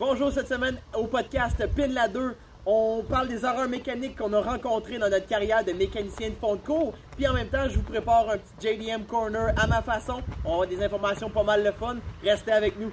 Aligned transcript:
Bonjour 0.00 0.32
cette 0.32 0.48
semaine 0.48 0.76
au 0.92 1.06
podcast 1.06 1.56
Pin 1.76 1.86
la 1.86 2.08
2. 2.08 2.34
On 2.66 3.04
parle 3.08 3.28
des 3.28 3.44
erreurs 3.44 3.68
mécaniques 3.68 4.18
qu'on 4.18 4.32
a 4.32 4.40
rencontrées 4.40 4.98
dans 4.98 5.08
notre 5.08 5.28
carrière 5.28 5.64
de 5.64 5.72
mécanicien 5.72 6.30
de 6.30 6.34
fond 6.34 6.56
de 6.56 6.60
cours. 6.62 6.94
Puis 7.16 7.28
en 7.28 7.32
même 7.32 7.46
temps, 7.46 7.68
je 7.68 7.76
vous 7.76 7.82
prépare 7.82 8.28
un 8.28 8.38
petit 8.38 8.74
JDM 8.74 9.04
Corner 9.04 9.54
à 9.56 9.68
ma 9.68 9.82
façon. 9.82 10.20
On 10.44 10.54
avoir 10.54 10.66
des 10.66 10.82
informations 10.82 11.30
pas 11.30 11.44
mal 11.44 11.62
le 11.62 11.70
fun. 11.70 11.98
Restez 12.24 12.50
avec 12.50 12.76
nous. 12.76 12.90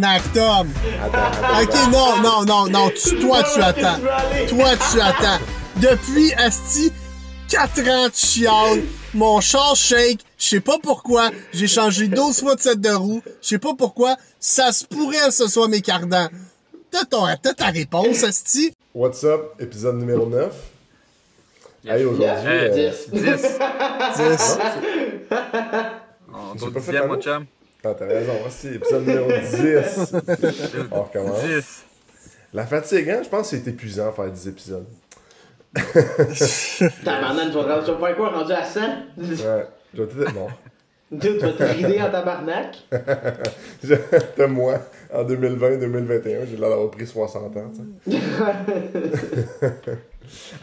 Tom. 0.00 0.68
Ok, 1.62 1.74
non, 1.92 2.16
non, 2.22 2.44
non, 2.44 2.66
non. 2.68 2.90
Tu- 2.90 3.18
toi, 3.18 3.42
tu 3.42 3.60
attends. 3.60 3.98
Toi, 4.48 4.70
tu 4.92 5.00
attends. 5.00 5.40
Depuis, 5.76 6.32
Asti, 6.34 6.92
4 7.48 7.80
ans 7.88 8.08
de 8.08 8.14
chiale. 8.14 8.82
Mon 9.14 9.40
char 9.40 9.76
shake. 9.76 10.20
Je 10.38 10.48
sais 10.48 10.60
pas 10.60 10.78
pourquoi. 10.82 11.30
J'ai 11.52 11.66
changé 11.68 12.08
12 12.08 12.40
fois 12.40 12.54
de 12.56 12.60
set 12.60 12.80
de 12.80 12.90
roue. 12.90 13.22
Je 13.42 13.48
sais 13.48 13.58
pas 13.58 13.74
pourquoi. 13.74 14.16
Ça 14.40 14.72
se 14.72 14.84
pourrait 14.84 15.26
que 15.28 15.32
ce 15.32 15.46
soit 15.48 15.68
mes 15.68 15.80
cardans. 15.80 16.28
T'as 16.90 17.04
ton- 17.04 17.26
t'as 17.42 17.54
ta 17.54 17.66
réponse, 17.66 18.22
Asti? 18.24 18.72
What's 18.94 19.24
up, 19.24 19.52
épisode 19.60 19.96
numéro 19.98 20.26
9. 20.26 20.52
Hey, 21.86 22.04
aujourd'hui, 22.04 22.24
Euh, 22.26 22.70
euh, 22.72 22.90
10. 22.90 23.10
10. 23.12 23.58
On 26.32 26.52
J'ai 26.54 26.58
tourne 26.58 26.72
pas 26.72 26.80
fait 26.80 27.06
mon 27.06 27.20
chum. 27.20 27.44
Ah, 27.84 27.94
t'as 27.98 28.06
raison, 28.06 28.32
aussi, 28.46 28.68
épisode 28.68 29.06
numéro 29.06 29.28
10. 29.28 30.14
On 30.90 31.02
recommence. 31.02 31.42
10. 31.42 31.84
La 32.54 32.66
fatigue, 32.66 33.10
hein, 33.10 33.20
je 33.22 33.28
pense 33.28 33.50
que 33.50 33.56
c'est 33.56 33.68
épuisant 33.68 34.12
faire 34.12 34.30
10 34.30 34.48
épisodes. 34.48 34.86
Tabarnak, 37.04 37.50
tu 37.50 37.54
vas 37.58 37.82
tu 37.82 37.90
vas 37.90 37.98
faire 37.98 38.16
quoi 38.16 38.30
rendu 38.30 38.52
à 38.52 38.64
100? 38.64 38.80
Ouais, 38.80 39.66
je 39.92 40.02
vais 40.02 40.06
peut-être 40.06 40.34
non. 40.34 40.46
Tu 41.20 41.36
vas 41.38 41.52
te 41.52 41.62
rider 41.62 42.00
en 42.00 42.10
tabarnak? 42.10 42.76
J'étais 43.84 44.46
moi, 44.48 44.78
en 45.12 45.24
2020-2021, 45.24 46.46
j'ai 46.48 46.56
l'air 46.56 46.70
d'avoir 46.70 46.90
pris 46.90 47.06
60 47.06 47.56
ans, 47.56 47.72
tu 48.04 48.12
sais. 48.12 48.18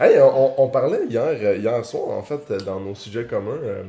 hey, 0.00 0.18
on, 0.20 0.62
on 0.62 0.68
parlait 0.68 1.04
hier, 1.08 1.56
hier 1.56 1.84
soir, 1.84 2.08
en 2.18 2.22
fait, 2.22 2.52
dans 2.64 2.80
nos 2.80 2.94
sujets 2.94 3.24
communs, 3.26 3.60
euh, 3.62 3.82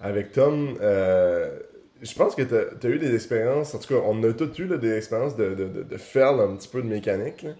avec 0.00 0.32
Tom. 0.32 0.76
euh, 0.80 1.50
je 2.04 2.14
pense 2.14 2.34
que 2.34 2.42
tu 2.42 2.86
as, 2.86 2.90
eu 2.90 2.98
des 2.98 3.14
expériences, 3.14 3.74
en 3.74 3.78
tout 3.78 3.94
cas, 3.94 4.00
on 4.06 4.22
a 4.22 4.32
tous 4.32 4.58
eu 4.58 4.66
là, 4.66 4.76
des 4.76 4.96
expériences 4.96 5.36
de, 5.36 5.54
de, 5.54 5.64
de, 5.68 5.82
de 5.82 5.96
faire 5.96 6.32
un 6.32 6.54
petit 6.56 6.68
peu 6.68 6.82
de 6.82 6.86
mécanique. 6.86 7.42
là. 7.42 7.50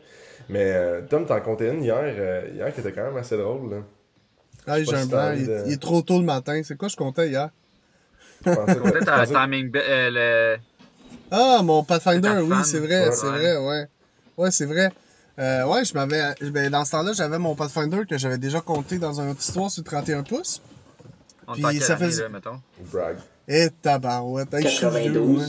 Mais 0.49 0.73
euh, 0.73 1.01
Tom, 1.09 1.25
t'en 1.27 1.41
comptais 1.41 1.73
une 1.73 1.83
hier, 1.83 1.97
euh, 2.03 2.49
hier 2.55 2.73
qui 2.75 2.81
était 2.81 2.93
quand 2.93 3.05
même 3.05 3.17
assez 3.17 3.37
drôle. 3.37 3.71
Là. 3.71 3.77
Ah, 4.67 4.83
j'ai 4.83 4.95
un 4.95 5.07
blanc. 5.07 5.33
Il, 5.37 5.73
est 5.73 5.81
trop 5.81 6.03
tôt 6.03 6.19
le 6.19 6.25
matin. 6.25 6.61
C'est 6.65 6.77
quoi 6.77 6.89
je 6.89 6.97
comptais 6.97 7.29
hier? 7.29 7.51
Je 8.45 8.51
un 8.51 9.27
timing. 9.27 9.71
euh, 9.75 10.57
le... 10.57 10.61
Ah, 11.31 11.61
mon 11.63 11.83
Pathfinder, 11.83 12.41
oui, 12.43 12.57
c'est 12.65 12.79
vrai, 12.79 13.09
Ouais. 13.09 13.13
c'est 13.13 13.27
vrai, 13.27 13.57
ouais. 13.57 13.87
Ouais, 14.37 14.51
c'est 14.51 14.67
vrai. 14.67 14.91
Euh, 15.39 15.65
ouais, 15.65 15.85
je 15.85 15.95
m'avais. 15.95 16.35
ben, 16.51 16.71
dans 16.71 16.85
ce 16.85 16.93
temps-là, 16.93 17.13
j'avais 17.13 17.39
mon 17.39 17.55
Pathfinder 17.55 18.03
que 18.09 18.19
j'avais 18.19 18.39
déjà 18.39 18.61
compté 18.61 18.99
dans 18.99 19.21
une 19.21 19.31
autre 19.31 19.41
histoire 19.41 19.71
sur 19.71 19.83
31 19.83 20.23
pouces. 20.23 20.61
On 21.47 21.55
Puis 21.55 21.81
ça 21.81 21.97
là, 21.97 22.29
mettons? 22.29 22.61
Brag. 22.93 23.17
Et 23.49 23.69
tabarouette, 23.83 24.53
hey, 24.55 24.63
je 24.65 24.69
suis 24.69 24.79
vieux, 24.87 25.13
92. 25.13 25.39
ouais. 25.41 25.47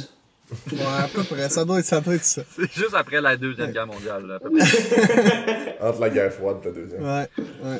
Ouais, 0.77 0.83
à 1.03 1.07
peu 1.07 1.23
près, 1.23 1.49
ça 1.49 1.65
doit 1.65 1.79
être 1.79 1.85
ça. 1.85 2.01
Doit 2.01 2.15
être 2.15 2.23
ça. 2.25 2.43
C'est 2.55 2.71
juste 2.71 2.93
après 2.93 3.19
la 3.21 3.35
Deuxième 3.35 3.71
Guerre 3.71 3.88
mondiale, 3.88 4.27
là, 4.27 4.35
à 4.35 4.39
peu 4.39 4.51
près. 4.51 5.77
Entre 5.81 5.99
la 6.01 6.09
guerre 6.09 6.31
froide 6.33 6.57
et 6.63 6.66
la 6.67 6.71
deuxième. 6.73 7.01
Ouais, 7.03 7.27
ouais. 7.63 7.79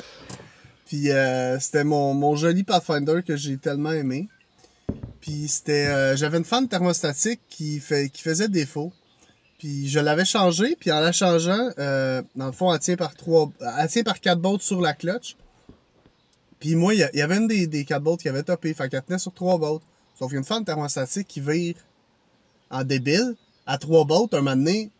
Puis 0.86 1.10
euh, 1.10 1.58
c'était 1.60 1.84
mon, 1.84 2.12
mon 2.14 2.34
joli 2.36 2.64
Pathfinder 2.64 3.22
que 3.26 3.36
j'ai 3.36 3.56
tellement 3.58 3.92
aimé. 3.92 4.28
Puis 5.20 5.46
c'était, 5.48 5.86
euh, 5.86 6.16
j'avais 6.16 6.38
une 6.38 6.44
fan 6.44 6.66
thermostatique 6.68 7.40
qui 7.48 7.78
fait, 7.80 8.08
qui 8.08 8.22
faisait 8.22 8.48
défaut. 8.48 8.92
Puis 9.58 9.88
je 9.88 9.98
l'avais 10.00 10.24
changé, 10.24 10.76
puis 10.78 10.90
en 10.92 11.00
la 11.00 11.12
changeant, 11.12 11.70
euh, 11.78 12.20
dans 12.34 12.46
le 12.46 12.52
fond, 12.52 12.72
elle 12.74 12.78
tient 12.80 12.96
par 12.96 13.14
trois, 13.14 13.50
elle 13.78 13.88
tient 13.88 14.02
par 14.02 14.20
quatre 14.20 14.40
bolts 14.40 14.60
sur 14.62 14.80
la 14.80 14.92
clutch. 14.92 15.36
Puis 16.60 16.74
moi, 16.74 16.94
il 16.94 17.00
y, 17.00 17.04
a- 17.04 17.10
il 17.12 17.18
y 17.18 17.22
avait 17.22 17.36
une 17.36 17.46
des, 17.48 17.66
des 17.66 17.84
quatre 17.84 18.02
bolts 18.02 18.20
qui 18.20 18.28
avait 18.28 18.42
topé, 18.42 18.74
fait 18.74 18.88
qu'elle 18.88 19.02
tenait 19.02 19.18
sur 19.18 19.32
trois 19.32 19.56
bolts. 19.58 19.82
Sauf 20.18 20.28
qu'il 20.28 20.34
y 20.34 20.38
a 20.38 20.40
une 20.40 20.44
fan 20.44 20.64
thermostatique 20.64 21.28
qui 21.28 21.40
vire 21.40 21.74
en 22.70 22.84
débile 22.84 23.34
à 23.66 23.78
trois 23.78 24.04
bolts, 24.04 24.32
un 24.34 24.38
moment 24.38 24.56
donné, 24.56 24.90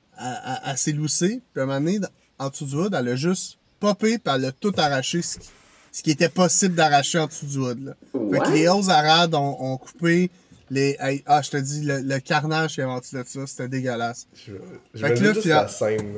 s'est 0.77 0.93
loussée, 0.93 1.41
puis 1.53 1.63
un 1.63 1.67
moment 1.67 1.81
donné, 1.81 2.01
en 2.39 2.49
dessous 2.49 2.67
du 2.67 2.75
hood, 2.75 2.95
elle 2.95 3.09
a 3.09 3.17
juste 3.17 3.59
popé, 3.81 4.19
puis 4.19 4.35
elle 4.35 4.45
a 4.45 4.53
tout 4.53 4.73
arraché, 4.77 5.23
ce 5.23 5.39
qui, 5.39 5.49
ce 5.93 6.03
qui 6.03 6.11
était 6.11 6.29
possible 6.29 6.75
d'arracher 6.75 7.19
en 7.19 7.27
dessous 7.27 7.47
du 7.47 7.59
hood. 7.59 7.85
Là. 7.85 7.93
Fait 8.13 8.41
que 8.41 8.51
les 8.53 8.69
hauts 8.69 8.91
arades 8.91 9.35
ont, 9.35 9.57
ont 9.59 9.77
coupé 9.79 10.31
les... 10.71 10.97
hey, 11.01 11.23
ah, 11.27 11.43
je 11.43 11.51
te 11.51 11.57
dis, 11.57 11.83
le, 11.83 12.01
le 12.01 12.19
carnage 12.19 12.75
qui 12.75 12.81
est 12.81 12.85
inventé 12.85 13.17
de 13.17 13.25
ça, 13.27 13.47
c'était 13.47 13.69
dégueulasse. 13.69 14.27
Je, 14.35 14.53
je 14.95 15.07
Fait 15.07 15.15
que 15.15 15.25
là, 15.25 15.33
juste 15.33 15.47
la 15.47 15.69
scène. 15.69 16.15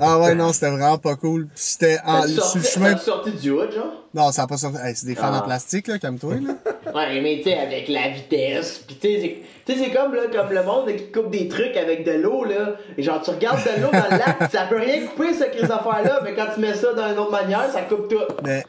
Ah 0.00 0.18
ouais, 0.18 0.34
non, 0.34 0.52
c'était 0.52 0.70
vraiment 0.70 0.98
pas 0.98 1.16
cool. 1.16 1.48
C'était 1.54 1.98
en, 2.04 2.26
sur 2.26 2.58
le 2.58 2.62
chemin... 2.64 2.96
sorti 2.98 3.32
du 3.32 3.50
hood, 3.50 3.72
genre? 3.72 4.07
Non, 4.18 4.32
ça 4.32 4.42
a 4.42 4.46
pas 4.48 4.56
sorti. 4.56 4.78
Hey, 4.82 4.94
c'est 4.96 5.06
des 5.06 5.14
fans 5.14 5.30
Ah. 5.32 5.38
en 5.38 5.42
plastique, 5.42 5.86
là, 5.86 5.98
calme-toi, 5.98 6.34
là. 6.40 6.54
Ouais, 6.94 7.20
mais 7.20 7.36
tu 7.38 7.44
sais, 7.44 7.56
avec 7.58 7.86
la 7.88 8.08
vitesse, 8.08 8.78
pis 8.78 8.96
tu 8.96 9.06
sais, 9.08 9.20
c'est- 9.20 9.36
tu 9.66 9.78
sais, 9.78 9.84
c'est 9.84 9.94
comme, 9.94 10.14
là, 10.14 10.22
comme 10.32 10.52
le 10.52 10.62
monde 10.64 10.88
qui 10.96 11.12
coupe 11.12 11.30
des 11.30 11.46
trucs 11.46 11.76
avec 11.76 12.04
de 12.04 12.12
l'eau, 12.12 12.44
là. 12.44 12.76
Et 12.96 13.02
genre, 13.02 13.20
tu 13.22 13.30
regardes 13.30 13.60
de 13.62 13.80
l'eau 13.82 13.90
dans 13.92 14.04
le 14.10 14.18
lac, 14.18 14.50
ça 14.50 14.66
peut 14.68 14.78
rien 14.78 15.06
couper, 15.06 15.34
cette 15.34 15.52
crise 15.54 15.70
affaire-là, 15.70 16.22
mais 16.24 16.34
quand 16.34 16.46
tu 16.54 16.60
mets 16.60 16.74
ça 16.74 16.92
d'une 16.94 17.18
autre 17.18 17.30
manière, 17.30 17.70
ça 17.70 17.82
coupe 17.82 18.08
tout. 18.08 18.16
Mais, 18.42 18.64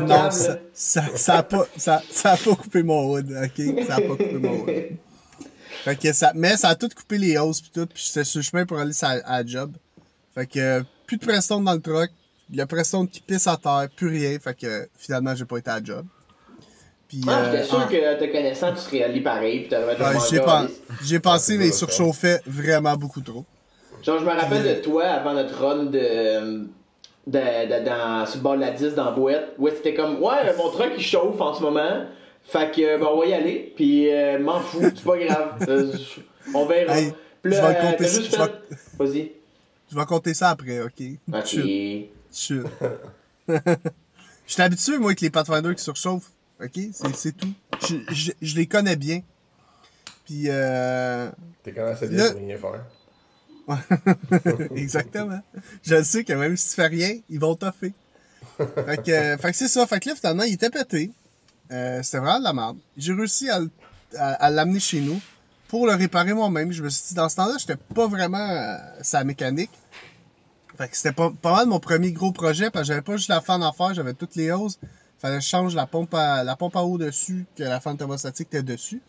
non, 0.00 0.30
ça, 0.30 0.48
là. 0.54 0.58
ça, 1.16 1.42
pas, 1.42 1.66
ça, 1.76 2.00
ça 2.10 2.32
a 2.32 2.36
pas 2.36 2.54
coupé 2.54 2.82
mon 2.84 3.10
hood, 3.12 3.30
ok? 3.32 3.84
Ça 3.86 3.96
a 3.96 4.00
pas 4.00 4.06
coupé 4.08 4.38
mon 4.40 4.52
hood. 4.62 4.70
Fait 5.84 5.96
que 6.00 6.12
ça, 6.14 6.32
mais 6.34 6.56
ça 6.56 6.68
a 6.68 6.74
tout 6.76 6.88
coupé 6.96 7.18
les 7.18 7.36
hausses 7.36 7.60
pis 7.60 7.70
tout, 7.70 7.86
pis 7.86 8.02
j'étais 8.06 8.24
sur 8.24 8.38
le 8.38 8.44
chemin 8.44 8.64
pour 8.64 8.78
aller 8.78 8.92
à, 9.02 9.08
à 9.26 9.42
la 9.42 9.46
job. 9.46 9.72
Fait 10.34 10.46
que, 10.46 10.58
euh, 10.58 10.82
plus 11.06 11.18
de 11.18 11.26
Preston 11.26 11.60
dans 11.60 11.74
le 11.74 11.80
truck, 11.80 12.10
le 12.52 12.64
Preston 12.66 13.06
qui 13.06 13.20
pisse 13.20 13.46
à 13.46 13.56
terre, 13.56 13.88
plus 13.94 14.08
rien, 14.08 14.38
fait 14.38 14.54
que, 14.58 14.88
finalement, 14.96 15.34
j'ai 15.34 15.44
pas 15.44 15.58
été 15.58 15.70
à 15.70 15.78
la 15.80 15.84
job. 15.84 16.06
Pis, 17.08 17.22
Ah, 17.28 17.40
euh, 17.40 17.52
j'étais 17.52 17.64
sûr 17.64 17.78
en- 17.78 17.86
que 17.88 18.18
te 18.20 18.32
connaissant, 18.32 18.72
tu 18.72 18.78
serais 18.80 19.02
allé 19.04 19.20
pareil, 19.20 19.60
pis 19.64 19.68
t'aurais 19.68 19.96
ouais, 20.00 20.20
j'ai 20.30 20.40
pas, 20.40 20.66
j'ai 21.02 21.20
pensé, 21.20 21.58
mais 21.58 21.66
il 21.68 21.72
surchauffait 21.72 22.40
vraiment 22.46 22.94
beaucoup 22.96 23.20
trop. 23.20 23.44
Genre, 24.02 24.18
je 24.18 24.24
me 24.24 24.30
rappelle 24.30 24.62
de 24.76 24.82
toi 24.82 25.04
avant 25.04 25.32
notre 25.34 25.54
run 25.58 25.84
de. 25.84 26.68
de, 27.26 27.38
de- 27.38 27.84
dans, 27.86 28.26
sur 28.26 28.36
le 28.36 28.42
bord 28.42 28.56
de 28.56 28.60
la 28.60 28.70
10 28.72 28.94
dans 28.94 29.06
la 29.06 29.10
boîte. 29.12 29.54
Ouais, 29.58 29.70
c'était 29.74 29.94
comme, 29.94 30.22
ouais, 30.22 30.54
mon 30.58 30.68
truck 30.70 30.92
il 30.96 31.02
chauffe 31.02 31.40
en 31.40 31.54
ce 31.54 31.62
moment. 31.62 32.04
Fait 32.42 32.70
que, 32.70 32.98
ben, 32.98 33.06
on 33.10 33.18
va 33.20 33.26
y 33.26 33.32
aller. 33.32 33.72
Puis, 33.74 34.10
euh, 34.12 34.38
m'en 34.38 34.60
fous, 34.60 34.82
c'est 34.94 35.04
pas 35.04 35.18
grave. 35.18 35.64
Euh, 35.68 35.92
on 36.54 36.66
verra. 36.66 36.98
Hey, 36.98 37.14
Puis 37.42 37.52
je 37.54 37.60
vais 37.60 37.66
euh, 37.66 37.80
compter 37.80 38.06
ça- 38.06 38.46
fait- 38.46 38.76
Vas-y. 38.98 39.32
Je 39.90 39.96
vais 39.98 40.04
compter 40.04 40.34
ça 40.34 40.50
après, 40.50 40.80
ok? 40.82 41.02
Ok. 41.32 41.46
Chut, 41.46 42.10
Je 44.46 44.52
suis 44.52 44.62
habitué, 44.62 44.98
moi, 44.98 45.08
avec 45.08 45.20
les 45.20 45.30
Pathfinder 45.30 45.74
qui 45.74 45.82
surchauffent. 45.82 46.30
OK? 46.62 46.78
C'est, 47.14 47.36
tout. 47.36 47.52
Je, 47.88 47.96
je, 48.12 48.32
je 48.40 48.56
les 48.56 48.66
connais 48.66 48.96
bien. 48.96 49.22
Puis, 50.24 50.44
euh... 50.48 51.30
T'es 51.62 51.72
quand 51.72 51.84
même 51.84 52.10
bien 52.10 52.30
pour 52.30 52.40
rien 52.40 52.58
faire. 52.58 52.84
Exactement. 54.76 55.40
Je 55.82 55.94
le 55.94 56.04
sais 56.04 56.24
que 56.24 56.32
même 56.32 56.56
si 56.56 56.68
tu 56.68 56.74
fais 56.74 56.86
rien, 56.86 57.18
ils 57.30 57.40
vont 57.40 57.54
toffer. 57.54 57.92
Fait 58.58 59.02
que, 59.02 59.10
euh, 59.10 59.38
fait 59.38 59.50
que 59.50 59.56
c'est 59.56 59.68
ça. 59.68 59.86
Fait 59.86 60.00
que 60.00 60.10
là, 60.10 60.14
finalement, 60.14 60.42
il 60.42 60.54
était 60.54 60.70
pété. 60.70 61.10
Euh, 61.72 62.02
c'était 62.02 62.18
vraiment 62.18 62.38
de 62.38 62.44
la 62.44 62.52
merde. 62.52 62.76
J'ai 62.96 63.14
réussi 63.14 63.48
à, 63.48 63.60
à 64.18 64.50
l'amener 64.50 64.80
chez 64.80 65.00
nous 65.00 65.20
pour 65.68 65.86
le 65.86 65.94
réparer 65.94 66.34
moi-même. 66.34 66.72
Je 66.72 66.82
me 66.82 66.88
suis 66.88 67.08
dit, 67.08 67.14
dans 67.14 67.28
ce 67.28 67.36
temps-là, 67.36 67.56
j'étais 67.58 67.76
pas 67.94 68.06
vraiment 68.06 68.48
euh, 68.48 68.76
sa 69.02 69.24
mécanique. 69.24 69.70
Fait 70.76 70.88
que 70.88 70.96
c'était 70.96 71.12
pas, 71.12 71.30
pas 71.30 71.52
mal 71.52 71.66
mon 71.66 71.78
premier 71.78 72.12
gros 72.12 72.32
projet 72.32 72.70
parce 72.70 72.84
que 72.84 72.88
j'avais 72.88 73.02
pas 73.02 73.16
juste 73.16 73.28
la 73.28 73.40
fan 73.40 73.62
à 73.62 73.72
faire, 73.72 73.94
j'avais 73.94 74.14
toutes 74.14 74.34
les 74.34 74.50
hausses. 74.50 74.78
Fallait 75.18 75.38
que 75.38 75.44
je 75.44 75.48
change 75.48 75.74
la 75.74 75.86
pompe 75.86 76.14
à, 76.14 76.42
la 76.44 76.56
pompe 76.56 76.76
à 76.76 76.82
eau 76.82 76.98
dessus, 76.98 77.46
que 77.56 77.62
la 77.62 77.80
fan 77.80 77.96
thermostatique 77.96 78.48
était 78.48 78.62
dessus. 78.62 79.00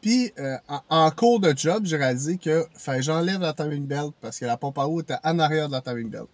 Puis, 0.00 0.32
euh, 0.38 0.56
en, 0.68 0.80
en 0.88 1.10
cours 1.10 1.40
de 1.40 1.52
job, 1.56 1.84
j'ai 1.86 1.96
réalisé 1.96 2.38
que 2.38 2.66
fallait 2.74 2.98
que 2.98 3.04
j'enlève 3.04 3.40
la 3.40 3.52
timing 3.52 3.86
belt 3.86 4.12
parce 4.20 4.38
que 4.38 4.44
la 4.44 4.56
pompe 4.56 4.78
à 4.78 4.86
eau 4.86 5.00
était 5.00 5.16
en 5.24 5.38
arrière 5.38 5.68
de 5.68 5.72
la 5.72 5.80
timing 5.80 6.10
belt. 6.10 6.28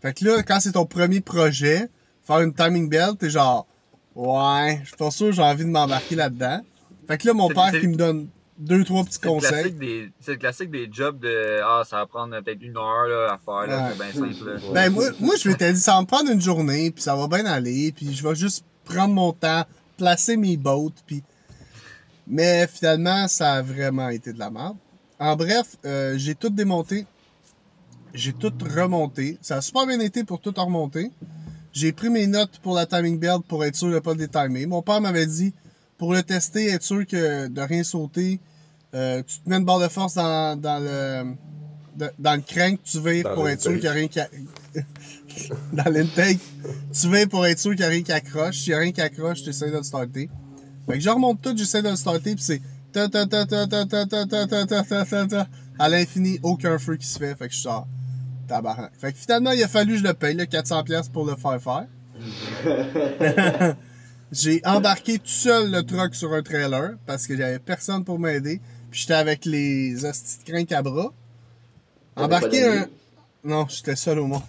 Fait 0.00 0.14
que 0.14 0.24
là, 0.24 0.42
quand 0.42 0.60
c'est 0.60 0.72
ton 0.72 0.86
premier 0.86 1.20
projet, 1.20 1.88
faire 2.22 2.40
une 2.40 2.54
timing 2.54 2.88
belt, 2.88 3.18
t'es 3.18 3.30
genre, 3.30 3.66
ouais, 4.14 4.80
je 4.82 4.88
suis 4.88 4.96
pas 4.96 5.10
sûr 5.10 5.26
que 5.26 5.32
j'ai 5.32 5.42
envie 5.42 5.64
de 5.64 5.70
m'embarquer 5.70 6.14
là-dedans. 6.14 6.60
Fait 7.06 7.18
que 7.18 7.26
là, 7.26 7.34
mon 7.34 7.48
père 7.48 7.70
qui 7.72 7.86
me 7.88 7.96
donne 7.96 8.28
deux, 8.58 8.84
trois 8.84 9.04
petits 9.04 9.18
C'est 9.20 9.24
le, 9.26 9.30
conseils. 9.30 9.50
classique 9.50 9.78
des, 9.78 10.12
c'est 10.20 10.30
le 10.32 10.36
classique 10.38 10.70
des 10.70 10.88
jobs 10.90 11.18
de 11.20 11.60
Ah, 11.64 11.82
ça 11.88 11.96
va 11.96 12.06
prendre 12.06 12.38
peut-être 12.40 12.62
une 12.62 12.76
heure 12.76 13.06
là, 13.08 13.32
à 13.34 13.38
faire, 13.38 13.66
là, 13.66 13.88
Ouais. 13.88 13.92
c'est 14.12 14.20
bien 14.20 14.32
simple. 14.34 14.50
Là. 14.50 14.60
Ben, 14.72 14.90
moi, 14.92 15.04
moi, 15.20 15.34
je 15.36 15.48
m'étais 15.48 15.72
dit, 15.72 15.80
ça 15.80 15.94
va 15.94 16.00
me 16.02 16.06
prendre 16.06 16.30
une 16.30 16.40
journée, 16.40 16.90
puis 16.90 17.02
ça 17.02 17.16
va 17.16 17.26
bien 17.26 17.44
aller, 17.46 17.92
puis 17.92 18.12
je 18.14 18.26
vais 18.26 18.34
juste 18.34 18.64
prendre 18.84 19.14
mon 19.14 19.32
temps, 19.32 19.64
placer 19.96 20.36
mes 20.36 20.56
bottes, 20.56 21.02
puis... 21.06 21.22
Mais 22.26 22.66
finalement, 22.66 23.28
ça 23.28 23.54
a 23.54 23.62
vraiment 23.62 24.08
été 24.08 24.32
de 24.32 24.38
la 24.38 24.50
merde. 24.50 24.76
En 25.18 25.36
bref, 25.36 25.76
euh, 25.84 26.14
j'ai 26.16 26.34
tout 26.34 26.48
démonté. 26.48 27.06
j'ai 28.14 28.32
tout 28.32 28.52
remonté. 28.74 29.38
Ça 29.42 29.56
a 29.56 29.60
super 29.60 29.86
bien 29.86 30.00
été 30.00 30.24
pour 30.24 30.40
tout 30.40 30.54
remonter. 30.56 31.10
J'ai 31.72 31.92
pris 31.92 32.08
mes 32.08 32.26
notes 32.26 32.60
pour 32.62 32.74
la 32.76 32.86
timing 32.86 33.18
belt 33.18 33.42
pour 33.48 33.64
être 33.64 33.74
sûr 33.76 33.90
de 33.90 33.98
pas 33.98 34.14
détimer. 34.14 34.64
Mon 34.66 34.80
père 34.80 35.00
m'avait 35.00 35.26
dit, 35.26 35.52
pour 35.98 36.12
le 36.12 36.22
tester, 36.22 36.70
être 36.70 36.82
sûr 36.82 37.06
que 37.06 37.48
de 37.48 37.60
rien 37.60 37.82
sauter. 37.82 38.40
Tu 38.92 38.98
te 38.98 39.48
mets 39.48 39.56
une 39.56 39.64
barre 39.64 39.80
de 39.80 39.88
force 39.88 40.14
dans, 40.14 40.60
dans 40.60 40.82
le 40.82 41.34
dans 42.18 42.34
le 42.34 42.42
crank, 42.42 42.80
tu 42.82 43.00
vires 43.00 43.32
pour 43.34 43.48
être 43.48 43.60
sûr 43.62 43.72
qu'il 43.72 43.82
n'y 43.82 43.86
a 43.86 43.92
rien 43.92 44.08
qui 44.08 44.20
a... 44.20 44.28
dans 45.72 45.90
l'intake, 45.90 46.40
tu 46.92 47.08
vires 47.08 47.28
pour 47.28 47.46
être 47.46 47.58
sûr 47.58 47.70
qu'il 47.70 47.80
n'y 47.80 47.84
a 47.84 47.88
rien 47.88 48.02
qui 48.02 48.12
accroche. 48.12 48.58
S'il 48.58 48.72
n'y 48.72 48.74
a 48.74 48.78
rien 48.80 48.92
qui 48.92 49.00
accroche, 49.00 49.42
tu 49.42 49.50
essaies 49.50 49.70
de 49.70 49.76
le 49.76 49.82
starter. 49.82 50.28
Fait 50.86 50.94
que 50.94 51.00
je 51.00 51.08
remonte 51.08 51.40
tout, 51.40 51.56
j'essaie 51.56 51.82
de 51.82 51.88
le 51.88 51.96
starter, 51.96 52.34
puis 52.34 52.44
c'est 52.44 52.60
à 55.78 55.88
l'infini, 55.88 56.38
aucun 56.42 56.78
feu 56.78 56.96
qui 56.96 57.06
se 57.06 57.18
fait, 57.18 57.34
fait 57.34 57.48
que 57.48 57.54
je 57.54 57.60
sors. 57.60 57.86
Tabarnak. 58.46 58.92
Fait 58.98 59.12
que 59.12 59.18
finalement, 59.18 59.52
il 59.52 59.62
a 59.62 59.68
fallu 59.68 59.94
que 59.94 59.98
je 59.98 60.04
le 60.04 60.14
paye, 60.14 60.34
le 60.36 60.44
400$ 60.44 61.10
pour 61.10 61.26
le 61.26 61.34
faire 61.36 61.60
faire. 61.60 61.86
J'ai 64.34 64.60
embarqué 64.64 65.18
tout 65.18 65.26
seul 65.26 65.70
le 65.70 65.82
truck 65.84 66.14
sur 66.14 66.32
un 66.32 66.42
trailer 66.42 66.94
parce 67.06 67.26
que 67.26 67.36
j'avais 67.36 67.60
personne 67.60 68.04
pour 68.04 68.18
m'aider. 68.18 68.60
Puis 68.90 69.00
j'étais 69.00 69.14
avec 69.14 69.44
les 69.44 70.04
hosties 70.04 70.38
de 70.44 70.50
crinques 70.50 70.72
à 70.72 70.82
bras. 70.82 71.12
Embarqué 72.16 72.64
un. 72.64 72.86
Non, 73.44 73.66
j'étais 73.68 73.94
seul 73.94 74.18
au 74.18 74.26
monde. 74.26 74.42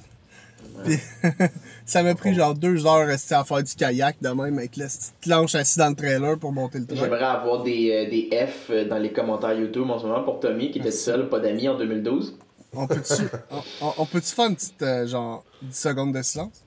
Puis 0.83 0.97
ça 1.85 2.01
m'a 2.01 2.15
pris 2.15 2.33
genre 2.33 2.55
deux 2.55 2.85
heures 2.87 3.07
à 3.09 3.43
faire 3.43 3.63
du 3.63 3.75
kayak 3.75 4.17
de 4.21 4.29
même 4.29 4.57
avec 4.57 4.75
la 4.75 4.85
petite 4.85 5.13
planche 5.21 5.55
assise 5.55 5.77
dans 5.77 5.89
le 5.89 5.95
trailer 5.95 6.37
pour 6.39 6.51
monter 6.51 6.79
le 6.79 6.87
truck. 6.87 6.99
J'aimerais 6.99 7.23
avoir 7.23 7.63
des, 7.63 7.91
euh, 7.91 8.09
des 8.09 8.29
F 8.47 8.71
euh, 8.71 8.85
dans 8.87 8.97
les 8.97 9.11
commentaires 9.11 9.53
YouTube 9.53 9.89
en 9.89 9.99
ce 9.99 10.05
moment 10.05 10.23
pour 10.23 10.39
Tommy 10.39 10.71
qui 10.71 10.79
était 10.79 10.91
seul, 10.91 11.29
pas 11.29 11.39
d'amis 11.39 11.69
en 11.69 11.77
2012. 11.77 12.37
On 12.73 12.87
peut-tu 12.87 13.23
on, 13.81 14.05
faire 14.05 14.45
une 14.47 14.55
petite 14.55 14.81
euh, 14.81 15.07
genre 15.07 15.45
10 15.61 15.77
secondes 15.77 16.13
de 16.13 16.21
silence? 16.23 16.63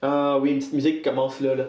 Ah 0.00 0.38
oui, 0.40 0.52
une 0.52 0.58
petite 0.58 0.72
musique 0.72 0.96
qui 0.96 1.02
commence 1.02 1.40
là. 1.40 1.54
là. 1.54 1.64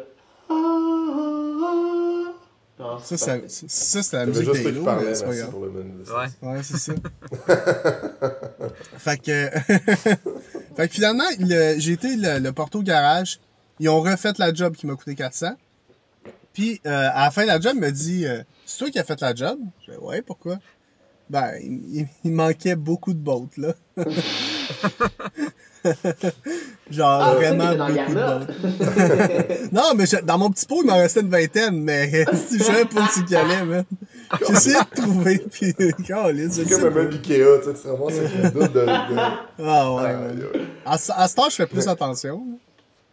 Ça, 2.77 2.97
c'est 3.03 3.17
ça, 3.17 3.33
parfait. 3.33 3.49
ça, 3.49 3.65
ça, 3.67 4.03
c'est 4.03 4.15
la 4.17 4.25
musique 4.25 4.45
d'Halo, 4.45 4.63
mais 4.63 4.71
c'est 4.71 4.83
pas 4.83 4.99
merci 5.03 5.23
grave. 5.41 5.49
pour 5.51 5.65
le 5.65 5.71
minute. 5.71 6.07
Ouais. 6.09 6.49
Ouais, 6.49 6.63
c'est 6.63 6.77
ça. 6.77 6.93
fait 8.97 9.17
que. 9.17 9.49
fait 10.75 10.87
que 10.87 10.93
finalement, 10.93 11.25
le- 11.39 11.75
j'ai 11.77 11.91
été 11.93 12.15
le, 12.15 12.39
le 12.39 12.51
au 12.77 12.81
garage. 12.81 13.39
Ils 13.81 13.89
ont 13.89 14.01
refait 14.01 14.31
la 14.37 14.53
job 14.53 14.75
qui 14.75 14.87
m'a 14.87 14.95
coûté 14.95 15.15
400. 15.15 15.51
Puis, 16.53 16.81
euh, 16.85 17.09
à 17.13 17.25
la 17.25 17.31
fin 17.31 17.43
de 17.43 17.47
la 17.47 17.59
job, 17.59 17.73
il 17.75 17.81
m'a 17.81 17.91
dit 17.91 18.25
euh, 18.25 18.41
C'est 18.65 18.77
toi 18.79 18.89
qui 18.89 18.99
as 18.99 19.03
fait 19.03 19.19
la 19.21 19.35
job? 19.35 19.59
Je 19.85 19.91
dis 19.91 19.97
Ouais, 19.97 20.21
pourquoi? 20.21 20.57
Ben, 21.29 21.51
il, 21.61 21.99
il- 21.99 22.07
il 22.23 22.31
manquait 22.31 22.75
beaucoup 22.75 23.13
de 23.13 23.19
bottes, 23.19 23.57
là. 23.57 23.73
Genre, 26.91 27.21
Ah, 27.21 27.35
vraiment 27.35 27.75
beaucoup 27.75 28.13
de. 28.13 29.69
Non, 29.75 29.93
mais 29.95 30.05
je- 30.05 30.21
dans 30.23 30.37
mon 30.37 30.49
petit 30.49 30.65
pot, 30.65 30.81
il 30.83 30.87
m'en 30.87 30.97
restait 30.97 31.21
une 31.21 31.29
vingtaine, 31.29 31.81
mais 31.83 32.25
si 32.47 32.57
je 32.57 32.63
savais 32.63 32.85
pas 32.85 33.01
où 33.01 33.07
c'est 33.11 33.23
qu'il 33.25 33.35
allait, 33.35 33.63
man. 33.63 33.83
J'ai 34.47 34.53
essayé 34.53 34.75
de 34.77 35.01
trouver, 35.01 35.37
puis, 35.51 35.73
C'est 35.77 36.69
comme 36.69 36.85
un 36.85 36.89
meuble 36.89 37.13
Ikea, 37.15 37.21
tu 37.23 37.65
sais, 37.65 37.73
tu 37.73 37.81
te 37.81 37.87
ramasses 37.87 38.13
une 38.17 38.49
doute 38.49 38.73
de. 38.73 38.79
de... 38.79 39.17
Ah 39.59 39.93
ouais, 39.93 40.13
man. 40.13 40.43
aïe. 40.53 40.67
À, 40.85 40.97
ce- 40.97 41.11
à 41.15 41.27
ce 41.27 41.35
temps, 41.35 41.49
je 41.49 41.55
fais 41.55 41.67
plus 41.67 41.87
attention. 41.87 42.43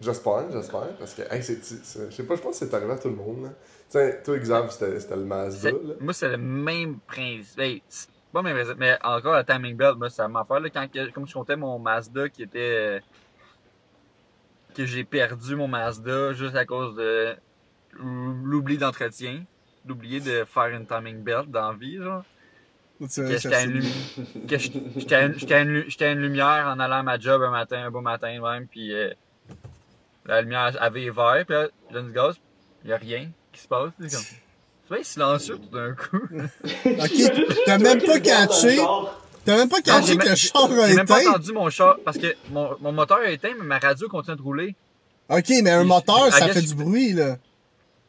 J'espère, 0.00 0.44
j'espère, 0.52 0.88
parce 0.98 1.14
que, 1.14 1.22
hey, 1.30 1.42
c'est, 1.42 1.58
je 2.10 2.14
sais 2.14 2.22
pas, 2.24 2.36
je 2.36 2.40
pense 2.42 2.58
que 2.58 2.66
c'est 2.66 2.74
arrivé 2.74 2.92
à 2.92 2.96
tout 2.98 3.08
le 3.08 3.14
monde. 3.16 3.50
Tu 3.90 3.98
sais, 3.98 4.20
toi, 4.24 4.36
exemple, 4.36 4.68
c'était, 4.70 5.16
le 5.16 5.24
Mazda. 5.24 5.70
Moi, 6.00 6.12
c'est 6.12 6.28
le 6.28 6.36
même 6.36 6.96
principe. 7.06 7.82
Pas 8.36 8.42
mais 8.42 8.98
encore 9.02 9.32
la 9.32 9.44
timing 9.44 9.74
belt, 9.78 9.96
moi, 9.96 10.10
ça 10.10 10.28
m'a 10.28 10.44
fait, 10.44 10.60
là, 10.60 10.68
quand, 10.68 10.86
comme 11.14 11.26
je 11.26 11.32
comptais 11.32 11.56
mon 11.56 11.78
Mazda 11.78 12.28
qui 12.28 12.42
était. 12.42 13.00
que 14.74 14.84
j'ai 14.84 15.04
perdu 15.04 15.56
mon 15.56 15.68
Mazda 15.68 16.34
juste 16.34 16.54
à 16.54 16.66
cause 16.66 16.94
de 16.96 17.34
l'oubli 17.94 18.76
d'entretien. 18.76 19.42
D'oublier 19.86 20.20
de 20.20 20.44
faire 20.44 20.66
une 20.66 20.84
timing 20.84 21.22
belt 21.22 21.50
dans 21.50 21.70
la 21.72 21.78
vie, 21.78 21.96
genre. 21.96 22.24
Que 23.30 23.38
j'étais 23.38 23.64
une, 23.64 23.80
lumi- 23.80 24.52
une- 26.12 26.18
lumière 26.20 26.66
en 26.66 26.78
allant 26.78 26.96
à 26.96 27.02
ma 27.02 27.18
job 27.18 27.40
un 27.42 27.50
matin, 27.50 27.86
un 27.86 27.90
beau 27.90 28.02
matin 28.02 28.38
même, 28.38 28.66
puis 28.66 28.92
euh, 28.92 29.14
la 30.26 30.42
lumière 30.42 30.76
avait 30.78 31.08
vert, 31.08 31.42
puis 31.46 31.54
là, 31.56 31.68
je 31.88 31.94
donne 31.94 32.06
du 32.08 32.12
gaz, 32.12 32.38
il 32.84 32.90
y 32.90 32.92
a 32.92 32.98
rien 32.98 33.30
qui 33.50 33.60
se 33.62 33.68
passe. 33.68 33.92
Comme, 34.88 34.88
c'est 34.88 34.94
bien 34.94 35.04
silencieux 35.04 35.58
tout 35.58 35.76
d'un 35.76 35.92
coup. 35.94 36.20
Ok, 36.86 37.54
t'as 37.66 37.78
même 37.78 38.00
pas 38.02 38.20
catché, 38.20 38.78
t'as 39.44 39.56
même 39.56 39.68
pas 39.68 39.80
catché 39.80 40.16
que 40.16 40.28
le 40.28 40.34
char 40.34 40.64
a 40.70 40.88
J'ai 40.88 40.94
même 40.96 41.06
pas 41.06 41.20
éteint. 41.22 41.30
entendu 41.30 41.52
mon 41.52 41.68
char, 41.70 41.96
parce 42.04 42.18
que 42.18 42.34
mon, 42.50 42.70
mon 42.80 42.92
moteur 42.92 43.18
a 43.18 43.30
éteint, 43.30 43.52
mais 43.58 43.64
ma 43.64 43.78
radio 43.78 44.08
continue 44.08 44.36
de 44.36 44.42
rouler. 44.42 44.74
Ok, 45.28 45.50
mais 45.62 45.70
un 45.70 45.84
moteur, 45.84 46.32
ça 46.32 46.48
fait 46.48 46.62
du 46.62 46.74
bruit, 46.74 47.12
là. 47.12 47.36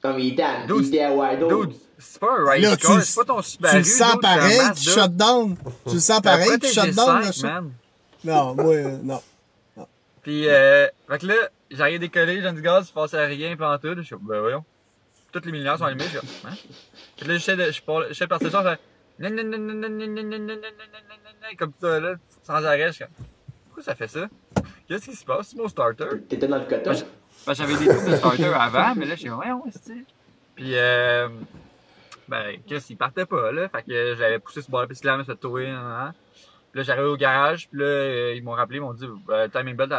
Non, 0.03 0.13
mais 0.13 0.25
il 0.25 0.33
était 0.33 0.43
à, 0.43 0.65
Dude, 0.67 0.95
à 0.95 1.09
c'est 1.99 2.19
pas 2.19 2.27
un 2.39 2.45
race 2.45 2.61
Là, 2.61 2.77
tu 2.77 2.85
car, 2.85 2.95
le- 2.97 3.01
c'est 3.01 3.15
pas 3.15 3.25
ton 3.25 3.41
Tu 3.41 3.49
Subaru. 3.49 3.77
le 3.79 3.83
sens 3.83 4.15
pareil 4.21 4.59
qui 4.75 4.83
shut 4.83 5.15
down. 5.15 5.57
Tu 5.87 5.93
le 5.95 5.99
sens 5.99 6.21
pareil 6.21 6.59
qui 6.59 6.67
shut 6.71 6.93
down, 6.93 7.15
le 7.17 7.21
Protégé 7.23 7.31
5, 7.31 7.33
char. 7.33 7.61
man. 7.63 7.71
Non, 8.23 8.53
moi, 8.55 8.73
euh, 8.75 8.97
non. 9.03 9.21
Puis, 10.21 10.47
euh, 10.47 10.87
fait 11.09 11.17
que 11.19 11.25
là, 11.25 11.33
j'arrive 11.71 11.99
décoller, 11.99 12.41
j'ai 12.41 12.51
du 12.51 12.61
gaz, 12.61 12.85
il 12.89 12.93
passait 12.93 13.17
à 13.17 13.25
rien, 13.25 13.55
en 13.59 13.77
tout. 13.79 13.95
Je 13.97 14.01
suis 14.03 14.15
ben 14.21 14.39
voyons 14.41 14.63
toutes 15.39 15.51
les 15.51 15.59
lumières 15.59 15.77
sont 15.77 15.85
allumées. 15.85 16.03
Je 16.03 16.19
suis? 16.19 16.27
Puis 17.17 17.27
là, 17.27 17.33
j'essaie 17.35 17.55
de, 17.55 17.71
je, 17.71 17.81
j'essaie 18.09 18.27
genre, 18.49 18.75
je 19.19 19.27
comme 21.57 21.73
ça, 21.79 21.99
sans 22.43 22.65
arrêt. 22.65 22.91
Pourquoi 23.65 23.83
ça 23.83 23.95
fait 23.95 24.07
ça? 24.07 24.27
Qu'est-ce 24.87 25.09
qui 25.09 25.15
se 25.15 25.25
passe? 25.25 25.55
Mon 25.55 25.67
starter. 25.67 26.05
T'étais 26.29 26.47
dans 26.47 26.57
le 26.57 26.65
coton. 26.65 26.91
J'avais 27.53 27.77
des 27.77 27.87
trucs 27.87 28.09
de 28.09 28.15
starter 28.15 28.45
avant, 28.45 28.95
mais 28.95 29.05
là, 29.05 29.15
j'ai 29.15 29.29
ouais, 29.29 29.51
ouais, 29.51 29.71
c'est 29.71 29.93
Puis, 30.55 30.73
ben, 32.27 32.57
qu'est-ce 32.67 32.87
qu'il 32.87 32.97
partait 32.97 33.25
pas, 33.25 33.51
là. 33.51 33.69
Fait 33.69 33.83
que 33.83 34.15
j'avais 34.15 34.39
poussé 34.39 34.61
ce 34.61 34.69
bord-là, 34.69 34.87
puis 34.87 34.97
là, 35.03 35.13
hein? 35.13 36.13
Puis 36.71 36.79
là, 36.79 36.83
j'arrive 36.83 37.05
au 37.05 37.17
garage, 37.17 37.69
puis 37.69 37.79
là, 37.79 38.33
ils 38.33 38.43
m'ont 38.43 38.51
rappelé, 38.51 38.77
ils 38.77 38.81
m'ont 38.81 38.93
dit, 38.93 39.07
timing 39.53 39.75
belt. 39.75 39.91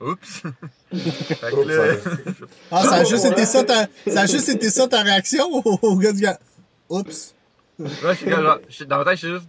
Oups. 0.00 0.42
fait 0.92 1.50
que 1.50 1.56
Oups, 1.56 1.68
là, 1.68 2.46
Ah, 2.70 2.82
ça 2.82 2.94
a 2.96 3.04
juste 3.04 3.24
été 3.24 3.46
ça 3.46 3.64
ta, 3.64 3.86
ça 4.06 4.20
a 4.22 4.26
juste 4.26 4.48
été 4.48 4.68
ça 4.68 4.86
ta 4.86 5.02
réaction 5.02 5.50
au, 5.50 5.96
gars 5.96 6.12
du 6.12 6.20
gars. 6.20 6.38
Oups. 6.88 7.34
là, 7.78 7.88
je 7.88 8.12
suis 8.12 8.30
comme, 8.30 8.42
genre, 8.42 8.58
je 8.68 8.84
dans 8.84 8.98
ma 8.98 9.04
tête, 9.04 9.14
je 9.14 9.26
suis 9.26 9.34
juste, 9.34 9.48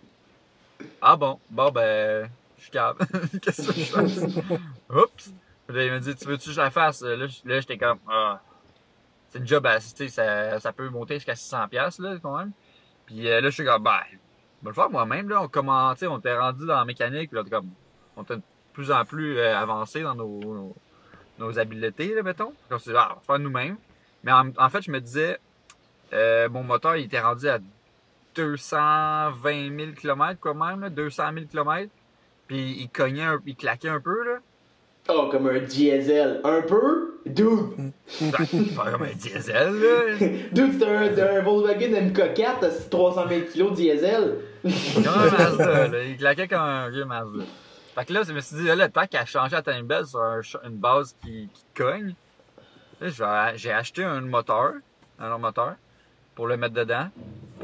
ah 1.01 1.15
bon, 1.15 1.39
bon, 1.49 1.71
ben, 1.71 2.29
je 2.57 2.63
suis 2.63 2.71
calme. 2.71 2.97
Qu'est-ce 3.41 3.67
que 3.67 3.73
je 3.73 3.83
fais? 3.83 4.59
Oups. 4.89 5.31
Puis 5.67 5.75
là, 5.75 5.85
il 5.85 5.91
m'a 5.91 5.99
dit, 5.99 6.15
tu 6.15 6.25
veux-tu 6.25 6.47
que 6.47 6.55
je 6.55 6.61
la 6.61 6.71
fasse? 6.71 7.01
Là, 7.01 7.27
j'étais 7.59 7.77
comme, 7.77 7.99
ah. 8.09 8.41
C'est 9.29 9.39
une 9.39 9.47
job 9.47 9.65
à, 9.65 9.77
tu 9.79 9.87
sais, 9.87 10.07
ça, 10.07 10.57
ça 10.61 10.71
peut 10.71 10.87
monter 10.87 11.15
jusqu'à 11.15 11.33
600$, 11.33 11.67
piastres, 11.67 12.01
là, 12.01 12.15
quand 12.21 12.37
même. 12.37 12.51
Puis 13.05 13.27
euh, 13.27 13.41
là, 13.41 13.49
je 13.49 13.53
suis 13.53 13.65
comme, 13.65 13.83
ben, 13.83 13.99
je 14.09 14.15
vais 14.65 14.69
le 14.69 14.73
faire 14.73 14.89
moi-même, 14.89 15.27
là. 15.27 15.41
On 15.41 15.49
commence, 15.49 15.95
tu 15.95 15.99
sais, 15.99 16.07
on 16.07 16.19
était 16.19 16.37
rendu 16.37 16.65
dans 16.65 16.75
la 16.75 16.85
mécanique, 16.85 17.29
puis 17.29 17.37
là, 17.37 17.43
comme, 17.49 17.69
on 18.15 18.23
était 18.23 18.37
plus 18.77 18.91
en 18.91 19.03
plus 19.05 19.39
euh, 19.39 19.57
avancé 19.57 20.03
dans 20.03 20.13
nos, 20.13 20.39
nos, 20.39 20.75
nos 21.39 21.57
habiletés, 21.57 22.13
là, 22.13 22.21
mettons. 22.21 22.53
On 22.69 22.77
s'est 22.77 22.91
dit, 22.91 22.95
ah, 22.97 23.13
on 23.13 23.15
va 23.15 23.21
faire 23.25 23.39
nous-mêmes. 23.39 23.77
Mais 24.23 24.31
en, 24.31 24.51
en 24.55 24.69
fait, 24.69 24.83
je 24.83 24.91
me 24.91 25.01
disais, 25.01 25.39
euh, 26.13 26.47
mon 26.47 26.61
moteur, 26.61 26.95
il 26.95 27.05
était 27.05 27.19
rendu 27.19 27.49
à 27.49 27.57
220 28.35 29.75
000 29.75 29.91
km, 29.99 30.39
quand 30.39 30.53
même, 30.53 30.81
là, 30.81 30.91
200 30.91 31.23
000 31.33 31.45
km. 31.47 31.89
Puis 32.45 32.77
il 32.79 32.89
cognait, 32.89 33.23
un, 33.23 33.41
il 33.47 33.55
claquait 33.55 33.89
un 33.89 33.99
peu, 33.99 34.23
là. 34.23 34.37
Oh, 35.09 35.29
comme 35.31 35.47
un 35.47 35.59
diesel. 35.59 36.39
Un 36.43 36.61
peu? 36.61 37.15
Dude! 37.25 37.93
Pas 38.75 38.91
comme 38.91 39.03
un 39.03 39.15
diesel, 39.15 39.73
là. 39.73 40.17
Dude, 40.51 40.79
c'est 40.79 41.21
un, 41.21 41.41
Volkswagen 41.41 42.11
M4, 42.11 42.69
c'est 42.69 42.89
300 42.91 43.23
000 43.27 43.41
kg 43.41 43.73
diesel. 43.73 44.35
Comme 44.93 45.07
un 45.07 45.31
Mazda, 45.31 45.87
là. 45.87 46.03
Il 46.03 46.17
claquait 46.17 46.47
comme 46.47 46.59
un 46.61 46.89
vieux 46.91 47.05
Mazda. 47.05 47.43
Fait 47.97 48.05
que 48.05 48.13
là, 48.13 48.21
je 48.21 48.31
me 48.31 48.39
suis 48.41 48.57
dit, 48.57 48.63
là, 48.65 48.75
le 48.75 48.89
temps 48.89 49.07
qu'à 49.07 49.25
changer 49.25 49.55
la 49.55 49.63
time 49.63 49.87
belt 49.87 50.05
sur 50.05 50.21
un 50.21 50.41
une 50.65 50.77
base 50.77 51.15
qui, 51.23 51.49
qui 51.51 51.63
cogne, 51.73 52.13
j'ai 53.01 53.71
acheté 53.71 54.03
un 54.03 54.21
moteur, 54.21 54.73
un 55.17 55.29
autre 55.31 55.39
moteur, 55.39 55.75
pour 56.35 56.45
le 56.45 56.57
mettre 56.57 56.75
dedans. 56.75 57.09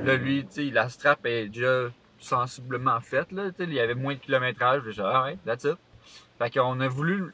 Là, 0.03 0.15
lui, 0.15 0.43
tu 0.47 0.53
sais, 0.67 0.71
la 0.71 0.89
strap 0.89 1.23
est 1.27 1.49
déjà 1.49 1.89
sensiblement 2.19 2.99
faite, 2.99 3.31
là. 3.31 3.51
Tu 3.51 3.57
sais, 3.57 3.63
il 3.65 3.73
y 3.73 3.79
avait 3.79 3.93
moins 3.93 4.15
de 4.15 4.19
kilométrage. 4.19 4.81
J'ai 4.85 4.93
dit, 4.93 5.01
ah 5.03 5.25
ouais, 5.25 5.37
that's 5.45 5.65
it. 5.65 5.77
Fait 6.39 6.49
qu'on 6.49 6.79
a 6.79 6.87
voulu 6.87 7.31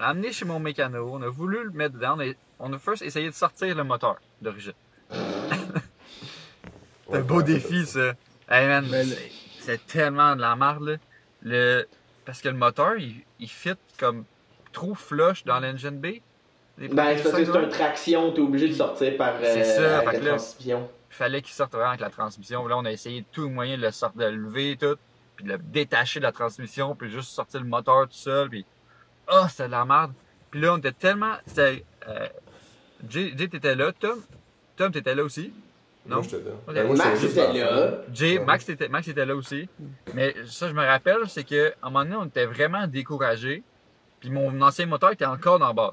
l'amener 0.00 0.32
chez 0.32 0.46
mon 0.46 0.58
mécano, 0.60 1.10
on 1.12 1.20
a 1.20 1.28
voulu 1.28 1.62
le 1.64 1.70
mettre 1.72 1.96
dedans, 1.96 2.16
on 2.16 2.20
a, 2.20 2.32
on 2.58 2.72
a 2.72 2.78
first 2.78 3.02
essayé 3.02 3.28
de 3.28 3.34
sortir 3.34 3.76
le 3.76 3.84
moteur 3.84 4.16
d'origine. 4.40 4.72
C'est 7.10 7.18
un 7.18 7.20
beau 7.20 7.42
défi, 7.42 7.84
ça. 7.84 8.14
Hey 8.48 8.66
man, 8.66 8.86
c'est- 8.90 9.30
c'est 9.60 9.86
tellement 9.86 10.34
de 10.34 10.40
la 10.40 10.56
merde, 10.56 10.82
là. 10.88 10.96
Le... 11.42 11.86
Parce 12.24 12.40
que 12.40 12.48
le 12.48 12.56
moteur, 12.56 12.96
il, 12.96 13.22
il 13.40 13.48
fit 13.48 13.74
comme 13.98 14.24
trop 14.72 14.94
flush 14.94 15.44
dans 15.44 15.60
l'engine 15.60 15.98
B. 15.98 16.06
Ben, 16.78 17.16
c'est 17.16 17.22
parce 17.22 17.36
que 17.36 17.44
c'est 17.44 17.50
premiers 17.50 17.66
un 17.66 17.68
traction, 17.68 18.32
t'es 18.32 18.40
obligé 18.40 18.68
de 18.68 18.72
sortir 18.74 19.16
par 19.16 19.34
euh, 19.36 19.40
C'est 19.42 19.64
ça, 19.64 19.98
avec 19.98 20.14
la 20.14 20.18
là- 20.20 20.28
transmission. 20.36 20.90
Il 21.10 21.14
fallait 21.14 21.42
qu'il 21.42 21.52
sorte 21.54 21.70
vraiment 21.72 21.90
avec 21.90 22.00
la 22.00 22.10
transmission. 22.10 22.66
Là, 22.66 22.76
on 22.76 22.84
a 22.84 22.90
essayé 22.90 23.20
de 23.20 23.26
tout 23.30 23.48
moyen 23.48 23.76
de 23.76 23.82
le 23.82 23.92
sortir, 23.92 24.20
de 24.20 24.26
le 24.26 24.36
lever 24.36 24.72
et 24.72 24.76
tout. 24.76 24.96
puis 25.36 25.46
le 25.46 25.58
détacher 25.58 26.18
de 26.18 26.24
la 26.24 26.32
transmission, 26.32 26.96
puis 26.96 27.10
juste 27.10 27.30
sortir 27.30 27.60
le 27.60 27.66
moteur 27.66 28.02
tout 28.08 28.14
seul, 28.16 28.48
puis 28.48 28.64
ah, 29.28 29.46
c'était 29.48 29.66
de 29.66 29.70
la 29.72 29.84
merde. 29.84 30.12
Puis 30.50 30.60
là, 30.60 30.74
on 30.74 30.78
était 30.78 30.92
tellement... 30.92 31.34
Euh, 31.58 31.76
Jay, 33.08 33.32
Jay, 33.36 33.48
t'étais 33.48 33.74
là, 33.76 33.92
Tom? 33.92 34.20
Tom, 34.76 34.90
t'étais 34.90 35.14
là 35.14 35.22
aussi? 35.22 35.52
Non? 36.06 36.16
Moi, 36.16 36.24
j'étais 36.24 36.44
là. 36.44 36.54
Ok. 36.66 36.74
Ben, 36.74 36.86
moi, 36.86 36.96
Max 36.96 37.20
j'étais 37.20 37.52
là. 37.52 37.90
Jay. 38.12 38.38
Max 38.38 38.68
était, 38.68 38.88
Max 38.88 39.08
était 39.08 39.24
là 39.24 39.34
aussi. 39.34 39.68
Mais 40.12 40.34
ça, 40.46 40.68
je 40.68 40.74
me 40.74 40.84
rappelle, 40.84 41.28
c'est 41.28 41.44
que 41.44 41.70
à 41.82 41.86
un 41.86 41.90
moment 41.90 42.04
donné, 42.04 42.16
on 42.16 42.26
était 42.26 42.46
vraiment 42.46 42.86
découragés. 42.86 43.62
Puis 44.20 44.30
mon 44.30 44.60
ancien 44.62 44.86
moteur 44.86 45.12
était 45.12 45.24
encore 45.24 45.58
dans 45.58 45.68
la 45.68 45.72
base, 45.72 45.92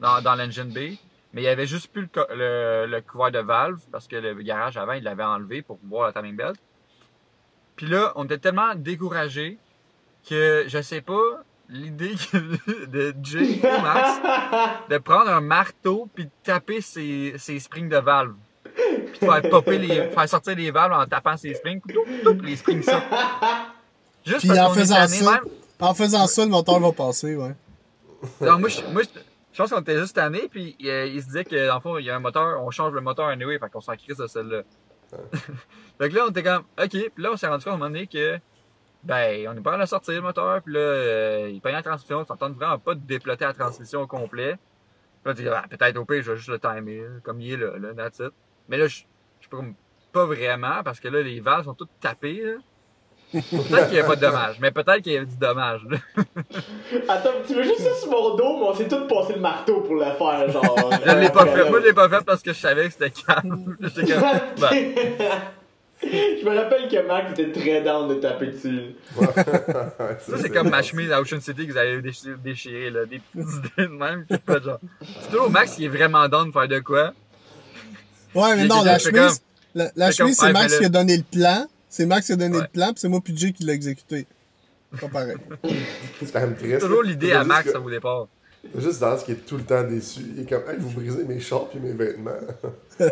dans, 0.00 0.20
dans 0.22 0.34
l'engine 0.34 0.70
B. 0.70 0.96
Mais 1.32 1.42
il 1.42 1.44
y 1.44 1.48
avait 1.48 1.66
juste 1.66 1.92
plus 1.92 2.08
le, 2.14 2.26
le, 2.34 2.86
le 2.86 3.00
couvert 3.02 3.30
de 3.30 3.38
valve 3.38 3.80
parce 3.92 4.06
que 4.06 4.16
le 4.16 4.34
garage 4.42 4.76
avant, 4.76 4.94
il 4.94 5.02
l'avait 5.02 5.24
enlevé 5.24 5.62
pour 5.62 5.78
voir 5.82 6.06
la 6.06 6.12
timing 6.12 6.36
belt. 6.36 6.56
Puis 7.76 7.86
là, 7.86 8.12
on 8.16 8.24
était 8.24 8.38
tellement 8.38 8.74
découragés 8.74 9.58
que 10.28 10.64
je 10.66 10.80
sais 10.82 11.00
pas 11.00 11.20
l'idée 11.68 12.14
de 12.88 13.14
Jay 13.22 13.58
et 13.58 13.62
Max 13.62 14.20
de 14.88 14.98
prendre 14.98 15.30
un 15.30 15.40
marteau 15.40 16.08
puis 16.14 16.24
de 16.24 16.30
taper 16.42 16.80
ses, 16.80 17.34
ses 17.38 17.58
springs 17.60 17.88
de 17.88 17.98
valve. 17.98 18.34
Puis 19.12 19.20
de 19.20 19.32
faire 19.32 19.50
popper 19.50 19.78
les, 19.78 20.08
faire 20.10 20.28
sortir 20.28 20.56
les 20.56 20.70
valves 20.70 20.92
en 20.92 21.06
tapant 21.06 21.36
ses 21.36 21.54
springs. 21.54 21.80
Les 22.42 22.56
springs 22.56 22.82
sortent. 22.82 23.04
Juste 24.24 24.40
Puis 24.40 24.48
parce 24.48 24.60
en 24.60 24.74
faisant 24.74 25.06
ça, 25.06 25.30
même. 25.32 25.40
en 25.80 25.94
faisant 25.94 26.26
ça, 26.26 26.44
le 26.44 26.50
moteur 26.50 26.80
va 26.80 26.92
passer, 26.92 27.36
ouais. 27.36 27.54
Non, 28.40 28.58
moi, 28.58 28.68
je, 28.68 28.80
moi, 28.92 29.02
je, 29.02 29.20
je 29.52 29.62
pense 29.62 29.70
qu'on 29.70 29.80
était 29.80 29.98
juste 29.98 30.14
tanné 30.14 30.48
puis 30.48 30.76
euh, 30.84 31.06
il 31.06 31.20
se 31.20 31.26
disait 31.26 31.44
que, 31.44 31.68
dans 31.68 31.76
le 31.76 31.80
fond, 31.80 31.98
il 31.98 32.04
y 32.04 32.10
a 32.10 32.16
un 32.16 32.20
moteur, 32.20 32.62
on 32.62 32.70
change 32.70 32.92
le 32.92 33.00
moteur 33.00 33.26
anyway, 33.26 33.58
fait 33.58 33.68
qu'on 33.70 33.80
s'en 33.80 33.96
crisse 33.96 34.18
de 34.18 34.26
celle-là. 34.26 34.62
que 35.98 36.14
là, 36.14 36.26
on 36.26 36.30
était 36.30 36.42
comme, 36.42 36.64
ok, 36.80 36.90
puis 36.90 37.12
là, 37.16 37.30
on 37.32 37.36
s'est 37.36 37.48
rendu 37.48 37.64
compte 37.64 37.72
à 37.72 37.76
un 37.76 37.78
moment 37.78 37.90
donné 37.90 38.06
que, 38.06 38.38
ben, 39.02 39.48
on 39.48 39.56
est 39.56 39.60
pas 39.60 39.76
à 39.76 39.86
sortir 39.86 40.14
le 40.14 40.20
moteur, 40.20 40.62
puis 40.62 40.74
là, 40.74 40.80
euh, 40.80 41.50
il 41.52 41.60
paye 41.60 41.72
la 41.72 41.82
transmission, 41.82 42.24
ça 42.24 42.36
tente 42.36 42.54
vraiment 42.54 42.78
pas 42.78 42.94
de 42.94 43.00
déploter 43.00 43.46
la 43.46 43.54
transmission 43.54 44.02
au 44.02 44.06
complet. 44.06 44.58
Puis 45.24 45.32
là, 45.32 45.34
tu 45.34 45.42
dis, 45.42 45.48
ah, 45.48 45.64
peut-être 45.68 45.96
au 45.96 46.04
pire, 46.04 46.22
je 46.22 46.32
vais 46.32 46.36
juste 46.36 46.50
le 46.50 46.58
timer, 46.58 47.02
comme 47.22 47.40
il 47.40 47.52
est 47.52 47.56
là, 47.56 47.78
là, 47.78 47.94
that's 47.94 48.18
it. 48.20 48.32
Mais 48.68 48.76
là, 48.76 48.86
je, 48.86 49.02
je 49.40 49.48
peux 49.48 49.56
comme 49.56 49.74
pas 50.12 50.26
vraiment, 50.26 50.82
parce 50.84 51.00
que 51.00 51.08
là, 51.08 51.22
les 51.22 51.40
valves 51.40 51.64
sont 51.64 51.74
toutes 51.74 51.90
tapées, 52.00 52.42
là. 52.42 52.52
Peut-être 53.30 53.88
qu'il 53.88 53.94
n'y 53.94 54.00
a 54.00 54.04
pas 54.04 54.16
de 54.16 54.22
dommage, 54.22 54.56
mais 54.58 54.70
peut-être 54.70 55.02
qu'il 55.02 55.12
y 55.12 55.18
a 55.18 55.24
du 55.24 55.36
dommage, 55.36 55.82
là. 55.90 55.98
Attends, 57.08 57.30
tu 57.46 57.54
veux 57.54 57.62
juste 57.62 57.80
ça 57.80 57.94
sur 57.94 58.10
mon 58.10 58.36
dos, 58.36 58.56
mais 58.58 58.66
on 58.68 58.74
s'est 58.74 58.88
tous 58.88 59.06
passé 59.06 59.34
le 59.34 59.40
marteau 59.40 59.82
pour 59.82 59.96
le 59.96 60.04
faire, 60.04 60.50
genre. 60.50 60.90
Je 61.06 61.12
l'ai 61.12 61.28
pas 61.28 61.46
fait. 61.46 61.68
Moi, 61.68 61.80
je 61.80 61.86
l'ai 61.88 61.92
pas 61.92 62.08
fait 62.08 62.24
parce 62.24 62.42
que 62.42 62.54
je 62.54 62.58
savais 62.58 62.86
que 62.86 62.92
c'était 62.92 63.10
calme. 63.10 63.76
J'étais 63.80 64.14
comme, 64.14 64.22
ben, 64.22 64.94
Je 66.02 66.44
me 66.44 66.56
rappelle 66.56 66.88
que 66.88 67.06
Max 67.06 67.38
était 67.38 67.52
très 67.52 67.82
down 67.82 68.08
de 68.08 68.14
taper 68.14 68.46
dessus. 68.46 68.94
ça, 69.14 70.38
c'est 70.38 70.50
comme 70.50 70.70
ma 70.70 70.80
chemise 70.80 71.12
à 71.12 71.20
Ocean 71.20 71.40
City 71.40 71.66
que 71.66 71.72
vous 71.72 71.78
avez 71.78 72.00
déchiré, 72.00 72.34
déchiré, 72.42 72.90
là. 72.90 73.04
Des 73.04 73.18
petites 73.18 73.56
idées 73.56 73.88
de 73.88 73.92
même. 73.92 74.24
Je 74.30 74.36
sais 74.36 74.40
pas, 74.40 74.58
genre. 74.58 74.78
C'est 75.02 75.30
toujours 75.30 75.50
Max 75.50 75.74
qui 75.74 75.84
est 75.84 75.88
vraiment 75.88 76.26
down 76.28 76.48
de 76.48 76.52
faire 76.52 76.68
de 76.68 76.78
quoi? 76.78 77.12
Ouais, 78.40 78.56
mais 78.56 78.66
non, 78.66 78.82
la 78.82 78.98
chemise, 78.98 79.42
la, 79.74 79.90
la 79.96 80.10
chemise, 80.12 80.36
c'est 80.38 80.52
Max 80.52 80.78
qui 80.78 80.84
a 80.84 80.88
donné 80.88 81.16
le 81.16 81.22
plan. 81.22 81.66
C'est 81.88 82.06
Max 82.06 82.26
qui 82.26 82.32
a 82.32 82.36
donné 82.36 82.56
Ouais. 82.56 82.62
le 82.62 82.68
plan, 82.68 82.86
puis 82.88 82.96
c'est 82.98 83.08
moi 83.08 83.20
puis 83.24 83.36
Jay 83.36 83.52
qui 83.52 83.64
l'a 83.64 83.72
exécuté. 83.72 84.26
Pas 85.00 85.08
pareil. 85.08 85.36
C'est 86.20 86.32
quand 86.32 86.40
même 86.40 86.56
triste. 86.56 86.80
Toujours 86.80 87.02
l'idée 87.02 87.32
à 87.32 87.44
Max 87.44 87.64
juste 87.64 87.76
au 87.76 87.90
départ. 87.90 88.26
que- 88.74 88.80
juste 88.80 89.00
Dallas 89.00 89.22
qui 89.24 89.32
est 89.32 89.46
tout 89.46 89.56
le 89.58 89.62
temps 89.64 89.82
déçu. 89.84 90.20
Il 90.36 90.42
est 90.42 90.48
comme, 90.48 90.62
hey, 90.68 90.76
vous 90.78 90.90
brisez 90.90 91.24
mes 91.24 91.40
shorts 91.40 91.68
puis 91.70 91.78
mes 91.80 91.92
vêtements. 91.92 92.30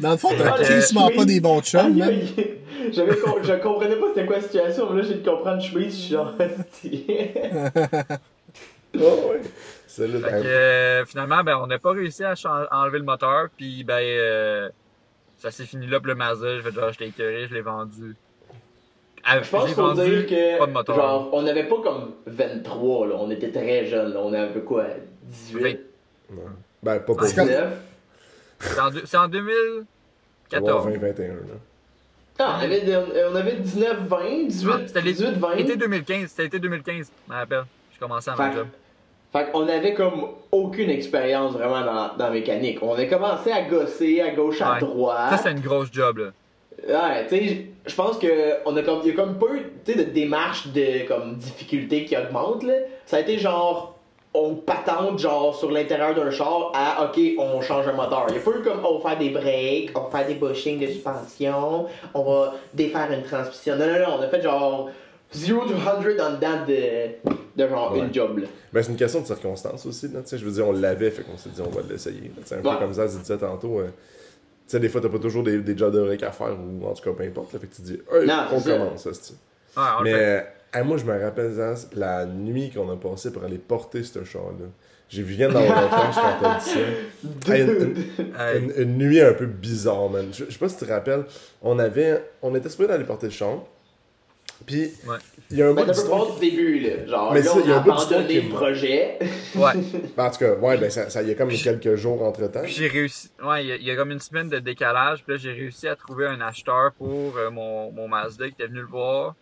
Dans 0.00 0.10
le 0.10 0.16
fond, 0.16 0.28
t'as 0.36 0.52
crissement 0.62 1.10
pas 1.10 1.24
des 1.24 1.40
bons 1.40 1.60
chums. 1.62 1.96
J'avais 2.92 3.16
com- 3.16 3.40
je 3.42 3.52
comprenais 3.62 3.96
pas 3.96 4.06
c'était 4.14 4.26
quoi 4.26 4.36
la 4.36 4.42
situation, 4.42 4.90
mais 4.92 5.02
là 5.02 5.08
j'ai 5.08 5.14
de 5.14 5.28
comprendre 5.28 5.60
chemise, 5.62 5.94
je 5.94 6.00
suis 6.00 6.12
genre. 6.12 6.34
Oh, 8.98 9.30
ouais. 9.30 9.42
Fait 9.96 10.42
que, 10.42 10.46
euh, 10.46 11.04
finalement, 11.06 11.42
ben, 11.44 11.56
on 11.56 11.66
n'a 11.66 11.78
pas 11.78 11.92
réussi 11.92 12.22
à 12.24 12.34
enlever 12.72 12.98
le 12.98 13.04
moteur. 13.04 13.48
Puis, 13.56 13.84
ben, 13.84 13.98
euh, 14.00 14.68
ça 15.38 15.50
s'est 15.50 15.64
fini 15.64 15.86
là 15.86 15.98
pour 16.00 16.08
le 16.08 16.14
Mazda. 16.14 16.56
Je 16.58 16.62
vais 16.62 16.72
genre, 16.72 16.92
je 16.92 16.98
l'ai 17.00 17.06
écœuré, 17.08 17.46
je 17.48 17.54
l'ai 17.54 17.60
vendu. 17.62 18.14
Ah, 19.24 19.42
Je 19.42 19.50
pense 19.50 19.72
vendu, 19.72 20.02
dire 20.08 20.26
que. 20.26 20.58
pas 20.58 20.66
de 20.66 20.72
moteur. 20.72 20.94
Genre, 20.96 21.30
on 21.32 21.42
n'avait 21.42 21.64
pas 21.68 21.80
comme 21.82 22.12
23, 22.26 23.08
là. 23.08 23.14
On 23.18 23.30
était 23.30 23.50
très 23.50 23.84
jeunes, 23.86 24.12
là. 24.14 24.20
On 24.20 24.32
avait 24.32 24.60
quoi 24.60 24.84
18 25.24 25.60
Vingt- 25.62 25.78
Ouais. 26.30 26.42
Ben, 26.82 26.98
pas 27.00 27.14
pour 27.14 27.22
C'est 27.24 27.34
comme- 27.34 27.46
19 27.48 27.72
C'est 28.60 28.80
en, 28.80 28.90
deux- 28.90 29.02
c'est 29.04 29.16
en 29.16 29.28
2014. 29.28 30.84
2021, 30.86 31.28
là. 31.28 31.34
Ah, 32.38 32.58
on 32.60 32.64
avait, 32.64 32.82
on 33.30 33.34
avait 33.34 33.56
19, 33.56 33.98
20, 34.06 34.46
18, 34.48 34.70
Ah, 34.72 34.80
C'était 34.86 35.00
les- 35.00 35.12
18, 35.14 35.38
20. 35.38 35.52
Été 35.56 35.76
2015, 35.76 36.28
c'était 36.28 36.46
été 36.46 36.58
2015, 36.58 37.10
je 37.26 37.32
me 37.32 37.38
rappelle. 37.38 37.64
Je 37.94 37.98
commençais 37.98 38.30
à 38.30 38.36
mon 38.36 38.52
job. 38.52 38.66
Fait 39.44 39.50
qu'on 39.50 39.68
avait 39.68 39.94
comme 39.94 40.26
aucune 40.52 40.90
expérience 40.90 41.52
vraiment 41.52 41.80
dans, 41.80 42.16
dans 42.16 42.24
la 42.26 42.30
mécanique. 42.30 42.78
On 42.82 42.94
a 42.94 43.04
commencé 43.06 43.50
à 43.52 43.62
gosser 43.62 44.20
à 44.20 44.30
gauche, 44.30 44.60
à 44.62 44.74
Ouais. 44.74 44.80
droite. 44.80 45.30
Ça, 45.30 45.36
c'était 45.38 45.52
une 45.52 45.60
grosse 45.60 45.88
job, 45.92 46.18
là. 46.18 46.26
Ouais, 46.86 47.26
tu 47.28 47.36
sais, 47.36 47.66
je 47.86 47.94
pense 47.94 48.18
que 48.18 48.28
on 48.66 48.76
a 48.76 48.82
comme, 48.82 49.00
il 49.04 49.08
y 49.08 49.12
a 49.12 49.14
comme 49.14 49.38
peu, 49.38 49.58
tu 49.84 49.92
sais, 49.92 49.98
de 49.98 50.04
démarche 50.10 50.68
de 50.68 51.06
comme 51.08 51.36
difficulté 51.36 52.04
qui 52.04 52.16
augmente 52.16 52.62
là. 52.64 52.74
Ça 53.06 53.16
a 53.16 53.20
été 53.20 53.38
genre, 53.38 53.94
on 54.34 54.54
patente 54.54 55.18
genre 55.18 55.56
sur 55.56 55.70
l'intérieur 55.70 56.14
d'un 56.14 56.30
char 56.30 56.72
à, 56.74 57.04
ok, 57.04 57.18
on 57.38 57.62
change 57.62 57.88
un 57.88 57.94
moteur. 57.94 58.26
Il 58.28 58.34
y 58.34 58.38
a 58.38 58.42
pas 58.42 58.50
eu 58.50 58.62
comme, 58.62 58.84
on 58.84 58.98
va 58.98 59.10
faire 59.10 59.18
des 59.18 59.30
breaks, 59.30 59.90
on 59.96 60.08
va 60.08 60.18
faire 60.18 60.26
des 60.28 60.34
bushings 60.34 60.78
de 60.78 60.86
suspension, 60.88 61.86
on 62.12 62.22
va 62.22 62.54
défaire 62.74 63.10
une 63.10 63.22
transmission. 63.22 63.76
Non, 63.76 63.86
non, 63.86 63.98
non, 63.98 64.16
on 64.18 64.22
a 64.22 64.28
fait 64.28 64.42
genre 64.42 64.90
0 65.32 65.64
to 65.66 65.74
100 65.76 65.90
en 65.98 66.02
dedans 66.34 66.64
de, 66.66 67.30
de 67.62 67.68
genre 67.68 67.92
Ouais. 67.92 67.98
une 68.00 68.14
job 68.14 68.38
là. 68.38 68.46
Ben, 68.72 68.82
c'est 68.82 68.90
une 68.92 68.96
question 68.96 69.20
de 69.20 69.26
circonstance 69.26 69.84
aussi, 69.86 70.08
là. 70.08 70.20
Tu 70.22 70.28
sais, 70.28 70.38
je 70.38 70.44
veux 70.44 70.52
dire, 70.52 70.66
on 70.68 70.72
l'avait, 70.72 71.10
fait 71.10 71.22
qu'on 71.22 71.36
s'est 71.36 71.50
dit, 71.50 71.60
on 71.60 71.70
va 71.70 71.82
l'essayer. 71.88 72.30
sais, 72.44 72.54
un 72.54 72.58
Ouais. 72.58 72.72
peu 72.74 72.78
comme 72.78 72.94
ça, 72.94 73.06
tu 73.08 73.16
disais 73.18 73.38
tantôt. 73.38 73.80
euh, 73.80 73.86
tu 73.86 73.92
sais, 74.72 74.80
des 74.80 74.88
fois, 74.88 75.00
t'as 75.00 75.08
pas 75.08 75.18
toujours 75.18 75.42
des, 75.44 75.58
des 75.58 75.76
jobs 75.76 75.92
de 75.94 76.00
rec 76.00 76.22
à 76.22 76.32
faire, 76.32 76.56
ou 76.58 76.86
en 76.86 76.92
tout 76.94 77.02
cas, 77.02 77.16
peu 77.16 77.22
importe. 77.24 77.52
Là, 77.52 77.58
fait 77.60 77.66
que 77.66 77.74
tu 77.76 77.82
dis, 77.82 77.92
hey, 78.12 78.26
Non, 78.26 78.44
on 78.52 78.58
c'est 78.60 78.70
commence, 78.78 79.02
ça, 79.04 79.10
c'est 79.14 79.34
on 79.76 80.02
Mais 80.02 80.12
fait. 80.12 80.46
euh, 80.76 80.84
moi, 80.84 80.96
je 80.96 81.04
me 81.04 81.20
rappelle, 81.22 81.52
Zaz, 81.52 81.88
la 81.94 82.24
nuit 82.26 82.70
qu'on 82.70 82.90
a 82.90 82.96
passé 82.96 83.32
pour 83.32 83.44
aller 83.44 83.58
porter 83.58 84.02
ce 84.02 84.24
char-là. 84.24 84.66
J'ai 85.08 85.22
vu 85.22 85.34
viens 85.34 85.48
d'avoir 85.48 85.78
un 85.78 85.88
flash 85.88 86.14
quand 86.16 86.36
t'as 86.42 86.58
dit 86.58 86.70
ça. 87.44 87.54
Hey, 87.54 87.62
une, 87.62 87.70
une- 87.70 88.34
Hey, 88.36 88.58
une- 88.60 88.72
une 88.82 88.98
nuit 88.98 89.20
un 89.20 89.34
peu 89.34 89.46
bizarre, 89.46 90.08
man. 90.10 90.26
Je, 90.32 90.46
je 90.46 90.50
sais 90.50 90.58
pas 90.58 90.68
si 90.68 90.76
tu 90.78 90.84
te 90.84 90.90
rappelles, 90.90 91.24
on 91.62 91.78
avait, 91.78 92.24
on 92.42 92.52
était 92.56 92.68
supposé 92.68 92.88
d'aller 92.88 93.04
porter 93.04 93.26
le 93.26 93.32
char. 93.32 93.58
Puis, 94.64 94.90
il 95.50 95.58
y 95.58 95.62
a 95.62 95.68
un 95.68 95.74
bout 95.74 95.84
d'histoire 95.84 96.34
début 96.38 96.80
là. 96.80 97.06
Genre 97.06 97.32
Mais 97.32 97.42
là, 97.42 97.52
ça, 97.52 97.60
il 97.60 97.68
y 97.68 97.72
on 97.72 97.74
a 97.74 97.76
a 97.76 97.80
un 97.80 97.82
bout 97.82 97.92
d'histoire 97.92 98.20
abandonné 98.20 98.40
qui 98.40 98.48
le 98.48 98.54
projet. 98.54 99.18
ouais. 99.54 99.72
Ben, 100.16 100.24
en 100.24 100.30
tout 100.30 100.38
cas, 100.38 100.54
ouais, 100.54 100.78
ben, 100.78 100.90
ça, 100.90 101.10
ça 101.10 101.22
y 101.22 101.30
a 101.30 101.34
comme 101.34 101.50
quelques 101.50 101.94
jours 101.96 102.22
entre 102.22 102.46
temps. 102.48 102.62
Puis 102.62 102.72
j'ai 102.72 102.88
réussi. 102.88 103.30
Ouais, 103.42 103.64
il 103.64 103.68
y, 103.68 103.72
a- 103.72 103.76
il 103.76 103.84
y 103.84 103.90
a 103.90 103.96
comme 103.96 104.10
une 104.10 104.20
semaine 104.20 104.48
de 104.48 104.58
décalage. 104.58 105.22
Puis 105.24 105.34
là, 105.34 105.38
j'ai 105.38 105.52
réussi 105.52 105.86
à 105.88 105.94
trouver 105.94 106.26
un 106.26 106.40
acheteur 106.40 106.92
pour 106.96 107.36
euh, 107.36 107.50
mon, 107.50 107.92
mon 107.92 108.08
Mazda 108.08 108.46
qui 108.46 108.52
était 108.54 108.66
venu 108.66 108.80
le 108.80 108.86
voir. 108.86 109.34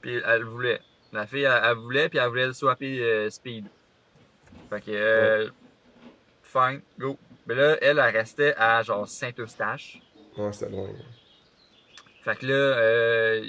Puis 0.00 0.20
elle 0.26 0.44
voulait. 0.44 0.80
La 1.12 1.26
fille, 1.26 1.42
elle, 1.42 1.60
elle 1.64 1.76
voulait, 1.76 2.08
puis 2.08 2.18
elle 2.18 2.28
voulait 2.28 2.46
le 2.46 2.52
swapper 2.52 3.00
euh, 3.00 3.30
speed. 3.30 3.64
Fait 4.68 4.80
que, 4.80 4.90
euh, 4.90 5.48
fine, 6.42 6.80
go. 6.98 7.16
Mais 7.46 7.54
là, 7.54 7.76
elle, 7.80 7.98
elle 7.98 8.16
restait 8.16 8.54
à 8.56 8.82
genre 8.82 9.08
Saint-Eustache. 9.08 10.00
Ouais, 10.36 10.52
c'était 10.52 10.70
loin. 10.70 10.88
Fait 12.24 12.36
que 12.36 12.46
là, 12.46 12.52
euh, 12.52 13.44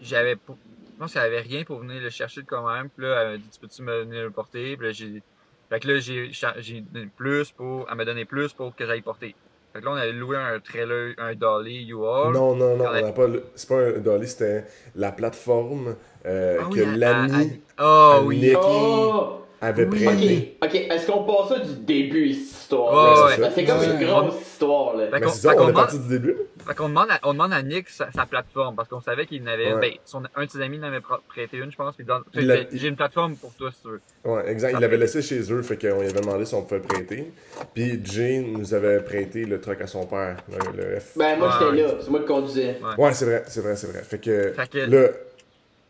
j'avais. 0.00 0.36
Je 0.48 0.98
pense 0.98 1.12
qu'elle 1.12 1.22
avait 1.22 1.40
rien 1.40 1.64
pour 1.64 1.80
venir 1.80 2.00
le 2.00 2.10
chercher 2.10 2.42
quand 2.46 2.66
même. 2.72 2.88
Puis 2.90 3.04
là, 3.06 3.22
elle 3.22 3.30
m'a 3.32 3.36
dit 3.38 3.48
Tu 3.50 3.60
peux-tu 3.60 3.82
me 3.82 4.00
venir 4.00 4.22
le 4.22 4.30
porter? 4.30 4.76
Puis 4.76 4.86
là, 4.86 4.92
j'ai. 4.92 5.22
Fait 5.68 5.80
que 5.80 5.88
là, 5.88 5.98
j'ai 5.98 6.30
j'ai 6.58 6.80
donné 6.80 7.08
plus 7.16 7.50
pour. 7.52 7.86
Elle 7.90 7.96
m'a 7.96 8.04
donné 8.04 8.24
plus 8.24 8.52
pour 8.52 8.74
que 8.74 8.86
j'aille 8.86 9.02
porter. 9.02 9.34
Fait 9.72 9.80
que 9.80 9.84
là, 9.84 9.90
on 9.92 9.96
avait 9.96 10.12
loué 10.12 10.36
un 10.38 10.58
trailer, 10.60 11.14
un 11.18 11.34
dolly 11.34 11.86
U-Haul. 11.88 12.32
Non, 12.32 12.54
non, 12.54 12.76
non, 12.76 12.86
on 12.88 12.92
n'a 13.00 13.12
pas. 13.12 13.26
le- 13.26 13.44
C'est 13.56 13.68
pas 13.68 13.80
un 13.80 13.92
dolly, 13.98 14.26
c'était 14.28 14.64
la 14.94 15.12
plateforme 15.12 15.96
euh, 16.24 16.58
Ah 16.62 16.68
que 16.72 16.80
oui, 16.80 16.98
l'ami 16.98 17.60
à- 17.76 17.82
à- 17.82 17.84
Oh 17.84 18.12
à 18.14 18.22
oui. 18.22 18.36
Nick 18.38 18.56
Oh! 18.58 19.45
Avait 19.66 19.84
Oui. 19.86 20.04
prêté. 20.04 20.56
Ok, 20.62 20.68
ok, 20.70 20.74
est-ce 20.90 21.06
qu'on 21.06 21.24
passe 21.24 21.48
ça 21.48 21.58
du 21.60 21.74
début, 21.84 22.32
cette 22.34 22.60
histoire? 22.62 22.92
Ouais, 22.92 23.36
ouais. 23.42 23.48
Que 23.48 23.54
C'est 23.54 23.64
comme 23.64 23.78
Ouais. 23.78 23.86
une 24.00 24.06
grosse 24.06 24.40
histoire, 24.40 24.96
là. 24.96 25.06
Fait 25.08 25.28
ça, 25.28 25.50
fait 25.50 25.56
on 25.56 25.58
qu'on 25.58 25.64
est 25.64 25.72
demande, 25.72 25.74
parti 25.84 25.98
du 25.98 26.08
début. 26.08 26.36
fait 26.66 26.74
qu'on 26.74 26.88
demande, 26.88 27.10
à, 27.10 27.20
on 27.24 27.32
demande 27.32 27.52
à 27.52 27.62
Nick 27.62 27.88
sa, 27.88 28.10
sa 28.12 28.26
plateforme 28.26 28.74
parce 28.76 28.88
qu'on 28.88 29.00
savait 29.00 29.26
qu'il 29.26 29.42
n'avait. 29.42 29.74
Ouais. 29.74 29.80
Ben, 29.80 29.92
son, 30.04 30.22
un 30.34 30.44
de 30.44 30.50
ses 30.50 30.60
amis 30.60 30.78
n'avait 30.78 30.98
pr- 30.98 31.20
prêté 31.28 31.58
une, 31.58 31.70
je 31.70 31.76
pense. 31.76 31.94
Puis 31.94 32.04
dans- 32.04 32.20
Il 32.34 32.46
l'a- 32.46 32.64
j'ai 32.72 32.88
une 32.88 32.96
plateforme 32.96 33.36
pour 33.36 33.52
toi 33.54 33.70
si 33.72 33.82
tu 33.82 33.88
veux. 33.88 34.00
Ouais, 34.24 34.50
exact. 34.50 34.70
Il 34.70 34.74
Ça 34.74 34.80
l'avait 34.80 34.96
laissé 34.96 35.22
chez 35.22 35.40
eux, 35.52 35.62
fait 35.62 35.76
qu'on 35.76 36.00
lui 36.00 36.08
avait 36.08 36.20
demandé 36.20 36.44
si 36.44 36.54
on 36.54 36.62
pouvait 36.62 36.80
prêter. 36.80 37.30
Puis 37.74 38.00
Jane 38.04 38.52
nous 38.52 38.74
avait 38.74 39.00
prêté 39.00 39.44
le 39.44 39.60
truck 39.60 39.80
à 39.80 39.86
son 39.86 40.06
père, 40.06 40.36
le, 40.50 40.82
le 40.82 41.00
F. 41.00 41.16
Ben, 41.16 41.38
moi, 41.38 41.50
j'étais 41.60 41.82
là, 41.82 41.88
c'est 42.00 42.10
moi 42.10 42.20
qui 42.20 42.26
conduisais. 42.26 42.78
Ouais, 42.98 43.12
c'est 43.12 43.24
vrai, 43.26 43.44
c'est 43.46 43.60
vrai, 43.60 43.76
c'est 43.76 43.86
vrai. 43.86 44.02
Fait 44.02 44.18
que, 44.18 44.52
Fait 44.52 44.68
que- 44.70 44.78
là, 44.90 45.08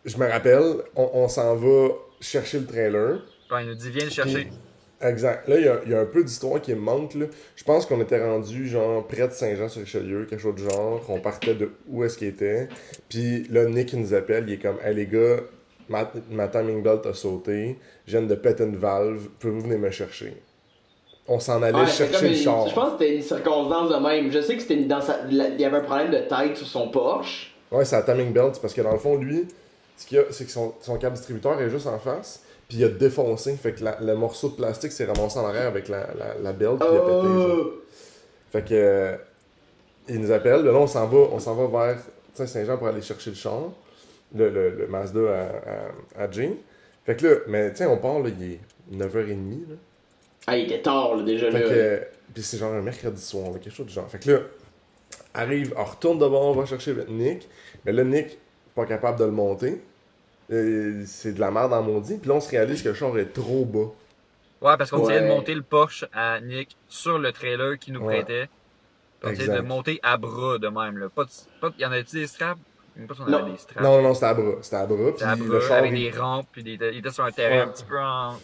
je 0.04 0.16
me 0.18 0.26
rappelle, 0.30 0.62
on, 0.94 1.10
on 1.14 1.28
s'en 1.28 1.54
va 1.56 1.88
chercher 2.20 2.60
le 2.60 2.66
trailer. 2.66 3.18
Quand 3.48 3.58
il 3.58 3.66
nous 3.68 3.74
dit 3.74 3.90
Viens 3.90 4.04
le 4.04 4.10
chercher. 4.10 4.48
Exact. 5.00 5.46
Là, 5.46 5.58
il 5.58 5.64
y 5.64 5.68
a, 5.68 5.80
il 5.84 5.92
y 5.92 5.94
a 5.94 6.00
un 6.00 6.06
peu 6.06 6.24
d'histoire 6.24 6.60
qui 6.60 6.72
me 6.72 6.80
manque. 6.80 7.14
Là. 7.14 7.26
Je 7.54 7.64
pense 7.64 7.84
qu'on 7.84 8.00
était 8.00 8.18
rendu 8.24 8.66
genre 8.66 9.06
près 9.06 9.28
de 9.28 9.32
Saint-Jean-sur-Richelieu, 9.32 10.24
quelque 10.24 10.40
chose 10.40 10.54
de 10.54 10.70
genre. 10.70 11.02
On 11.10 11.20
partait 11.20 11.54
de 11.54 11.70
où 11.88 12.02
est-ce 12.02 12.16
qu'il 12.16 12.28
était. 12.28 12.68
Puis 13.10 13.46
là, 13.50 13.66
Nick 13.66 13.92
il 13.92 14.00
nous 14.00 14.14
appelle. 14.14 14.44
Il 14.48 14.54
est 14.54 14.58
comme 14.58 14.78
Hey 14.82 14.94
les 14.94 15.06
gars, 15.06 15.36
ma, 15.90 16.10
ma 16.30 16.48
timing 16.48 16.82
belt 16.82 17.04
a 17.04 17.12
sauté. 17.12 17.76
Je 18.06 18.16
viens 18.16 18.26
de 18.26 18.34
péter 18.34 18.64
une 18.64 18.76
valve. 18.76 19.28
Pouvez-vous 19.38 19.60
venir 19.60 19.78
me 19.78 19.90
chercher? 19.90 20.34
On 21.28 21.40
s'en 21.40 21.60
allait 21.62 21.76
Ouais, 21.78 21.86
chercher 21.86 22.18
comme 22.20 22.28
le 22.30 22.34
char. 22.34 22.66
Je 22.68 22.74
pense 22.74 22.92
que 22.92 22.98
c'était 23.00 23.16
une 23.16 23.22
circonstance 23.22 23.90
de 23.90 23.96
même. 23.96 24.30
Je 24.32 24.40
sais 24.40 24.54
que 24.56 24.62
c'était 24.62 24.74
une- 24.76 24.88
dans 24.88 25.00
sa- 25.02 25.24
la- 25.30 25.48
il 25.48 25.60
y 25.60 25.64
avait 25.66 25.78
un 25.78 25.80
problème 25.82 26.10
de 26.10 26.18
tête 26.20 26.56
sur 26.56 26.66
son 26.66 26.88
Porsche. 26.88 27.52
Ouais, 27.70 27.84
c'est 27.84 27.96
la 27.96 28.02
timing 28.02 28.32
belt. 28.32 28.58
Parce 28.62 28.72
que 28.72 28.80
dans 28.80 28.92
le 28.92 28.98
fond, 28.98 29.16
lui, 29.18 29.46
ce 29.96 30.06
qu'il 30.06 30.16
y 30.16 30.20
a, 30.20 30.24
c'est 30.30 30.44
que 30.46 30.50
son, 30.52 30.72
son 30.80 30.96
câble 30.96 31.16
distributeur 31.16 31.60
est 31.60 31.68
juste 31.68 31.86
en 31.88 31.98
face. 31.98 32.42
Puis 32.68 32.78
il 32.78 32.84
a 32.84 32.88
défoncé. 32.88 33.54
Fait 33.56 33.72
que 33.72 33.84
la- 33.84 33.98
le 34.00 34.14
morceau 34.16 34.48
de 34.48 34.54
plastique 34.54 34.92
s'est 34.92 35.04
ramassé 35.04 35.38
en 35.38 35.46
arrière 35.46 35.66
avec 35.68 35.88
la, 35.88 36.08
la, 36.18 36.34
la 36.42 36.52
belt. 36.52 36.78
Puis 36.78 36.88
il 36.90 36.96
a 36.96 37.00
pété. 37.00 37.10
genre. 37.12 37.56
Oh! 37.60 37.72
Fait 38.52 38.62
que 38.64 38.74
euh, 38.74 39.16
il 40.08 40.20
nous 40.20 40.30
appelle, 40.32 40.62
là 40.64 40.72
on 40.72 40.86
s'en 40.86 41.06
va, 41.06 41.18
on 41.32 41.38
s'en 41.38 41.54
va 41.54 41.66
vers 41.66 41.98
Saint-Jean 42.34 42.76
pour 42.78 42.86
aller 42.88 43.02
chercher 43.02 43.30
le 43.30 43.36
char, 43.36 43.60
le, 44.34 44.48
le, 44.50 44.70
le 44.70 44.86
Mazda 44.86 45.20
à, 45.20 46.20
à, 46.20 46.24
à 46.24 46.30
Jean. 46.30 46.52
Fait 47.04 47.16
que 47.16 47.26
là, 47.26 47.34
mais 47.48 47.74
sais, 47.74 47.86
on 47.86 47.98
part 47.98 48.20
là, 48.20 48.28
il 48.38 48.52
est 48.52 48.60
9h30 48.92 49.68
là. 49.68 49.76
Ah, 50.48 50.56
il 50.56 50.64
était 50.66 50.80
tard 50.82 51.16
là, 51.16 51.22
déjà 51.24 51.50
Fait 51.50 51.58
là. 51.60 51.68
que 51.68 52.02
puis 52.34 52.42
c'est 52.42 52.56
genre 52.58 52.72
un 52.72 52.82
mercredi 52.82 53.20
soir, 53.20 53.50
là, 53.52 53.58
quelque 53.58 53.74
chose 53.74 53.86
du 53.86 53.92
genre. 53.92 54.08
Fait 54.08 54.18
que 54.18 54.30
là, 54.30 54.38
arrive, 55.34 55.74
on 55.76 55.84
retourne 55.84 56.18
de 56.18 56.26
bord, 56.26 56.46
on 56.46 56.52
va 56.52 56.66
chercher 56.66 56.94
Nick. 57.08 57.48
Mais 57.84 57.92
là, 57.92 58.04
Nick, 58.04 58.38
pas 58.74 58.86
capable 58.86 59.18
de 59.18 59.24
le 59.24 59.30
monter. 59.30 59.80
Euh, 60.52 61.02
c'est 61.06 61.32
de 61.32 61.40
la 61.40 61.50
merde 61.50 61.72
en 61.72 61.82
maudit. 61.82 62.18
Puis 62.18 62.28
là, 62.28 62.34
on 62.36 62.40
se 62.40 62.50
réalise 62.50 62.82
que 62.82 62.88
le 62.90 62.94
char 62.94 63.16
est 63.18 63.32
trop 63.32 63.64
bas. 63.64 63.90
Ouais, 64.62 64.76
parce 64.78 64.90
qu'on 64.90 65.02
essayait 65.04 65.22
de 65.22 65.26
monter 65.28 65.54
le 65.54 65.62
Porsche 65.62 66.04
à 66.14 66.40
Nick 66.40 66.76
sur 66.88 67.18
le 67.18 67.32
trailer 67.32 67.78
qu'il 67.78 67.94
nous 67.94 68.00
Ouais. 68.00 68.22
prêtait. 68.22 68.48
On 69.24 69.30
essayait 69.30 69.48
de 69.56 69.60
monter 69.60 69.98
à 70.02 70.16
bras 70.16 70.58
de 70.58 70.68
même. 70.68 70.98
Là. 70.98 71.08
Pas 71.08 71.24
de, 71.24 71.30
pas 71.60 71.70
de- 71.70 71.74
y 71.78 71.84
en 71.84 71.90
avait-tu 71.92 72.16
des 72.16 72.26
straps? 72.26 72.60
Je 72.96 73.02
sais 73.02 73.06
pas 73.08 73.14
si 73.14 73.20
on 73.22 73.26
Non. 73.26 73.38
avait 73.38 73.50
des 73.52 73.58
straps. 73.58 73.80
Non, 73.82 73.96
non, 73.96 74.02
non, 74.08 74.14
c'était 74.14 74.26
à 74.26 74.34
bras. 74.34 74.54
C'était 74.62 74.76
à 74.76 74.86
bras. 74.86 75.10
C'était 75.12 75.24
à 75.24 75.34
Puis 75.34 75.44
bras, 75.44 75.54
le 75.58 75.60
char, 75.60 75.76
avec 75.78 75.92
il- 75.92 76.10
des 76.12 76.18
rampes, 76.18 76.46
puis 76.52 76.62
des, 76.62 76.78
il 76.92 76.98
était 76.98 77.10
sur 77.10 77.24
un 77.24 77.32
terrain 77.32 77.56
Ouais. 77.56 77.60
un 77.62 77.68
petit 77.68 77.84
peu 77.84 77.98
en 77.98 78.36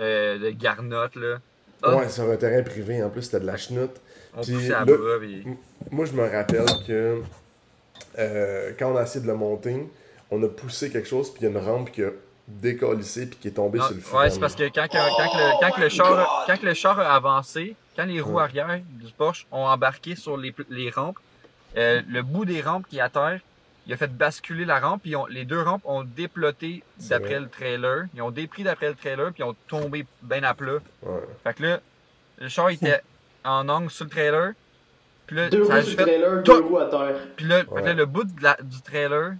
euh, 0.00 0.38
de 0.38 0.50
garnotte. 0.50 1.16
Là. 1.16 1.38
Ah, 1.82 1.96
Ouais, 1.96 2.08
sur 2.08 2.24
un 2.30 2.36
terrain 2.36 2.62
privé. 2.62 3.02
En 3.02 3.10
plus, 3.10 3.22
c'était 3.22 3.40
de 3.40 3.46
la 3.46 3.56
chenoute. 3.56 3.96
on 4.36 4.42
puis 4.42 4.52
poussait 4.54 4.72
à 4.72 4.84
là- 4.84 4.96
bras. 4.96 5.18
Puis... 5.20 5.44
Moi, 5.90 6.06
je 6.06 6.12
me 6.12 6.22
rappelle 6.22 6.64
que 6.86 7.20
euh, 8.18 8.72
quand 8.78 8.92
on 8.92 8.96
a 8.96 9.02
essayé 9.02 9.22
de 9.24 9.30
le 9.30 9.36
monter, 9.36 9.86
on 10.30 10.42
a 10.42 10.48
poussé 10.48 10.90
quelque 10.90 11.08
chose, 11.08 11.30
puis 11.30 11.42
il 11.42 11.44
y 11.44 11.46
a 11.46 11.50
une 11.50 11.64
rampe 11.66 11.90
qui 11.92 12.02
a 12.02 12.10
décollissé, 12.48 13.26
puis 13.26 13.38
qui 13.38 13.48
est 13.48 13.52
tombée 13.52 13.78
Non, 13.78 13.86
sur 13.86 13.94
le 13.94 14.00
frein. 14.00 14.18
ouais, 14.20 14.30
c'est 14.30 14.40
parce 14.40 14.54
que 14.56 14.64
quand, 14.64 14.82
le, 14.82 14.88
quand, 14.88 15.88
char, 15.88 16.10
God! 16.10 16.26
quand 16.46 16.56
que 16.60 16.66
le 16.66 16.74
char 16.74 16.98
a 17.00 17.14
avancé, 17.14 17.76
quand 17.96 18.04
les 18.04 18.20
roues 18.20 18.34
Ouais. 18.36 18.42
arrière 18.42 18.80
du 18.88 19.12
Porsche 19.12 19.46
ont 19.52 19.64
embarqué 19.66 20.16
sur 20.16 20.36
les, 20.36 20.52
rampes, 20.90 21.18
euh, 21.76 22.02
le 22.08 22.22
bout 22.22 22.44
des 22.44 22.60
rampes 22.60 22.86
qui 22.88 22.98
est 22.98 23.00
à 23.00 23.08
terre, 23.08 23.40
il 23.86 23.92
a 23.92 23.96
fait 23.96 24.12
basculer 24.12 24.64
la 24.64 24.78
rampe, 24.80 25.02
puis 25.02 25.14
les 25.30 25.44
deux 25.44 25.60
rampes 25.62 25.82
ont 25.84 26.02
déploté 26.04 26.82
d'après 27.08 27.40
le 27.40 27.48
trailer. 27.48 28.04
Ils 28.14 28.22
ont 28.22 28.30
dépris 28.30 28.62
d'après 28.62 28.88
le 28.88 28.94
trailer, 28.94 29.32
puis 29.32 29.42
ils 29.42 29.44
ont 29.46 29.56
tombé 29.68 30.06
bien 30.22 30.42
à 30.42 30.54
plat. 30.54 30.78
Ouais. 31.02 31.20
Fait 31.44 31.54
que 31.54 31.62
là, 31.62 31.80
le 32.38 32.48
char 32.48 32.70
était 32.70 33.00
en 33.44 33.68
angle 33.68 33.90
sur 33.90 34.04
le 34.04 34.10
trailer. 34.10 34.52
Puis 35.26 35.36
là, 35.36 35.48
Deux 35.48 35.64
ça 35.64 35.76
roues 35.76 35.82
sur 35.82 35.90
le 35.90 35.96
fait 35.96 36.02
trailer, 36.02 36.42
deux 36.42 36.58
roues 36.60 36.78
à 36.78 36.86
terre. 36.86 37.16
puis 37.36 37.46
là, 37.46 37.62
Ouais. 37.68 37.94
le 37.94 38.06
bout 38.06 38.24
de 38.24 38.42
la- 38.42 38.58
du 38.60 38.80
trailer, 38.82 39.34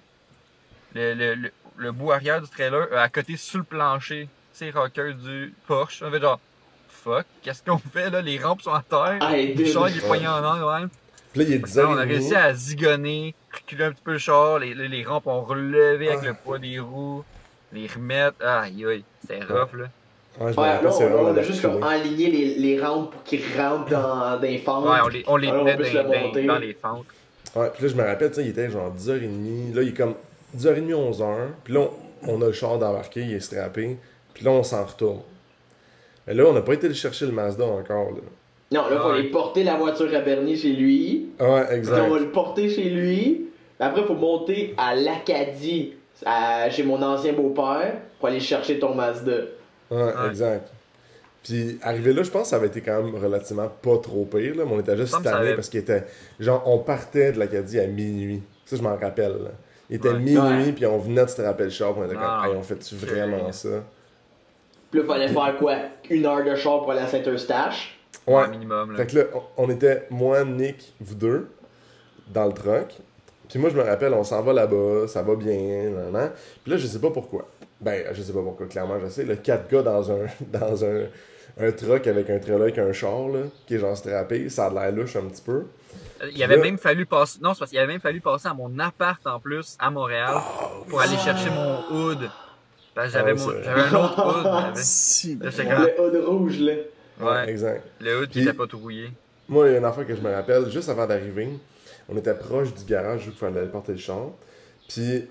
le, 0.95 1.15
le, 1.15 1.35
le, 1.35 1.51
le 1.77 1.93
bout 1.93 2.13
arrière 2.13 2.41
du 2.41 2.49
trailer 2.49 2.89
a 2.95 3.03
à 3.03 3.09
côté 3.09 3.37
sur 3.37 3.59
le 3.59 3.65
plancher, 3.65 4.29
c'est 4.53 4.71
rocker 4.71 5.13
du 5.15 5.55
Porsche. 5.67 6.03
On 6.07 6.11
fait 6.11 6.21
genre, 6.21 6.41
fuck, 6.89 7.25
qu'est-ce 7.43 7.63
qu'on 7.63 7.79
fait 7.79 8.11
là? 8.11 8.21
Les 8.21 8.39
rampes 8.39 8.63
sont 8.63 8.73
à 8.75 8.83
terre. 8.89 9.19
Ah, 9.21 9.37
et 9.37 9.55
le 9.55 9.65
char 9.65 9.89
il 9.89 9.99
est 9.99 10.07
poigné 10.07 10.27
en 10.29 10.45
angle, 10.45 10.65
ouais. 10.65 10.89
Puis 11.33 11.41
là, 11.43 11.47
il 11.49 11.53
est 11.53 11.57
Fait 11.57 11.63
que 11.63 11.67
10 11.69 11.77
là, 11.77 11.89
on 11.89 11.97
a 11.97 12.03
réussi 12.03 12.35
à 12.35 12.53
zigonner, 12.55 13.35
reculer 13.53 13.85
un 13.85 13.93
petit 13.93 14.03
peu 14.03 14.13
le 14.13 14.19
char, 14.19 14.59
les, 14.59 14.75
les, 14.75 14.89
les 14.89 15.05
rampes 15.05 15.27
ont 15.29 15.43
relevé 15.43 16.09
avec 16.11 16.25
le 16.25 16.35
poids 16.35 16.59
des 16.59 16.79
roues, 16.81 17.25
les 17.73 17.87
remettre. 17.87 18.45
Aïe 18.45 18.85
aïe, 18.85 19.05
c'était 19.21 19.45
rough 19.45 19.75
là. 19.75 19.87
Ouais, 20.39 20.53
là, 20.55 20.81
on, 20.85 21.25
on 21.27 21.37
a 21.37 21.43
juste 21.43 21.61
comme 21.61 21.83
aligné 21.83 22.31
les, 22.31 22.55
les 22.55 22.81
rampes 22.83 23.11
pour 23.13 23.23
qu'ils 23.25 23.43
rentrent 23.57 23.91
dans, 23.91 24.37
dans 24.37 24.41
les 24.41 24.59
fentes. 24.59 24.85
Ouais, 24.87 24.99
on 25.05 25.09
les, 25.09 25.25
on 25.27 25.37
les 25.37 25.49
Alors, 25.49 25.65
on 25.65 25.69
se 25.69 25.73
dans, 25.73 25.83
le 25.83 26.03
dans- 26.15 26.21
monter. 26.27 26.45
dans 26.47 26.59
les 26.59 26.73
fentes. 26.73 27.05
Ouais, 27.57 27.69
puis 27.75 27.83
là, 27.83 27.89
je 27.89 27.95
me 27.97 28.03
rappelle, 28.05 28.29
tu 28.31 28.37
sais, 28.37 28.43
il 28.45 28.49
était 28.51 28.71
genre 28.71 28.95
10h30. 28.97 29.75
Là, 29.75 29.83
il 29.83 29.89
est 29.89 29.93
comme 29.97 30.15
10h30, 30.57 30.93
11h. 30.93 31.35
Puis 31.65 31.75
là, 31.75 31.89
on, 32.27 32.35
on 32.35 32.43
a 32.43 32.47
le 32.47 32.53
char 32.53 32.79
d'embarquer, 32.79 33.23
il 33.23 33.35
est 33.35 33.41
strappé. 33.41 33.97
Puis 34.35 34.45
là, 34.45 34.51
on 34.53 34.63
s'en 34.63 34.85
retourne. 34.85 35.21
Mais 36.27 36.35
là, 36.35 36.45
on 36.47 36.53
n'a 36.53 36.63
pas 36.63 36.75
été 36.75 36.89
le 36.89 36.95
chercher 36.95 37.27
le 37.27 37.33
Mazda 37.33 37.65
encore, 37.65 38.11
là. 38.13 38.21
Non, 38.73 38.89
là, 38.89 39.01
faut 39.01 39.09
Ouais. 39.09 39.19
aller 39.19 39.31
porter 39.31 39.65
la 39.65 39.75
voiture 39.77 40.15
à 40.15 40.21
Bernie 40.21 40.57
chez 40.57 40.73
lui. 40.73 41.31
Ouais, 41.41 41.47
Puis 41.47 41.47
on 41.47 41.51
va 41.51 41.75
exact. 41.75 42.09
le 42.21 42.31
porter 42.31 42.69
chez 42.69 42.85
lui. 42.91 43.49
Puis 43.79 43.89
après, 43.89 44.05
faut 44.05 44.15
monter 44.15 44.75
à 44.77 44.95
l'Acadie, 44.95 45.95
à- 46.25 46.71
chez 46.71 46.85
mon 46.85 47.03
ancien 47.03 47.33
beau-père, 47.33 47.95
pour 48.19 48.29
aller 48.29 48.39
chercher 48.39 48.79
ton 48.79 48.95
Mazda. 48.95 49.33
Ouais, 49.91 50.03
Ouais. 50.03 50.13
exact. 50.29 50.69
Puis, 51.43 51.79
arrivé 51.83 52.13
là, 52.13 52.23
je 52.23 52.31
pense 52.31 52.43
que 52.43 52.49
ça 52.49 52.57
avait 52.57 52.67
été 52.67 52.81
quand 52.83 53.03
même 53.03 53.15
relativement 53.17 53.69
pas 53.83 53.97
trop 53.99 54.25
pire, 54.27 54.55
là. 54.55 54.65
Mais 54.67 54.73
on 54.73 54.79
était 54.81 54.97
juste 54.97 55.21
tanné 55.23 55.37
avait- 55.37 55.55
parce 55.55 55.69
qu'il 55.71 55.81
était. 55.81 56.05
Genre, 56.39 56.63
on 56.67 56.79
partait 56.79 57.33
de 57.33 57.39
l'Acadie 57.39 57.81
à 57.81 57.87
minuit. 57.87 58.43
Ça, 58.67 58.77
je 58.77 58.83
m'en 58.83 58.95
rappelle, 58.95 59.33
là. 59.33 59.51
Il 59.91 59.97
était 59.97 60.09
Ouais. 60.09 60.19
minuit, 60.19 60.39
Ouais. 60.39 60.73
puis 60.73 60.87
on 60.87 60.99
venait 60.99 61.25
de 61.25 61.31
se 61.31 61.43
rappeler 61.43 61.65
le 61.67 61.71
char, 61.71 61.93
puis 61.93 62.03
on 62.03 62.07
était 62.07 62.17
Ah. 62.19 62.43
comme, 62.45 62.53
hey, 62.53 62.59
on 62.59 62.63
fait-tu 62.63 62.95
vraiment 62.95 63.51
ça? 63.53 63.69
Puis 64.91 65.01
là, 65.01 65.07
fallait 65.07 65.29
faire 65.29 65.57
quoi? 65.59 65.77
Une 66.09 66.25
heure 66.27 66.45
de 66.45 66.55
char 66.55 66.81
pour 66.81 66.93
aller 66.93 67.01
à 67.01 67.07
Saint-Eustache. 67.09 67.99
Ouais. 68.27 68.43
Un 68.43 68.49
minimum 68.49 68.93
là. 68.93 68.97
Fait 68.99 69.07
que 69.07 69.19
là, 69.19 69.25
on 69.57 69.69
était, 69.71 70.07
moi, 70.11 70.45
Nick, 70.45 70.95
vous 71.01 71.15
deux, 71.15 71.49
dans 72.29 72.47
le 72.47 72.53
truck. 72.53 72.95
Puis 73.49 73.59
moi, 73.59 73.71
je 73.71 73.77
me 73.77 73.83
rappelle, 73.83 74.15
on 74.15 74.23
s'en 74.25 74.43
va 74.43 74.53
là-bas, 74.53 75.09
ça 75.09 75.23
va 75.23 75.35
bien, 75.35 75.57
nan, 75.91 76.13
nan. 76.13 76.31
Puis 76.63 76.71
là, 76.73 76.79
je 76.79 76.87
sais 76.87 77.01
pas 77.01 77.11
pourquoi. 77.11 77.49
Ben, 77.81 78.05
je 78.13 78.23
sais 78.23 78.33
pas 78.33 78.43
pourquoi, 78.43 78.67
clairement, 78.67 78.99
je 79.01 79.09
sais. 79.09 79.25
Le 79.25 79.37
4 79.37 79.69
gars 79.71 79.83
dans 79.83 80.13
un, 80.13 80.27
dans 80.53 80.85
un, 80.85 81.05
un 81.59 81.73
truck 81.73 82.07
avec 82.07 82.31
un 82.31 82.39
trailer 82.39 82.63
avec 82.63 82.79
un 82.79 82.93
char, 82.93 83.29
là, 83.29 83.41
qui 83.67 83.75
est 83.75 83.79
genre 83.79 83.97
strappé, 83.97 84.49
ça 84.49 84.67
a 84.67 84.71
de 84.71 84.75
l'air 84.75 84.93
louche 84.93 85.17
un 85.17 85.23
petit 85.23 85.43
peu. 85.43 85.65
Il 86.35 86.43
avait 86.43 86.57
Là- 86.57 86.63
même 86.63 86.79
fallu 86.79 87.07
passer. 87.07 87.39
Non, 87.43 87.55
c'est 87.55 87.61
parce 87.61 87.71
qu'il 87.71 87.79
avait 87.81 87.93
même 87.93 88.01
fallu 88.01 88.21
passer 88.21 88.49
à 88.49 88.55
mon 88.55 88.79
appart 88.79 89.27
en 89.27 89.41
plus 89.41 89.77
à 89.79 89.91
Montréal 89.91 90.35
pour 90.89 91.01
aller 91.01 91.17
chercher 91.17 91.49
mon 91.51 91.79
hood. 91.91 92.31
Parce 92.95 93.09
que 93.09 93.13
j'avais 93.15 93.31
Ah, 93.33 93.35
mon- 93.35 93.51
c'est- 93.51 93.63
j'avais 93.63 93.81
un 93.81 93.95
autre 94.05 94.27
hood. 94.27 94.45
j'avais- 94.45 94.71
Si. 94.83 95.37
Là, 95.37 95.51
Le 95.51 96.01
hood 96.01 96.25
rouge, 96.27 96.59
là. 96.61 96.73
Ouais, 97.21 97.49
Exact. 97.51 97.83
le 98.01 98.19
hood 98.21 98.27
qui 98.29 98.41
Puis- 98.41 98.43
était 98.49 98.53
pas 98.57 98.67
tout 98.67 98.79
rouillé. 98.79 99.11
Moi, 99.49 99.69
il 99.69 99.73
y 99.73 99.75
a 99.77 99.79
une 99.79 99.85
affaire 99.85 100.07
que 100.07 100.15
je 100.15 100.21
me 100.21 100.33
rappelle, 100.33 100.71
juste 100.71 100.89
avant 100.89 101.07
d'arriver, 101.07 101.49
on 102.09 102.17
était 102.17 102.35
proche 102.35 102.73
du 102.75 102.85
garage 102.85 103.27
où 103.27 103.31
il 103.31 103.37
fallait 103.37 103.61
aller 103.61 103.69
porter 103.69 103.93
le 103.93 103.99
char. 103.99 104.27
Puis 104.89 105.27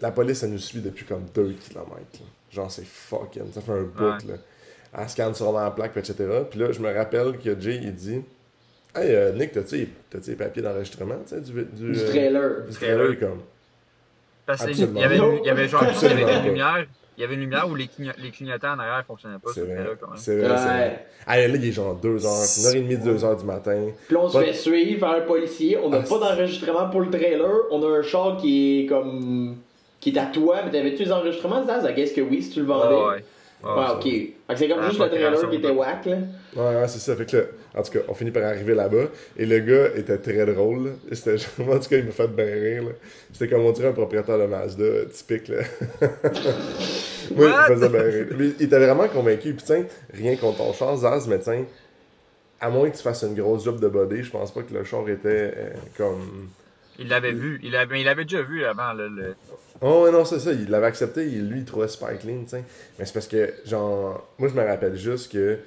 la 0.00 0.10
police, 0.10 0.42
elle 0.42 0.50
nous 0.50 0.58
suit 0.58 0.80
depuis 0.80 1.04
comme 1.06 1.24
2 1.34 1.52
km. 1.54 1.86
Genre, 2.50 2.70
c'est 2.70 2.84
fucking. 2.86 3.52
Ça 3.52 3.60
fait 3.60 3.72
un 3.72 3.82
bout, 3.82 4.02
Ouais. 4.04 4.10
là. 4.28 4.34
Elle 4.96 5.08
scanne 5.08 5.34
sur 5.34 5.52
la 5.52 5.70
plaque, 5.70 5.96
etc. 5.96 6.14
Puis 6.50 6.58
là, 6.60 6.70
je 6.72 6.80
me 6.80 6.92
rappelle 6.94 7.38
que 7.38 7.58
Jay, 7.60 7.80
il 7.82 7.94
dit 7.94 8.22
Hey, 8.94 9.14
euh, 9.14 9.32
Nick, 9.32 9.52
t'as-tu 9.52 9.88
t'as-tu 10.08 10.30
les 10.30 10.36
papiers 10.36 10.62
d'enregistrement, 10.62 11.16
tu 11.26 11.34
sais, 11.34 11.40
du, 11.40 11.52
du, 11.52 11.92
Du 11.92 11.98
euh, 11.98 12.08
trailer. 12.08 12.50
du 12.68 12.72
trailer, 12.74 13.06
il 13.08 13.12
est 13.14 13.16
comme. 13.16 13.40
Parce 14.46 14.64
qu'il 14.66 14.78
y 14.78 15.02
avait, 15.02 15.16
il 15.18 15.46
y 15.46 15.50
avait 15.50 15.68
genre 15.68 15.82
il 16.02 16.08
y 16.08 16.12
avait 16.12 16.38
une 16.38 16.44
lumière. 16.44 16.86
Il 17.16 17.20
y 17.20 17.24
avait 17.24 17.34
une 17.34 17.40
lumière 17.42 17.68
où 17.68 17.76
les, 17.76 17.86
cligno- 17.86 18.12
les 18.18 18.30
clignotants 18.30 18.72
en 18.72 18.78
arrière 18.80 19.04
fonctionnaient 19.06 19.38
pas. 19.38 19.50
C'est 19.54 19.60
sur 19.60 19.62
le 19.62 19.68
vrai. 19.68 19.76
trailer, 19.76 19.96
quand 20.00 20.08
même. 20.08 20.16
C'est 20.18 20.36
vrai. 20.36 20.48
Ouais. 20.50 21.06
Hey, 21.28 21.48
là, 21.48 21.56
il 21.56 21.68
est 21.68 21.72
genre 21.72 21.96
2h, 22.02 22.18
1h30, 22.20 23.02
2h 23.04 23.38
du 23.38 23.44
matin. 23.44 23.86
Puis 24.08 24.14
là, 24.16 24.20
on 24.22 24.28
se 24.28 24.38
fait 24.38 24.52
suivre 24.52 25.00
par 25.00 25.14
un 25.14 25.20
policier. 25.20 25.78
On 25.78 25.90
n'a 25.90 26.00
Ah, 26.04 26.08
pas 26.08 26.18
d'enregistrement 26.18 26.88
pour 26.90 27.00
le 27.02 27.10
trailer. 27.10 27.48
On 27.70 27.82
a 27.84 27.98
un 27.98 28.02
char 28.02 28.36
qui 28.36 28.80
est 28.82 28.86
comme. 28.86 29.56
qui 30.00 30.10
est 30.10 30.18
à 30.18 30.26
toi. 30.26 30.62
Mais 30.64 30.72
t'avais-tu 30.72 31.04
les 31.04 31.12
enregistrements, 31.12 31.64
Zaz? 31.64 31.88
I 31.88 31.94
guess 31.94 32.12
que 32.12 32.20
oui, 32.20 32.42
si 32.42 32.50
tu 32.50 32.60
le 32.60 32.66
vendais. 32.66 32.94
Ouais. 33.16 33.24
Ouais, 33.64 33.84
ok. 33.94 34.02
Fait 34.02 34.32
que 34.48 34.56
c'est 34.58 34.68
comme 34.68 34.82
juste 34.84 35.00
le 35.00 35.08
trailer 35.08 35.50
qui 35.50 35.56
était 35.56 35.68
là. 35.68 35.72
whack, 35.74 36.06
là. 36.06 36.16
Ouais, 36.56 36.76
ouais, 36.80 36.88
c'est 36.88 36.98
ça. 36.98 37.16
Fait 37.16 37.24
que 37.28 37.36
là, 37.36 37.42
en 37.74 37.82
tout 37.82 37.92
cas, 37.92 37.98
on 38.08 38.14
finit 38.14 38.30
par 38.30 38.44
arriver 38.44 38.74
là-bas. 38.74 39.04
Et 39.38 39.46
le 39.46 39.58
gars 39.60 39.88
était 39.96 40.18
très 40.18 40.44
drôle. 40.46 40.84
là. 40.86 40.90
C'était 41.12 41.38
genre, 41.38 41.50
en 41.70 41.78
tout 41.78 41.88
cas, 41.88 41.96
il 41.96 42.04
m'a 42.04 42.10
fait 42.12 42.28
bien 42.28 42.44
rire. 42.44 42.82
là. 42.84 42.90
C'était 43.32 43.48
comme 43.48 43.62
on 43.64 43.72
dirait 43.72 43.88
un 43.88 43.92
propriétaire 43.92 44.38
de 44.38 44.46
Mazda, 44.46 44.84
euh, 44.84 45.04
typique. 45.06 45.48
Là. 45.48 45.62
Moi, 47.34 47.46
What? 47.48 47.64
il 47.68 47.70
me 47.70 47.74
faisait 47.76 47.88
bien 47.88 48.02
rire. 48.02 48.26
Mais 48.38 48.44
il 48.60 48.66
était 48.66 48.78
vraiment 48.78 49.08
convaincu. 49.08 49.54
Puis, 49.54 49.64
tiens, 49.64 49.84
rien 50.12 50.36
contre 50.36 50.58
ton 50.58 50.72
char, 50.72 50.96
Zaz, 50.96 51.26
mais 51.26 51.38
tiens, 51.38 51.64
à 52.60 52.68
moins 52.70 52.90
que 52.90 52.96
tu 52.96 53.02
fasses 53.02 53.22
une 53.22 53.34
grosse 53.34 53.64
job 53.64 53.80
de 53.80 53.88
body, 53.88 54.22
je 54.22 54.30
pense 54.30 54.52
pas 54.52 54.62
que 54.62 54.72
le 54.74 54.84
char 54.84 55.08
était 55.08 55.52
euh, 55.56 55.70
comme. 55.96 56.48
Il 56.98 57.08
l'avait 57.08 57.32
vu. 57.32 57.60
Il 57.62 57.74
avait, 57.76 58.00
il 58.00 58.08
avait 58.08 58.24
déjà 58.24 58.42
vu 58.42 58.64
avant. 58.64 58.92
Là, 58.92 59.08
le... 59.08 59.34
Oh, 59.80 60.08
non, 60.12 60.24
c'est 60.24 60.38
ça. 60.38 60.52
Il 60.52 60.70
l'avait 60.70 60.86
accepté. 60.86 61.26
il- 61.26 61.48
Lui, 61.48 61.60
il 61.60 61.64
trouvait 61.64 61.88
super 61.88 62.16
clean, 62.18 62.42
tu 62.44 62.50
sais. 62.50 62.64
Mais 62.98 63.04
c'est 63.04 63.12
parce 63.12 63.26
que, 63.26 63.52
genre, 63.64 64.26
moi, 64.38 64.48
je 64.48 64.54
me 64.54 64.64
rappelle 64.64 64.96
juste 64.96 65.32
que 65.32 65.58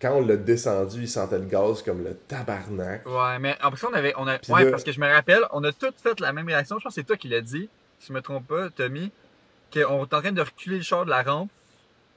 quand 0.00 0.14
on 0.16 0.26
l'a 0.26 0.36
descendu, 0.36 1.02
il 1.02 1.08
sentait 1.08 1.38
le 1.38 1.44
gaz 1.44 1.82
comme 1.82 2.02
le 2.04 2.14
tabarnak. 2.14 3.06
Ouais, 3.06 3.38
mais 3.38 3.56
en 3.62 3.70
plus, 3.70 3.84
on 3.84 3.92
avait. 3.92 4.14
On 4.16 4.26
a... 4.26 4.38
Ouais, 4.48 4.64
là- 4.64 4.70
parce 4.70 4.84
que 4.84 4.92
je 4.92 5.00
me 5.00 5.06
rappelle, 5.10 5.42
on 5.52 5.62
a 5.64 5.72
tous 5.72 5.92
fait 6.02 6.18
la 6.20 6.32
même 6.32 6.46
réaction. 6.46 6.78
Je 6.78 6.84
pense 6.84 6.94
que 6.94 7.00
c'est 7.00 7.06
toi 7.06 7.16
qui 7.16 7.28
l'as 7.28 7.40
dit. 7.42 7.68
Si 7.98 8.08
je 8.08 8.12
me 8.12 8.20
trompe 8.22 8.46
pas, 8.46 8.70
Tommy. 8.70 9.10
Qu'on 9.72 9.80
est 9.80 10.14
en 10.14 10.20
train 10.20 10.32
de 10.32 10.40
reculer 10.40 10.76
le 10.76 10.82
char 10.82 11.04
de 11.04 11.10
la 11.10 11.22
rampe. 11.22 11.50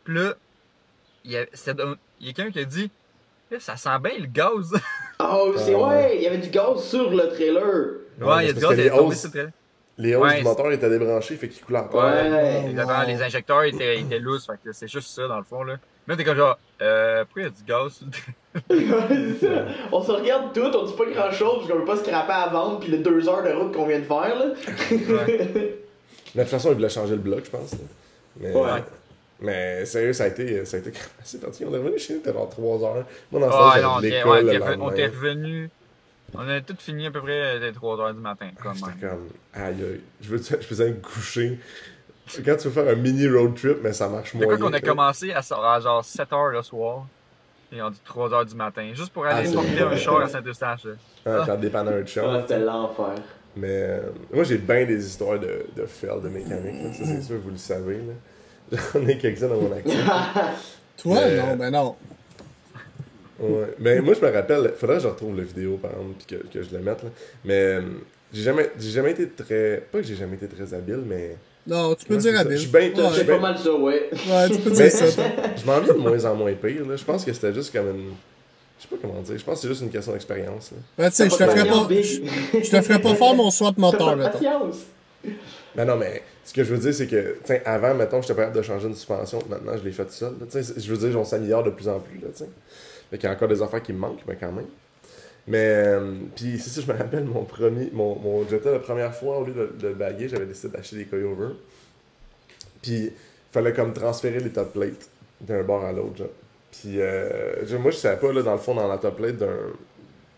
Puis 0.06 0.14
là, 0.16 0.34
il 1.26 1.32
y 1.32 1.38
a, 1.38 1.42
a 1.42 1.46
quelqu'un 2.22 2.52
qui 2.52 2.60
a 2.60 2.66
dit 2.66 2.92
Ça 3.60 3.76
sent 3.76 3.90
bien 4.02 4.18
le 4.20 4.28
gaz. 4.28 4.72
Oh, 5.21 5.53
c'est 5.58 5.75
Ah, 5.75 5.88
ouais, 5.88 6.15
il 6.17 6.21
y 6.23 6.27
avait 6.27 6.38
du 6.38 6.49
gaz 6.49 6.82
sur 6.84 7.10
le 7.10 7.27
trailer. 7.29 7.63
ouais, 8.21 8.43
il 8.43 8.47
y 8.47 8.49
a 8.49 8.53
du 8.53 8.60
gaz, 8.62 8.71
il 8.73 8.79
est 8.86 8.89
tombé 8.89 9.15
sur 9.15 9.27
le 9.27 9.32
trailer. 9.34 9.51
Les 9.97 10.15
hausses 10.15 10.29
Ouais, 10.32 10.38
du 10.38 10.43
moteur 10.45 10.71
étaient 10.71 10.89
débranchées, 10.89 11.36
fait 11.36 11.49
qu'il 11.49 11.62
coulait 11.62 11.79
encore. 11.79 12.05
Ouais. 12.05 12.63
Exactement, 12.69 13.03
les 13.05 13.21
injecteurs 13.21 13.63
étaient, 13.63 13.99
étaient 13.99 14.19
lousses, 14.19 14.45
fait 14.45 14.53
que 14.63 14.71
c'est 14.71 14.88
juste 14.88 15.10
ça 15.10 15.27
dans 15.27 15.38
le 15.38 15.43
fond 15.43 15.63
là. 15.63 15.75
Mais 16.08 16.15
t'es 16.15 16.23
comme 16.23 16.38
genre, 16.38 16.58
euh, 16.82 17.25
pourquoi 17.25 17.41
il 17.41 17.45
y 17.45 17.47
a 17.47 17.51
du 17.51 17.63
gaz 17.65 17.91
sur 17.93 18.05
le 18.05 18.12
trailer? 18.12 18.99
Ouais, 19.10 19.36
c'est 19.41 19.45
ça. 19.47 19.65
On 19.91 20.01
se 20.01 20.12
regarde 20.13 20.53
tout, 20.53 20.62
on 20.73 20.84
dit 20.86 20.93
pas 20.93 21.05
grand 21.05 21.32
chose 21.32 21.58
parce 21.60 21.69
qu'on 21.69 21.79
veut 21.79 21.86
pas 21.86 21.97
scraper 21.97 22.32
à 22.32 22.47
vendre 22.47 22.79
puis 22.79 22.89
les 22.91 22.99
deux 22.99 23.27
heures 23.27 23.43
de 23.43 23.49
route 23.51 23.75
qu'on 23.75 23.86
vient 23.88 23.99
de 23.99 24.05
faire 24.05 24.36
là. 24.39 24.45
Ouais. 24.91 25.38
Mais 26.36 26.43
de 26.43 26.47
toute 26.47 26.49
façon, 26.49 26.69
ils 26.69 26.75
voulaient 26.75 26.88
changer 26.89 27.15
le 27.15 27.21
bloc, 27.21 27.41
je 27.43 27.49
pense. 27.49 27.73
là. 27.73 27.77
Mais, 28.39 28.53
Ouais. 28.55 28.84
Mais 29.41 29.86
sérieux, 29.86 30.13
ça 30.13 30.25
a 30.25 30.28
été, 30.28 30.65
ça 30.65 30.78
a 30.78 30.80
été 30.82 30.91
assez 31.21 31.39
parti. 31.39 31.63
On 31.65 31.73
est 31.73 31.78
revenu 31.78 31.97
chez 31.99 32.13
nous, 32.13 32.19
c'était 32.19 32.34
genre 32.34 32.49
3 32.49 32.84
heures. 32.84 33.06
Moi, 33.32 33.41
dans 33.41 33.49
ce 33.52 33.56
Ah, 33.56 33.60
temps, 33.60 33.71
j'avais 33.73 33.86
on 33.86 33.99
était, 33.99 34.10
l'école 34.17 34.45
le 34.45 34.82
on 34.82 34.86
revenu. 34.86 35.69
On 36.36 36.47
a 36.47 36.62
tout 36.62 36.75
fini 36.78 37.08
à 37.08 37.12
peu 37.12 37.21
près 37.21 37.60
dès 37.60 37.71
3h 37.71 38.13
du 38.13 38.19
matin, 38.21 38.49
comme 38.62 38.75
J'étais 38.75 39.08
comme, 39.08 39.28
aïe 39.54 39.63
aïe, 39.63 40.02
je, 40.21 40.30
veux, 40.30 40.38
je 40.38 40.56
faisais 40.67 40.89
me 40.89 40.95
coucher? 41.02 41.58
C'est 42.28 42.45
quand 42.45 42.56
tu 42.58 42.67
veux 42.67 42.73
faire 42.84 42.88
un 42.93 42.95
mini 42.95 43.28
road 43.28 43.56
trip, 43.56 43.78
mais 43.82 43.93
ça 43.93 44.08
marche 44.08 44.32
C'est 44.34 44.38
moins. 44.38 44.45
quoi 44.45 44.58
qu'on 44.58 44.73
a 44.73 44.80
commencé 44.82 45.32
à, 45.32 45.39
à 45.39 45.80
genre 45.80 46.04
7h 46.04 46.52
le 46.52 46.62
soir. 46.62 47.08
Et 47.71 47.82
on 47.82 47.89
dit 47.89 48.02
3h 48.08 48.47
du 48.49 48.56
matin. 48.56 48.91
Juste 48.93 49.12
pour 49.12 49.25
aller 49.25 49.41
Ah, 49.43 49.45
c'est 49.47 49.54
porter 49.56 49.82
un 49.82 49.95
char 49.95 50.21
à 50.21 50.28
Saint-Eustache. 50.28 50.82
Ah, 51.25 51.45
faire 51.45 51.58
dépanner 51.58 51.91
un 51.93 52.04
chum. 52.04 52.32
Ouais, 52.32 52.41
c'était 52.41 52.60
l'enfer. 52.60 53.15
Mais 53.56 53.67
euh, 53.67 53.99
moi, 54.32 54.43
j'ai 54.43 54.58
bien 54.60 54.86
des 54.86 55.04
histoires 55.06 55.39
de, 55.39 55.65
de 55.75 55.86
fail 55.86 56.21
de 56.21 56.30
mécanique. 56.30 56.84
là. 56.84 56.93
Ça, 56.93 57.06
c'est 57.06 57.21
sûr, 57.23 57.38
vous 57.43 57.49
le 57.52 57.58
savez. 57.58 57.97
là. 57.97 58.13
J'en 58.71 59.08
ai 59.08 59.17
quelques-uns 59.17 59.47
dans 59.47 59.62
mon 59.62 59.71
actif. 59.71 59.95
Toi, 60.97 61.15
Mais- 61.25 61.38
non, 61.38 61.55
ben 61.55 61.71
non. 61.71 61.95
Ouais. 63.39 63.73
Mais 63.79 64.01
moi, 64.01 64.13
je 64.19 64.25
me 64.25 64.32
rappelle, 64.34 64.73
faudrait 64.77 64.97
que 64.97 65.03
je 65.03 65.08
retrouve 65.08 65.38
la 65.38 65.43
vidéo, 65.43 65.77
par 65.82 65.91
exemple, 65.91 66.15
puis 66.17 66.38
que, 66.38 66.43
que 66.45 66.62
je 66.62 66.71
le 66.75 66.79
mette. 66.79 67.03
Là. 67.03 67.10
Mais 67.45 67.53
euh, 67.53 67.82
j'ai 68.34 68.41
jamais, 68.43 68.69
j'ai 68.77 68.89
jamais 68.89 69.12
été 69.12 69.29
très. 69.29 69.82
Pas 69.91 69.99
que 69.99 70.03
j'ai 70.05 70.15
jamais 70.15 70.36
été 70.36 70.47
très 70.47 70.73
habile, 70.73 71.03
mais. 71.08 71.38
Non, 71.65 71.95
tu 71.95 72.05
peux 72.05 72.17
dire 72.17 72.38
habile. 72.38 72.58
Je 72.58 72.62
suis 72.63 72.67
bien- 72.69 72.89
Ouais, 72.89 73.23
ben- 73.23 73.27
pas 73.27 73.39
mal 73.39 73.58
ça, 73.58 73.71
ouais. 73.73 74.10
ouais, 74.12 74.49
tu 74.49 74.58
peux 74.60 74.71
dire 74.71 74.91
ça. 74.91 75.05
je 75.55 75.65
m'en 75.65 75.79
viens 75.79 75.93
de 75.93 75.99
moins 75.99 76.25
en 76.25 76.36
moins 76.36 76.53
pire. 76.53 76.86
Là. 76.86 76.95
Je 76.97 77.03
pense 77.05 77.23
que 77.23 77.32
c'était 77.32 77.53
juste 77.53 77.71
comme 77.71 77.89
une. 77.89 78.10
Je 78.77 78.84
sais 78.84 78.88
pas 78.89 78.95
comment 79.01 79.21
dire. 79.21 79.38
Je 79.38 79.43
pense 79.43 79.55
que 79.55 79.62
c'est 79.62 79.67
juste 79.69 79.82
une 79.84 79.89
question 79.89 80.12
d'expérience. 80.13 80.71
là. 80.71 80.77
Ben, 80.97 81.10
tu 81.10 81.15
sais, 81.15 81.25
je 81.29 81.36
te 81.36 81.43
ferais 81.43 81.65
pas. 81.65 81.88
Je 82.62 82.69
te 82.71 82.82
ferais 82.82 82.99
pas 82.99 83.15
faire 83.15 83.36
mon 83.36 83.51
swap 83.51 83.77
moteur, 83.77 84.10
pas 84.10 84.15
de 84.15 84.21
mettons. 84.23 84.71
Ben 85.75 85.86
non, 85.86 85.97
mais 85.97 86.23
ce 86.43 86.53
que 86.53 86.63
je 86.63 86.73
veux 86.73 86.79
dire, 86.79 86.93
c'est 86.93 87.08
que, 87.08 87.38
tiens, 87.43 87.60
avant, 87.65 87.93
mettons, 87.93 88.21
j'étais 88.21 88.34
pas 88.34 88.41
capable 88.41 88.58
de 88.58 88.62
changer 88.63 88.88
une 88.88 88.95
suspension, 88.95 89.39
maintenant, 89.49 89.77
je 89.77 89.84
l'ai 89.84 89.91
fait 89.91 90.05
tout 90.05 90.12
seul. 90.12 90.34
je 90.51 90.93
veux 90.93 91.10
dire, 91.10 91.19
on 91.19 91.23
s'améliore 91.23 91.63
de 91.63 91.69
plus 91.69 91.88
en 91.88 91.99
plus, 91.99 92.19
là, 92.19 92.27
tu 92.36 92.43
sais. 92.43 92.49
Qu'il 93.12 93.23
y 93.23 93.27
a 93.27 93.32
encore 93.32 93.47
des 93.47 93.62
affaires 93.62 93.82
qui 93.82 93.93
me 93.93 93.99
manquent, 93.99 94.23
mais 94.27 94.36
quand 94.36 94.51
même. 94.51 94.67
Mais, 95.47 95.65
euh, 95.67 96.13
puis 96.36 96.60
c'est 96.60 96.69
ça, 96.69 96.82
je 96.82 96.91
me 96.91 96.97
rappelle, 96.97 97.23
mon 97.23 97.43
premier, 97.43 97.89
mon, 97.91 98.15
mon 98.15 98.47
Jetta, 98.47 98.71
la 98.71 98.79
première 98.79 99.13
fois, 99.15 99.39
au 99.39 99.45
lieu 99.45 99.53
de, 99.53 99.88
de 99.88 99.93
baguer, 99.93 100.27
j'avais 100.27 100.45
décidé 100.45 100.75
d'acheter 100.75 100.97
des 100.97 101.05
coilovers. 101.05 101.55
Puis, 102.82 103.05
il 103.05 103.13
fallait 103.51 103.73
comme 103.73 103.93
transférer 103.93 104.39
les 104.39 104.51
top 104.51 104.73
plates 104.73 105.10
d'un 105.41 105.63
bord 105.63 105.84
à 105.84 105.91
l'autre, 105.91 106.17
genre. 106.17 106.27
Puis, 106.71 107.01
euh, 107.01 107.55
moi, 107.79 107.91
je 107.91 107.97
savais 107.97 108.19
pas, 108.19 108.32
là, 108.32 108.43
dans 108.43 108.53
le 108.53 108.60
fond, 108.60 108.75
dans 108.75 108.88
la 108.88 108.99
top 108.99 109.17
plate 109.17 109.38
d'un, 109.38 109.58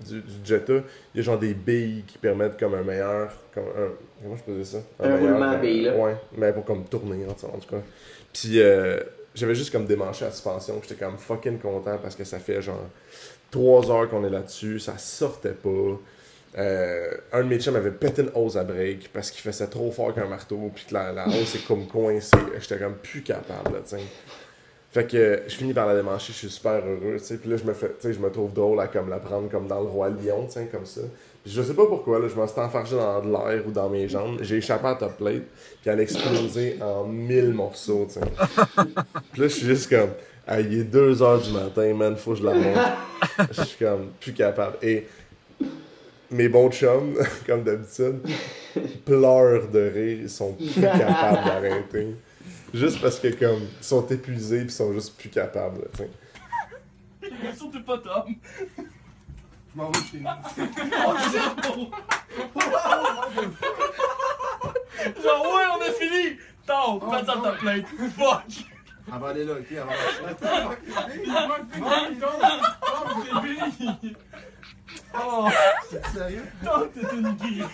du, 0.05 0.21
du 0.21 0.33
Jetta, 0.43 0.73
il 1.13 1.17
y 1.17 1.19
a 1.19 1.23
genre 1.23 1.39
des 1.39 1.53
billes 1.53 2.03
qui 2.07 2.17
permettent 2.17 2.59
comme 2.59 2.73
un 2.73 2.83
meilleur. 2.83 3.31
Comme 3.53 3.65
un, 3.65 3.89
comment 4.21 4.35
je 4.37 4.43
peux 4.43 4.53
dire 4.53 4.65
ça? 4.65 4.79
Un 4.99 5.17
roulement 5.17 5.51
à 5.51 5.55
billes, 5.55 5.83
là. 5.83 5.95
Ouais, 5.95 6.15
mais 6.37 6.53
pour 6.53 6.65
comme 6.65 6.85
tourner, 6.85 7.25
en 7.25 7.33
tout 7.33 7.47
cas. 7.69 7.81
Puis 8.33 8.61
euh, 8.61 8.99
j'avais 9.35 9.55
juste 9.55 9.71
comme 9.71 9.85
démanché 9.85 10.25
la 10.25 10.31
suspension, 10.31 10.79
j'étais 10.81 11.03
comme 11.03 11.17
fucking 11.17 11.59
content 11.59 11.97
parce 12.01 12.15
que 12.15 12.23
ça 12.23 12.39
fait 12.39 12.61
genre 12.61 12.85
3 13.51 13.91
heures 13.91 14.09
qu'on 14.09 14.25
est 14.25 14.29
là-dessus, 14.29 14.79
ça 14.79 14.97
sortait 14.97 15.53
pas. 15.53 15.99
Euh, 16.57 17.11
un 17.31 17.43
de 17.43 17.47
mes 17.47 17.59
chums 17.59 17.77
avait 17.77 17.91
pété 17.91 18.23
une 18.23 18.31
hose 18.35 18.57
à 18.57 18.63
break 18.65 19.09
parce 19.13 19.31
qu'il 19.31 19.41
faisait 19.41 19.67
trop 19.67 19.89
fort 19.91 20.13
qu'un 20.13 20.27
marteau, 20.27 20.69
puis 20.73 20.85
que 20.85 20.93
la, 20.93 21.13
la 21.13 21.27
hose 21.27 21.55
est 21.55 21.65
comme 21.65 21.87
coincée. 21.87 22.35
J'étais 22.59 22.77
comme 22.77 22.95
plus 22.95 23.21
capable, 23.21 23.73
là, 23.73 23.79
tu 23.87 23.95
sais. 23.95 24.01
Fait 24.91 25.10
que 25.10 25.43
je 25.47 25.56
finis 25.56 25.73
par 25.73 25.88
la 25.88 25.95
démancher, 25.95 26.34
je 26.34 26.38
suis 26.38 26.49
super 26.49 26.86
heureux, 26.86 27.15
tu 27.17 27.23
sais. 27.23 27.38
Puis 27.38 27.49
là, 27.49 27.56
je 27.56 27.63
me 27.63 27.73
fais, 27.73 27.88
tu 27.88 27.93
sais, 28.01 28.13
je 28.13 28.19
me 28.19 28.30
trouve 28.30 28.51
drôle 28.51 28.80
à 28.82 28.88
comme 28.88 29.10
la 29.10 29.19
prendre 29.19 29.49
comme 29.49 29.65
dans 29.65 29.80
le 29.80 29.88
roi 29.88 30.10
lion, 30.10 30.45
tu 30.47 30.54
sais, 30.54 30.67
comme 30.69 30.86
ça. 30.86 31.01
Je 31.45 31.62
sais 31.62 31.73
pas 31.73 31.86
pourquoi, 31.86 32.19
là, 32.19 32.27
je 32.27 32.39
me 32.39 32.45
suis 32.45 32.60
enfargé 32.60 32.97
dans 32.97 33.21
de 33.21 33.32
l'air 33.32 33.65
ou 33.65 33.71
dans 33.71 33.89
mes 33.89 34.10
jambes. 34.10 34.39
J'ai 34.41 34.58
échappé 34.58 34.88
à 34.88 34.89
la 34.89 34.95
top 34.95 35.17
plate, 35.17 35.43
puis 35.82 35.89
elle 35.89 35.99
a 35.99 36.01
explosé 36.04 36.77
en 36.82 37.06
mille 37.06 37.54
morceaux, 37.54 38.06
tu 38.08 38.19
sais. 38.19 38.25
Puis 39.32 39.41
là, 39.41 39.47
je 39.47 39.54
suis 39.54 39.65
juste 39.65 39.89
comme, 39.89 40.10
il 40.60 40.80
est 40.80 40.84
2 40.84 41.23
heures 41.23 41.39
du 41.39 41.51
matin, 41.51 41.93
man, 41.93 42.17
faut 42.17 42.34
que 42.34 42.39
je 42.39 42.43
la 42.43 42.54
monte. 42.54 42.77
Je 43.49 43.62
suis 43.63 43.77
comme 43.77 44.10
plus 44.19 44.34
capable. 44.34 44.75
Et 44.82 45.08
mes 46.30 46.49
bons 46.49 46.69
chums, 46.69 47.15
comme 47.47 47.63
d'habitude, 47.63 48.19
pleurent 49.06 49.69
de 49.69 49.89
rire, 49.93 50.17
ils 50.23 50.30
sont 50.30 50.51
plus 50.51 50.82
capables 50.82 51.45
d'arrêter. 51.45 52.08
Juste 52.73 53.01
parce 53.01 53.19
que 53.19 53.27
comme 53.27 53.63
ils 53.79 53.84
sont 53.84 54.07
épuisés 54.07 54.60
puis 54.60 54.67
ils 54.67 54.71
sont 54.71 54.93
juste 54.93 55.17
plus 55.17 55.27
capables, 55.29 55.81
là, 55.81 55.88
sais. 55.97 56.10
Surtout 57.57 57.84
pas 57.84 57.97
Tom. 57.97 58.34
Je 58.77 58.84
m'en 59.75 59.91
vais 59.91 59.99
chez 59.99 60.19
nous. 60.19 60.27
Oh. 61.03 61.15
Genre, 65.23 65.45
ouais, 65.55 65.65
on 65.75 65.81
a 65.81 65.91
fini. 65.91 66.38
Tom, 66.65 66.99
passe 66.99 67.29
à 67.29 67.38
ta 67.41 67.51
plate. 67.53 67.86
Fuck. 68.17 68.65
Elle 69.13 69.19
va 69.19 69.27
aller 69.27 69.45
là, 69.45 69.53
ok? 69.53 69.65
Elle 69.71 69.84
C'est 73.23 73.71
fini. 73.77 74.15
Oh, 75.13 75.47
C'est 75.89 76.05
sérieux? 76.07 76.45
Tom, 76.63 76.89
t'es 76.93 77.15
une 77.15 77.31
guille. 77.34 77.65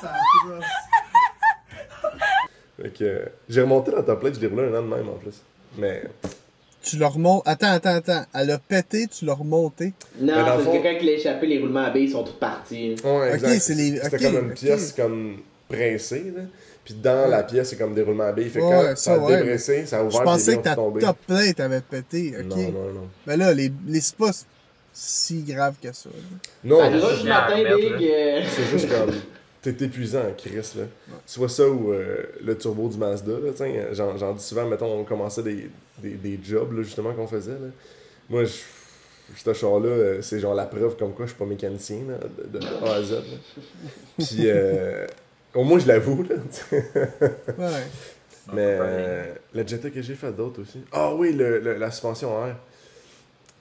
Ça 0.00 0.12
Fait 2.80 2.90
que 2.92 3.28
j'ai 3.48 3.60
remonté 3.62 3.92
la 3.92 4.02
top 4.02 4.20
plate, 4.20 4.34
je 4.34 4.40
l'ai 4.40 4.46
roulé 4.48 4.64
un 4.64 4.74
an 4.78 4.82
de 4.82 4.88
même 4.94 5.08
en 5.08 5.14
plus. 5.14 5.42
Mais 5.78 6.02
Tu 6.82 6.96
l'as 6.98 7.08
remonté. 7.08 7.48
Attends, 7.48 7.72
attends, 7.72 7.94
attends. 7.96 8.24
Elle 8.34 8.50
a 8.50 8.58
pété, 8.58 9.06
tu 9.06 9.24
l'as 9.24 9.34
remonté. 9.34 9.92
Non, 10.20 10.34
c'est 10.58 10.64
fond- 10.64 10.72
quelqu'un 10.72 10.98
qui 10.98 11.06
l'a 11.06 11.12
échappé, 11.12 11.46
les 11.46 11.58
roulements 11.60 11.84
à 11.84 11.90
billes 11.90 12.10
sont 12.10 12.24
tous 12.24 12.32
partis. 12.32 12.96
ouais, 13.04 13.38
c'est 13.60 13.74
les- 13.74 13.98
C'était 14.02 14.26
ok, 14.26 14.32
comme 14.34 14.48
une 14.48 14.54
pièce 14.54 14.92
comme 14.92 15.38
pressée 15.68 16.32
là. 16.36 16.42
Puis 16.84 16.92
dans 16.94 17.30
la 17.30 17.42
pièce, 17.44 17.70
c'est 17.70 17.76
comme 17.78 17.94
des 17.94 18.02
roulements 18.02 18.24
à 18.24 18.32
billes. 18.32 18.50
Fait 18.50 18.58
que 18.60 18.64
Ouais, 18.64 18.88
quand 18.90 18.96
ça, 18.96 19.14
a 19.14 19.18
ouais. 19.18 19.36
dépressé, 19.38 19.86
ça 19.86 20.00
a 20.00 20.02
Je 20.02 20.06
ouvert 20.06 20.24
pensais 20.24 20.50
les 20.50 20.56
que 20.58 20.62
ta 20.64 20.74
top 20.74 21.18
plate 21.26 21.60
avait 21.60 21.80
pété, 21.80 22.34
ok? 22.38 22.44
Non, 22.44 22.56
non, 22.56 22.92
non. 22.92 23.08
Mais 23.26 23.36
là, 23.38 23.54
les, 23.54 23.72
les 23.86 24.00
c'est 24.02 24.16
pas 24.16 24.30
si 24.92 25.42
grave 25.42 25.76
que 25.82 25.90
ça. 25.92 26.10
là. 26.10 26.20
Non, 26.62 26.80
euh, 26.82 28.42
c'est 28.46 28.64
juste 28.70 28.88
comme. 28.90 29.14
T'es 29.64 29.84
épuisant, 29.86 30.22
Chris, 30.36 30.54
là. 30.76 30.84
Soit 31.26 31.48
ça 31.48 31.66
ou 31.66 31.90
euh, 31.92 32.22
le 32.44 32.56
turbo 32.56 32.86
du 32.88 32.98
Mazda, 32.98 33.32
sais. 33.56 33.88
J'en, 33.92 34.16
j'en 34.18 34.34
dis 34.34 34.42
souvent, 34.44 34.66
mettons, 34.66 34.92
on 35.00 35.04
commençait 35.04 35.42
des, 35.42 35.70
des, 35.98 36.10
des 36.10 36.38
jobs, 36.44 36.72
là, 36.76 36.82
justement, 36.82 37.12
qu'on 37.14 37.26
faisait, 37.26 37.52
là. 37.52 37.68
Moi, 38.28 38.44
je. 38.44 38.52
Ce 39.42 39.54
char-là, 39.54 39.88
euh, 39.88 40.20
c'est 40.22 40.38
genre 40.38 40.54
la 40.54 40.66
preuve 40.66 40.96
comme 40.98 41.14
quoi 41.14 41.24
je 41.24 41.30
suis 41.30 41.38
pas 41.38 41.46
mécanicien, 41.46 42.00
là, 42.06 42.18
de, 42.52 42.58
de 42.58 42.64
A 42.86 42.94
à 42.96 43.02
Z, 43.02 43.12
là. 43.12 43.20
Puis, 44.18 44.48
euh, 44.50 45.06
au 45.54 45.64
moins, 45.64 45.78
je 45.78 45.88
l'avoue. 45.88 46.22
Ouais. 46.22 46.78
Mais 48.52 48.76
euh, 48.80 49.24
le 49.54 49.66
Jetta 49.66 49.88
que 49.88 50.02
j'ai 50.02 50.14
fait 50.14 50.30
d'autres 50.32 50.60
aussi. 50.60 50.80
Ah 50.92 51.14
oui, 51.14 51.32
le, 51.32 51.58
le- 51.60 51.78
la 51.78 51.90
suspension 51.90 52.36
à 52.42 52.48
air. 52.48 52.56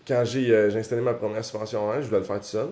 Quand 0.05 0.25
j'ai 0.25 0.53
euh, 0.53 0.69
j'ai 0.69 0.79
installé 0.79 1.01
ma 1.01 1.13
première 1.13 1.43
suspension 1.45 1.93
air, 1.93 2.01
je 2.01 2.07
voulais 2.07 2.19
le 2.19 2.25
faire 2.25 2.39
tout 2.41 2.45
seul. 2.47 2.67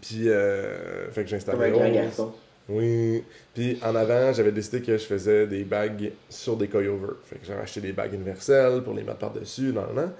Puis, 0.00 0.28
euh, 0.28 1.10
fait 1.10 1.24
que 1.24 1.30
grand 1.30 1.66
l'autre. 1.66 1.92
garçon. 1.92 2.32
Oui. 2.68 3.24
Puis 3.54 3.78
en 3.82 3.94
avant, 3.96 4.32
j'avais 4.32 4.52
décidé 4.52 4.80
que 4.80 4.96
je 4.96 5.04
faisais 5.04 5.46
des 5.46 5.64
bagues 5.64 6.12
sur 6.28 6.56
des 6.56 6.68
coilovers. 6.68 7.16
Fait 7.24 7.36
que 7.36 7.46
j'avais 7.46 7.62
acheté 7.62 7.80
des 7.80 7.92
bagues 7.92 8.14
universelles 8.14 8.82
pour 8.82 8.94
les 8.94 9.02
mettre 9.02 9.18
par-dessus, 9.18 9.72
nan. 9.72 10.12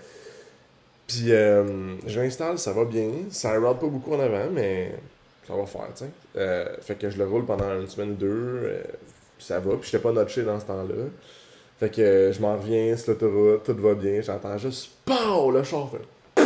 Puis 1.07 1.33
euh, 1.33 1.97
je 2.07 2.21
l'installe, 2.21 2.59
ça 2.59 2.73
va 2.73 2.85
bien. 2.85 3.09
Ça 3.31 3.53
ride 3.53 3.63
pas 3.63 3.87
beaucoup 3.87 4.15
en 4.15 4.21
avant, 4.21 4.49
mais 4.53 4.93
ça 5.47 5.55
va 5.55 5.67
faire, 5.67 5.89
tu 5.97 6.05
sais. 6.05 6.11
Euh, 6.37 6.77
fait 6.81 6.95
que 6.97 7.11
je 7.11 7.19
le 7.19 7.27
roule 7.27 7.45
pendant 7.47 7.81
une 7.81 7.89
semaine 7.89 8.13
ou 8.13 8.15
deux. 8.15 8.27
euh, 8.65 8.83
ça 9.39 9.59
va. 9.61 9.77
Puis 9.77 9.91
j'étais 9.91 10.03
pas 10.03 10.13
notché 10.13 10.43
dans 10.43 10.59
ce 10.59 10.67
temps-là. 10.67 11.07
Fait 11.79 11.91
que 11.91 12.01
euh, 12.03 12.33
je 12.33 12.41
m'en 12.41 12.57
reviens 12.57 12.97
sur 12.97 13.13
l'autoroute, 13.13 13.65
tout 13.65 13.75
va 13.77 13.95
bien. 13.95 14.21
J'entends 14.21 14.59
juste 14.59 14.91
POW! 15.07 15.51
Le 15.53 15.63
char 15.63 15.91
fait 15.91 16.43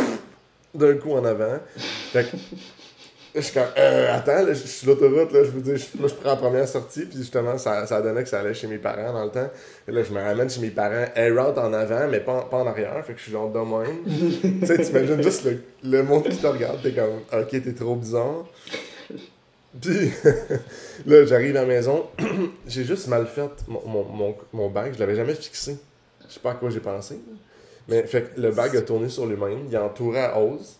d'un 0.73 0.95
coup 0.97 1.11
en 1.13 1.23
avant. 1.23 1.57
Fait 1.77 2.23
que 2.29 2.35
je 3.35 3.41
suis 3.41 3.53
comme, 3.53 3.63
euh, 3.77 4.15
attends, 4.15 4.43
là, 4.43 4.47
je 4.49 4.53
suis 4.59 4.69
sur 4.69 4.87
l'autoroute, 4.89 5.31
là, 5.31 5.43
je 5.43 5.49
vous 5.51 5.59
dis, 5.59 5.75
je- 5.77 5.97
moi, 5.99 6.07
je 6.07 6.13
prends 6.15 6.29
la 6.29 6.35
première 6.37 6.67
sortie, 6.67 7.05
puis 7.05 7.17
justement, 7.17 7.57
ça, 7.57 7.85
ça 7.85 8.01
donnait 8.01 8.23
que 8.23 8.29
ça 8.29 8.39
allait 8.39 8.53
chez 8.53 8.67
mes 8.67 8.77
parents 8.77 9.11
dans 9.13 9.25
le 9.25 9.31
temps. 9.31 9.49
Et 9.87 9.91
là, 9.91 10.03
je 10.03 10.11
me 10.13 10.19
ramène 10.21 10.49
chez 10.49 10.61
mes 10.61 10.69
parents, 10.71 11.05
elle 11.15 11.37
route 11.39 11.57
en 11.57 11.73
avant, 11.73 12.07
mais 12.09 12.19
pas, 12.21 12.33
en- 12.33 12.41
pas 12.45 12.57
en 12.57 12.67
arrière, 12.67 13.05
fait 13.05 13.13
que 13.13 13.19
je 13.19 13.23
suis 13.23 13.31
genre 13.31 13.51
de 13.51 13.59
même. 13.59 14.59
tu 14.61 14.65
sais, 14.65 14.77
t'imagines 14.79 15.21
juste 15.21 15.43
le, 15.45 15.61
le 15.83 16.03
monde 16.03 16.23
qui 16.29 16.37
te 16.37 16.47
regarde, 16.47 16.81
t'es 16.81 16.93
comme, 16.93 17.19
ok, 17.39 17.49
t'es 17.49 17.73
trop 17.73 17.95
bizarre. 17.95 18.45
Puis 19.81 20.11
là, 21.05 21.25
j'arrive 21.25 21.57
à 21.57 21.61
la 21.61 21.65
maison, 21.67 22.05
j'ai 22.67 22.85
juste 22.85 23.07
mal 23.07 23.27
fait 23.27 23.49
mon, 23.67 23.81
mon, 23.85 24.03
mon, 24.05 24.35
mon 24.53 24.69
bag, 24.69 24.93
je 24.95 24.99
l'avais 24.99 25.15
jamais 25.15 25.35
fixé. 25.35 25.77
Je 26.27 26.33
sais 26.33 26.39
pas 26.39 26.51
à 26.51 26.55
quoi 26.55 26.69
j'ai 26.69 26.79
pensé. 26.79 27.19
Mais 27.87 28.03
fait 28.07 28.33
que 28.33 28.41
le 28.41 28.51
bag 28.51 28.75
a 28.77 28.81
tourné 28.81 29.09
sur 29.09 29.25
lui-même, 29.25 29.59
il 29.69 29.75
a 29.75 29.83
entouré 29.83 30.19
la 30.21 30.39
hose, 30.39 30.77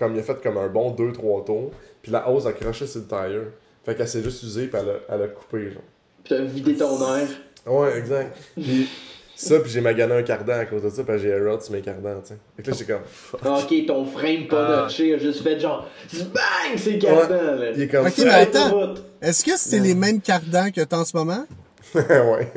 comme 0.00 0.14
il 0.14 0.18
a 0.18 0.22
fait 0.24 0.42
comme 0.42 0.56
un 0.58 0.66
bon 0.68 0.90
2-3 0.96 1.44
tours, 1.46 1.70
puis 2.02 2.10
la 2.10 2.28
hose 2.28 2.46
a 2.48 2.52
croché 2.52 2.86
sur 2.88 3.02
le 3.02 3.06
tire. 3.06 3.42
Fait 3.84 3.94
qu'elle 3.94 4.08
s'est 4.08 4.22
juste 4.22 4.42
usée, 4.42 4.66
puis 4.66 4.80
elle 4.82 4.88
a, 4.90 5.14
elle 5.14 5.22
a 5.22 5.28
coupé, 5.28 5.70
genre. 5.70 5.82
Puis 6.24 6.34
t'as 6.36 6.42
vidé 6.42 6.74
ton 6.74 6.98
air. 7.16 7.28
Ouais, 7.66 7.96
exact. 7.98 8.36
Puis 8.60 8.88
ça, 9.36 9.58
puis 9.60 9.70
j'ai 9.70 9.80
magané 9.80 10.14
un 10.14 10.22
cardan 10.22 10.58
à 10.58 10.64
cause 10.66 10.82
de 10.82 10.90
ça, 10.90 11.02
parce 11.04 11.22
que 11.22 11.28
j'ai 11.28 11.34
un 11.34 11.48
rod 11.50 11.62
sur 11.62 11.72
mes 11.72 11.80
cardans, 11.80 12.20
tu 12.22 12.28
sais. 12.28 12.36
Fait 12.56 12.62
que 12.62 12.70
là, 12.70 12.76
j'étais 12.78 12.92
comme, 12.92 13.02
fuck. 13.06 13.40
Ah, 13.44 13.58
Ok, 13.58 13.86
ton 13.86 14.04
frame 14.04 14.46
pas 14.48 14.66
Ah. 14.66 14.82
notché 14.82 15.14
a 15.14 15.18
juste 15.18 15.42
fait 15.42 15.58
genre 15.60 15.86
bang, 16.12 16.76
c'est 16.76 16.98
cardant 16.98 17.34
là. 17.54 17.70
Il 17.74 17.82
est 17.82 17.88
comme 17.88 18.06
Ok, 18.06 18.12
ça. 18.12 18.24
mais 18.24 18.30
attends. 18.32 18.94
Est-ce 19.22 19.44
que 19.44 19.56
c'est 19.56 19.78
les 19.80 19.94
mêmes 19.94 20.20
cardans 20.20 20.70
que 20.70 20.80
t'as 20.82 20.98
en 20.98 21.04
ce 21.06 21.16
moment? 21.16 21.46
ouais. 21.94 22.52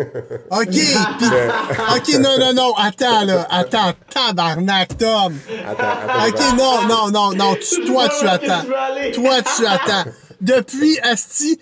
Ok, 0.52 0.70
pis... 0.70 1.26
Ok, 1.96 2.20
non, 2.20 2.38
non, 2.40 2.54
non, 2.54 2.74
attends, 2.76 3.26
là. 3.26 3.48
Attends, 3.50 3.94
tabarnak, 4.10 4.98
Tom. 4.98 5.34
Attends, 5.68 5.84
attends. 5.84 6.28
Ok, 6.28 6.58
non, 6.58 6.88
non, 6.88 7.12
non, 7.12 7.34
non, 7.34 7.56
tu, 7.56 7.86
toi, 7.86 8.08
tu 8.10 8.28
attends. 8.28 8.64
Toi, 9.14 9.42
tu 9.42 9.66
attends. 9.66 10.10
Depuis, 10.42 11.00
Asti, 11.02 11.60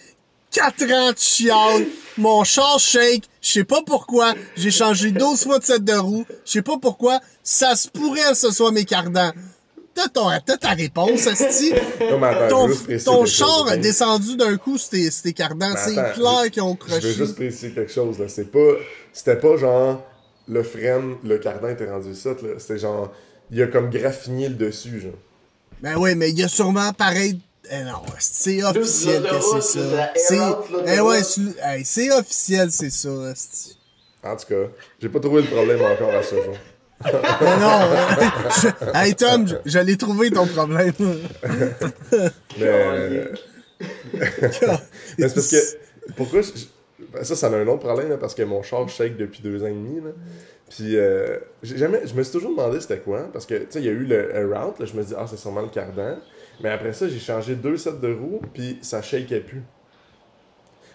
4 0.52 0.92
ans, 0.92 1.14
tu 1.14 1.24
chiales. 1.24 1.86
Mon 2.18 2.44
char 2.44 2.78
shake. 2.80 3.24
Je 3.42 3.52
sais 3.52 3.64
pas 3.64 3.82
pourquoi. 3.86 4.34
J'ai 4.58 4.72
changé 4.72 5.12
12 5.12 5.44
fois 5.44 5.60
de 5.60 5.64
set 5.64 5.84
de 5.84 5.94
roue. 5.94 6.26
Je 6.46 6.52
sais 6.52 6.62
pas 6.62 6.78
pourquoi. 6.78 7.20
Ça 7.44 7.76
se 7.76 7.88
pourrait 7.88 8.32
que 8.32 8.36
ce 8.36 8.52
soit 8.52 8.72
mes 8.72 8.86
cardans. 8.86 9.32
T'as 10.02 10.10
ton- 10.10 10.30
t'as 10.46 10.58
ta 10.58 10.70
réponse, 10.70 11.28
Asti. 11.28 11.74
Non, 12.10 12.20
mais 12.20 12.28
attends, 12.28 12.68
Ton, 12.68 12.76
ton 13.06 13.26
char 13.26 13.68
a 13.70 13.78
descendu 13.78 14.36
d'un 14.36 14.58
coup 14.58 14.78
sur 14.78 14.90
tes, 14.90 15.34
cardans. 15.34 15.74
C'est 15.78 15.94
clair 15.94 16.50
qu'ils 16.52 16.62
ont 16.64 16.78
Je 16.88 16.94
veux 16.94 17.00
croché. 17.00 17.14
juste 17.14 17.36
préciser 17.36 17.72
quelque 17.72 17.92
chose, 17.92 18.18
là. 18.20 18.26
C'est 18.28 18.52
pas. 18.52 18.74
C'était 19.14 19.36
pas 19.38 19.58
genre. 19.58 20.04
Le 20.48 20.64
frame, 20.64 21.18
le 21.24 21.38
cardan 21.38 21.70
était 21.70 21.90
rendu 21.90 22.16
ça, 22.16 22.30
là. 22.30 22.50
C'était 22.58 22.80
genre. 22.80 23.12
Il 23.52 23.62
a 23.62 23.68
comme 23.68 23.90
graffiné 23.90 24.50
le 24.50 24.56
dessus, 24.56 25.00
genre. 25.02 25.12
Ben 25.82 25.96
oui, 25.98 26.16
mais 26.16 26.30
il 26.30 26.40
y 26.40 26.44
a 26.44 26.48
sûrement 26.48 26.92
pareil. 26.94 27.40
Eh 27.72 27.84
non, 27.84 28.02
c'est 28.20 28.64
officiel 28.64 29.24
que 29.24 29.40
c'est 29.62 29.62
ça. 29.62 30.12
c'est. 30.16 30.40
Eh 30.88 31.00
ouais, 31.00 31.24
c'est 31.24 31.42
hey, 31.64 31.86
c'est 31.86 32.12
officiel, 32.12 32.72
c'est 32.72 32.90
ça. 32.90 33.10
En 34.24 34.36
tout 34.36 34.46
cas, 34.48 34.70
j'ai 35.02 35.10
pas 35.10 35.20
trouvé 35.20 35.42
le 35.44 35.48
problème 35.48 35.82
encore 35.82 36.14
à 36.14 36.22
ce 36.24 36.36
jour. 36.36 36.56
Mais 37.04 37.58
non, 37.58 37.80
je- 38.62 38.92
hey 39.00 39.16
Tom, 39.16 39.48
je, 39.48 39.56
je 39.66 39.80
l'ai 39.80 39.98
trouvé 39.98 40.32
ton 40.32 40.46
problème. 40.48 40.94
Mais. 42.60 42.66
euh, 42.68 43.26
mais 45.18 45.28
c'est 45.28 45.34
parce 45.36 45.52
que. 45.52 46.12
Pourquoi. 46.16 46.42
je- 46.42 46.52
je- 46.56 47.24
ça, 47.24 47.36
ça 47.36 47.48
a 47.48 47.50
un 47.52 47.68
autre 47.68 47.80
problème, 47.86 48.10
là, 48.10 48.18
parce 48.18 48.36
que 48.36 48.44
mon 48.44 48.62
char 48.64 48.88
shake 48.88 49.18
depuis 49.18 49.42
deux 49.42 49.62
ans 49.64 49.68
et 49.68 49.72
demi, 49.74 50.00
là. 50.02 50.12
Puis, 50.70 50.96
euh, 50.98 51.38
j'ai 51.64 51.78
jamais, 51.78 52.02
je 52.06 52.14
me 52.14 52.24
suis 52.24 52.32
toujours 52.32 52.52
demandé 52.52 52.80
c'était 52.80 53.00
quoi, 53.00 53.28
parce 53.34 53.46
que, 53.46 53.56
tu 53.56 53.66
sais, 53.72 53.80
il 53.80 53.86
y 53.86 53.90
a 53.90 53.92
eu 53.92 54.06
le 54.06 54.56
route, 54.56 54.80
là, 54.80 54.86
je 54.86 54.94
me 54.94 55.04
dis, 55.04 55.14
ah, 55.18 55.26
c'est 55.30 55.38
sûrement 55.38 55.62
le 55.62 55.68
cardan. 55.68 56.18
Mais 56.62 56.70
après 56.70 56.94
ça, 56.94 57.10
j'ai 57.10 57.20
changé 57.20 57.56
deux 57.56 57.76
sets 57.76 57.98
de 58.02 58.14
roues, 58.14 58.40
puis 58.54 58.80
ça 58.82 59.02
shakeait 59.02 59.42
plus. 59.42 59.64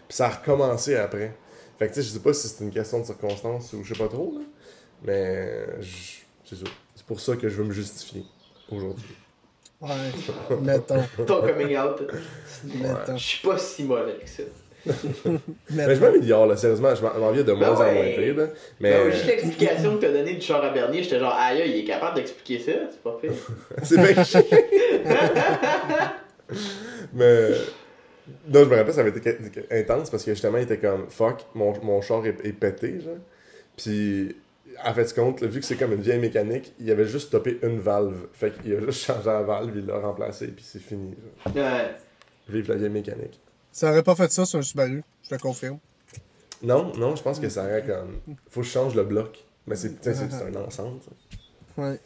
Puis 0.09 0.17
ça 0.17 0.27
a 0.27 0.29
recommencé 0.31 0.95
après. 0.97 1.35
Fait 1.79 1.89
que, 1.89 1.93
tu 1.95 2.01
sais, 2.01 2.07
je 2.09 2.13
sais 2.15 2.21
pas 2.21 2.33
si 2.33 2.49
c'est 2.49 2.65
une 2.65 2.71
question 2.71 3.01
de 3.01 3.05
circonstance 3.05 3.73
ou 3.75 3.85
je 3.85 3.93
sais 3.93 3.99
pas 4.03 4.09
trop, 4.09 4.33
là. 4.39 4.45
Mais, 5.07 5.65
c'est 6.45 6.57
ça. 6.57 6.65
C'est 6.95 7.07
pour 7.07 7.21
ça 7.21 7.37
que 7.37 7.49
je 7.49 7.57
veux 7.57 7.65
me 7.65 7.73
justifier 7.73 8.25
aujourd'hui. 8.71 9.15
Ouais, 9.81 9.91
mettons, 10.63 11.03
Ton 11.27 11.43
coming 11.43 11.77
out. 11.77 12.03
mettons, 12.65 13.17
Je 13.17 13.25
suis 13.25 13.47
pas 13.47 13.59
si 13.59 13.85
mauvais 13.85 14.17
que 14.23 14.29
ça. 14.29 14.43
Mais 15.71 15.95
je 15.95 16.01
m'améliore, 16.01 16.47
là, 16.47 16.57
sérieusement, 16.57 16.95
je 16.95 17.03
m'en 17.03 17.31
viens 17.33 17.43
de 17.43 17.53
moins 17.53 17.73
en 17.73 17.93
moins 17.93 18.05
pire, 18.17 18.37
là. 18.37 18.47
Mais, 18.81 18.93
Ben, 18.93 19.11
juste 19.13 19.27
l'explication 19.27 19.97
que 19.97 20.03
t'as 20.03 20.13
donnée 20.13 20.35
du 20.35 20.41
char 20.41 20.65
à 20.65 20.71
Bernier, 20.71 21.03
j'étais 21.03 21.19
genre, 21.19 21.35
aïe, 21.37 21.63
il 21.67 21.81
est 21.81 21.85
capable 21.85 22.17
d'expliquer 22.17 22.61
ça, 22.61 22.73
c'est 22.91 23.03
pas 23.03 23.19
fait. 23.21 23.33
c'est 23.83 23.99
bien 23.99 24.25
chiant. 24.25 24.43
Mais, 27.13 27.51
non, 28.49 28.65
je 28.65 28.69
me 28.69 28.77
rappelle, 28.77 28.95
ça 28.95 29.01
avait 29.01 29.11
été 29.11 29.37
intense 29.73 30.09
parce 30.11 30.25
que 30.25 30.33
justement, 30.33 30.59
il 30.59 30.65
était 30.65 30.79
comme, 30.79 31.07
fuck, 31.11 31.45
mon, 31.55 31.73
mon 31.83 32.01
char 32.01 32.25
est, 32.25 32.45
est 32.45 32.53
pété, 32.53 33.01
genre. 33.01 33.15
Puis, 33.77 34.37
en 34.85 34.95
fait, 34.95 35.15
compte, 35.15 35.43
vu 35.43 35.61
que 35.61 35.67
c'est 35.67 35.77
comme 35.77 35.93
une 35.93 36.01
vieille 36.01 36.19
mécanique, 36.19 36.75
il 36.79 36.91
avait 36.91 37.07
juste 37.07 37.29
stoppé 37.29 37.59
une 37.63 37.79
valve. 37.79 38.27
Fait 38.33 38.53
qu'il 38.61 38.75
a 38.75 38.81
juste 38.81 39.01
changé 39.07 39.27
la 39.27 39.43
valve, 39.43 39.73
il 39.77 39.87
l'a 39.87 39.99
remplacé, 39.99 40.49
puis 40.49 40.65
c'est 40.67 40.81
fini. 40.81 41.15
genre. 41.45 41.57
Ouais. 41.57 41.95
Vive 42.49 42.69
la 42.69 42.77
vieille 42.77 42.91
mécanique. 42.91 43.41
Ça 43.73 43.91
aurait 43.91 44.03
pas 44.03 44.15
fait 44.15 44.31
ça 44.31 44.47
sur 44.47 44.59
un 44.59 44.63
Subaru, 44.63 45.03
je 45.23 45.29
te 45.29 45.41
confirme. 45.41 45.79
Non, 46.63 46.93
non, 46.97 47.15
je 47.17 47.23
pense 47.23 47.39
que 47.39 47.49
ça 47.49 47.65
aurait 47.65 47.85
comme. 47.85 48.21
Faut 48.49 48.61
que 48.61 48.67
je 48.67 48.73
change 48.73 48.95
le 48.95 49.05
bloc. 49.05 49.45
Mais 49.67 49.75
c'est 49.77 50.07
un 50.07 50.65
ensemble, 50.65 51.01
ça. 51.03 51.83
Ouais. 51.83 51.99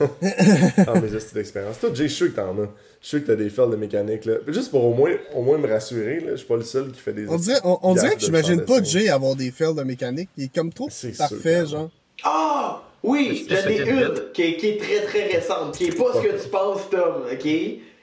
Ah, 0.00 0.94
mais 1.00 1.08
j'ai 1.10 1.20
cette 1.20 1.36
expérience. 1.36 1.78
Toi, 1.78 1.90
Jay, 1.94 2.08
je 2.08 2.14
suis 2.14 2.24
sûr 2.26 2.34
que 2.34 2.40
t'en 2.40 2.50
as. 2.62 2.68
Je 3.00 3.06
suis 3.08 3.18
sûr 3.18 3.20
que 3.22 3.26
t'as 3.26 3.36
des 3.36 3.50
fails 3.50 3.70
de 3.70 3.76
mécanique, 3.76 4.24
là. 4.24 4.34
Juste 4.48 4.70
pour 4.70 4.84
au 4.84 4.94
moins, 4.94 5.12
au 5.34 5.42
moins 5.42 5.58
me 5.58 5.68
rassurer, 5.68 6.20
là. 6.20 6.32
Je 6.32 6.36
suis 6.36 6.46
pas 6.46 6.56
le 6.56 6.62
seul 6.62 6.92
qui 6.92 7.00
fait 7.00 7.12
des. 7.12 7.28
On 7.28 7.36
dirait, 7.36 7.60
on, 7.64 7.78
on 7.82 7.94
dirait 7.94 8.14
que 8.16 8.20
j'imagine 8.20 8.64
pas 8.64 8.80
dessin. 8.80 8.98
Jay 9.00 9.08
avoir 9.08 9.36
des 9.36 9.50
fails 9.50 9.74
de 9.74 9.82
mécanique. 9.82 10.28
Il 10.36 10.44
est 10.44 10.54
comme 10.54 10.72
trop 10.72 10.88
C'est 10.90 11.14
sûr 11.14 11.28
parfait, 11.28 11.66
genre. 11.66 11.90
Ah! 12.24 12.82
Oui, 13.02 13.46
C'est 13.48 13.62
j'en 13.62 13.68
ai 13.68 13.74
est 13.74 13.88
une 13.88 14.14
qui 14.32 14.42
est, 14.42 14.56
qui 14.56 14.66
est 14.68 14.78
très 14.78 15.02
très 15.02 15.26
récente, 15.26 15.76
qui 15.76 15.84
est 15.86 15.96
pas 15.96 16.12
ce 16.14 16.26
que 16.26 16.42
tu 16.42 16.48
penses, 16.48 16.90
Tom, 16.90 17.22
ok? 17.30 17.48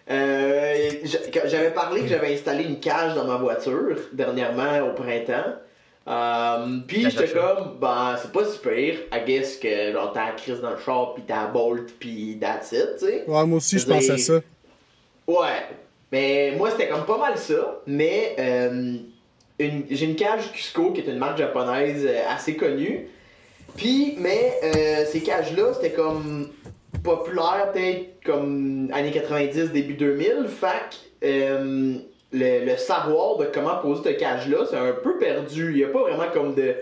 Euh, 0.09 0.89
j'avais 1.45 1.71
parlé 1.71 2.01
que 2.01 2.07
j'avais 2.07 2.33
installé 2.33 2.63
une 2.65 2.79
cage 2.79 3.15
dans 3.15 3.25
ma 3.25 3.35
voiture 3.37 3.97
dernièrement 4.13 4.79
au 4.87 4.93
printemps. 4.93 5.55
Euh, 6.05 6.79
puis 6.85 7.09
j'étais 7.09 7.29
comme, 7.29 7.77
ben 7.79 8.17
c'est 8.21 8.31
pas 8.31 8.43
si 8.45 8.59
pire. 8.59 8.95
I 9.13 9.21
guess 9.25 9.55
que 9.57 9.91
genre 9.93 10.11
t'as 10.13 10.25
la 10.27 10.31
crise 10.33 10.59
dans 10.59 10.71
le 10.71 10.77
char, 10.77 11.13
puis 11.13 11.23
t'as 11.25 11.43
la 11.43 11.47
bolt, 11.47 11.93
puis 11.97 12.37
that's 12.41 12.71
it, 12.73 12.97
tu 12.99 13.05
sais. 13.05 13.23
Ouais, 13.25 13.45
moi 13.45 13.57
aussi, 13.57 13.79
je 13.79 13.85
pense 13.87 14.09
à 14.09 14.17
ça. 14.17 14.41
Ouais. 15.27 15.63
Mais 16.11 16.53
moi, 16.57 16.71
c'était 16.71 16.89
comme 16.89 17.05
pas 17.05 17.17
mal 17.17 17.37
ça. 17.37 17.79
Mais 17.87 18.35
euh, 18.37 18.95
une- 19.59 19.85
j'ai 19.89 20.05
une 20.05 20.15
cage 20.15 20.51
Cusco 20.51 20.91
qui 20.91 21.01
est 21.01 21.07
une 21.09 21.17
marque 21.17 21.37
japonaise 21.37 22.05
euh, 22.05 22.19
assez 22.29 22.55
connue. 22.57 23.07
Puis, 23.77 24.15
mais 24.19 24.53
euh, 24.63 25.05
ces 25.05 25.21
cages-là, 25.23 25.73
c'était 25.73 25.93
comme 25.93 26.49
populaire 27.03 27.71
peut-être 27.73 28.21
comme 28.25 28.89
années 28.93 29.11
90, 29.11 29.71
début 29.71 29.93
2000. 29.95 30.47
Fac, 30.49 30.97
euh, 31.23 31.95
le, 32.33 32.75
savoir 32.77 33.37
de 33.37 33.45
comment 33.45 33.75
poser 33.77 34.01
cette 34.03 34.17
cage-là, 34.19 34.65
c'est 34.69 34.77
un 34.77 34.91
peu 34.93 35.17
perdu. 35.17 35.71
Il 35.71 35.77
n'y 35.77 35.83
a 35.83 35.87
pas 35.87 36.01
vraiment 36.01 36.29
comme 36.33 36.55
de 36.55 36.73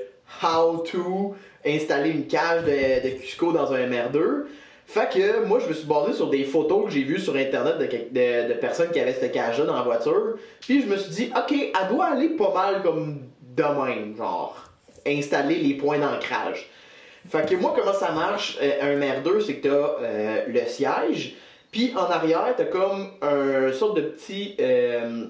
how 0.41 0.77
to 0.77 1.35
installer 1.65 2.09
une 2.09 2.27
cage 2.27 2.63
de, 2.63 3.03
de 3.07 3.19
Cusco 3.19 3.51
dans 3.51 3.71
un 3.73 3.79
MR2. 3.87 4.45
Fait 4.87 5.09
que 5.13 5.45
moi, 5.45 5.59
je 5.59 5.67
me 5.67 5.73
suis 5.73 5.87
basé 5.87 6.13
sur 6.13 6.29
des 6.29 6.43
photos 6.43 6.85
que 6.85 6.91
j'ai 6.91 7.03
vues 7.03 7.19
sur 7.19 7.35
internet 7.35 7.77
de, 7.77 7.85
de, 7.85 8.49
de 8.49 8.53
personnes 8.59 8.91
qui 8.91 8.99
avaient 8.99 9.13
cette 9.13 9.31
cage-là 9.31 9.65
dans 9.65 9.75
la 9.75 9.83
voiture. 9.83 10.35
Puis 10.59 10.81
je 10.81 10.87
me 10.87 10.97
suis 10.97 11.11
dit, 11.11 11.31
ok, 11.35 11.53
elle 11.53 11.95
doit 11.95 12.07
aller 12.07 12.29
pas 12.29 12.53
mal 12.53 12.81
comme 12.81 13.19
de 13.41 13.63
même, 13.63 14.15
genre, 14.17 14.55
installer 15.05 15.55
les 15.55 15.75
points 15.75 15.99
d'ancrage. 15.99 16.69
Fait 17.29 17.47
que 17.47 17.55
moi, 17.55 17.73
comment 17.77 17.93
ça 17.93 18.11
marche, 18.11 18.57
euh, 18.61 18.71
un 18.81 18.99
MR2, 18.99 19.41
c'est 19.45 19.55
que 19.57 19.67
t'as 19.67 20.03
euh, 20.03 20.45
le 20.47 20.61
siège, 20.65 21.35
puis 21.71 21.93
en 21.95 22.09
arrière, 22.09 22.53
t'as 22.57 22.65
comme 22.65 23.11
un 23.21 23.71
sorte 23.73 23.97
de 23.97 24.01
petit. 24.01 24.55
euh, 24.59 25.27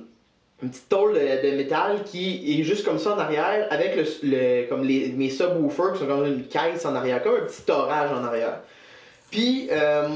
une 0.62 0.69
petite 0.69 0.89
tôle 0.89 1.13
de, 1.13 1.56
métal 1.56 2.04
qui 2.04 2.60
est 2.60 2.63
juste 2.63 2.86
comme 2.86 3.00
ça 3.00 3.15
en 3.15 3.19
arrière, 3.19 3.67
avec 3.71 3.95
le, 3.95 4.67
comme 4.67 4.84
les, 4.84 5.10
mes 5.10 5.30
subwoofers 5.30 5.93
qui 5.93 6.00
sont 6.00 6.08
comme 6.08 6.26
une 6.26 6.45
caisse 6.45 6.86
en 6.86 6.95
arrière, 6.95 7.24
comme 7.24 7.36
un 7.36 7.45
petit 7.45 7.69
orage 7.71 8.12
en 8.12 8.24
arrière. 8.24 8.60
Puis, 9.32 9.69
euh, 9.71 10.08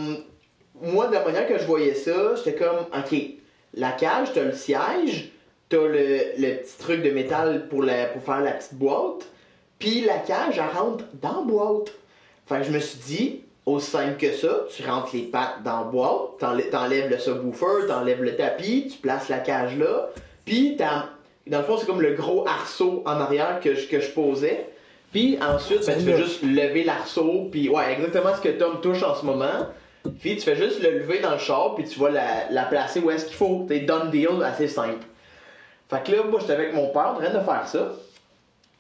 moi, 0.82 1.08
de 1.08 1.14
la 1.14 1.24
manière 1.24 1.48
que 1.48 1.58
je 1.58 1.66
voyais 1.66 1.96
ça, 1.96 2.36
j'étais 2.36 2.56
comme, 2.56 2.86
ok, 2.96 3.18
la 3.74 3.92
cage, 3.92 4.34
t'as 4.34 4.44
le 4.44 4.54
siège, 4.54 5.32
t'as 5.70 5.78
le, 5.88 6.38
le 6.38 6.58
petit 6.58 6.78
truc 6.78 7.02
de 7.02 7.10
métal 7.10 7.68
pour, 7.68 7.82
la, 7.82 8.06
pour 8.06 8.22
faire 8.22 8.42
la 8.42 8.52
petite 8.52 8.76
boîte, 8.76 9.26
puis 9.80 10.02
la 10.02 10.20
cage, 10.20 10.58
elle 10.58 10.78
rentre 10.78 11.06
dans 11.22 11.40
la 11.40 11.46
boîte. 11.46 11.94
Fait 12.48 12.58
que 12.58 12.64
je 12.64 12.72
me 12.72 12.80
suis 12.80 13.00
dit, 13.00 13.42
aussi 13.66 13.90
simple 13.90 14.18
que 14.18 14.32
ça, 14.32 14.66
tu 14.70 14.88
rentres 14.88 15.10
les 15.14 15.24
pattes 15.24 15.64
dans 15.64 15.80
la 15.80 15.84
boîte, 15.86 16.40
t'enlè- 16.40 16.70
t'enlèves 16.70 17.10
le 17.10 17.18
subwoofer, 17.18 17.88
t'enlèves 17.88 18.22
le 18.22 18.36
tapis, 18.36 18.88
tu 18.92 18.98
places 19.00 19.30
la 19.30 19.40
cage 19.40 19.78
là, 19.78 20.10
puis 20.46 20.76
t'as- 20.78 21.10
dans 21.48 21.60
le 21.60 21.64
fond, 21.66 21.78
c'est 21.78 21.86
comme 21.86 22.02
le 22.02 22.14
gros 22.14 22.48
arceau 22.48 23.04
en 23.06 23.20
arrière 23.20 23.60
que 23.62 23.76
je, 23.76 23.88
que 23.88 24.00
je 24.00 24.10
posais. 24.12 24.68
Puis 25.12 25.38
ensuite, 25.42 25.86
ben, 25.86 25.98
tu 25.98 26.06
fais 26.06 26.18
juste 26.18 26.44
lever 26.44 26.84
l'arceau, 26.84 27.48
puis 27.52 27.70
ouais, 27.70 27.94
exactement 27.94 28.36
ce 28.36 28.42
que 28.42 28.50
Tom 28.50 28.82
touche 28.82 29.04
en 29.04 29.16
ce 29.16 29.26
moment. 29.26 29.68
Puis 30.20 30.36
tu 30.36 30.42
fais 30.42 30.56
juste 30.56 30.82
le 30.84 31.00
lever 31.00 31.20
dans 31.20 31.32
le 31.32 31.38
char, 31.38 31.76
puis 31.76 31.86
tu 31.86 32.00
vas 32.00 32.10
la, 32.10 32.50
la 32.52 32.64
placer 32.64 33.00
où 33.00 33.10
est-ce 33.12 33.26
qu'il 33.26 33.36
faut. 33.36 33.66
T'es 33.68 33.82
done 33.82 34.10
deal, 34.12 34.44
assez 34.44 34.68
simple. 34.68 35.06
Fait 35.90 36.04
que 36.04 36.12
là, 36.12 36.24
moi, 36.24 36.40
j'étais 36.40 36.54
avec 36.54 36.74
mon 36.74 36.90
père 36.90 37.10
en 37.10 37.16
train 37.16 37.30
de 37.34 37.40
faire 37.44 37.68
ça. 37.68 37.94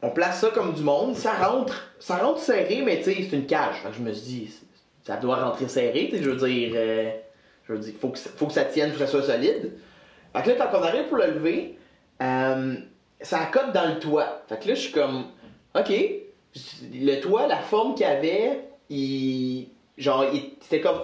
On 0.01 0.09
place 0.09 0.39
ça 0.41 0.49
comme 0.53 0.73
du 0.73 0.81
monde, 0.83 1.15
ça 1.15 1.33
rentre, 1.33 1.87
ça 1.99 2.17
rentre 2.17 2.39
serré, 2.39 2.81
mais 2.85 2.97
tu 2.97 3.05
sais, 3.05 3.27
c'est 3.29 3.35
une 3.35 3.45
cage. 3.45 3.75
Fait 3.81 3.89
que 3.89 3.95
je 3.95 4.01
me 4.01 4.11
suis 4.11 4.23
dit, 4.25 4.53
ça 5.05 5.15
doit 5.17 5.37
rentrer 5.37 5.67
serré, 5.67 6.07
tu 6.11 6.17
sais, 6.17 6.23
je 6.23 6.29
veux 6.29 6.47
dire, 6.47 6.73
euh, 6.75 7.09
je 7.67 7.73
veux 7.73 7.79
dire, 7.79 7.93
faut 7.99 8.09
que, 8.09 8.19
faut 8.19 8.47
que 8.47 8.53
ça 8.53 8.65
tienne, 8.65 8.91
faut 8.91 8.99
que 8.99 9.05
ça 9.05 9.11
soit 9.11 9.23
solide. 9.23 9.71
Fait 10.35 10.43
que 10.43 10.49
là, 10.59 10.67
quand 10.71 10.79
on 10.79 10.83
arrive 10.83 11.05
pour 11.07 11.17
le 11.17 11.27
lever, 11.27 11.77
euh, 12.21 12.75
ça 13.21 13.39
accote 13.39 13.71
dans 13.73 13.87
le 13.93 13.99
toit. 13.99 14.43
Fait 14.47 14.59
que 14.59 14.67
là, 14.69 14.75
je 14.75 14.79
suis 14.81 14.91
comme, 14.91 15.25
ok, 15.75 15.91
le 16.93 17.19
toit, 17.21 17.47
la 17.47 17.57
forme 17.57 17.95
qu'il 17.95 18.05
avait, 18.05 18.61
il, 18.89 19.67
genre, 19.97 20.25
il- 20.33 20.51
c'était 20.61 20.81
comme 20.81 20.99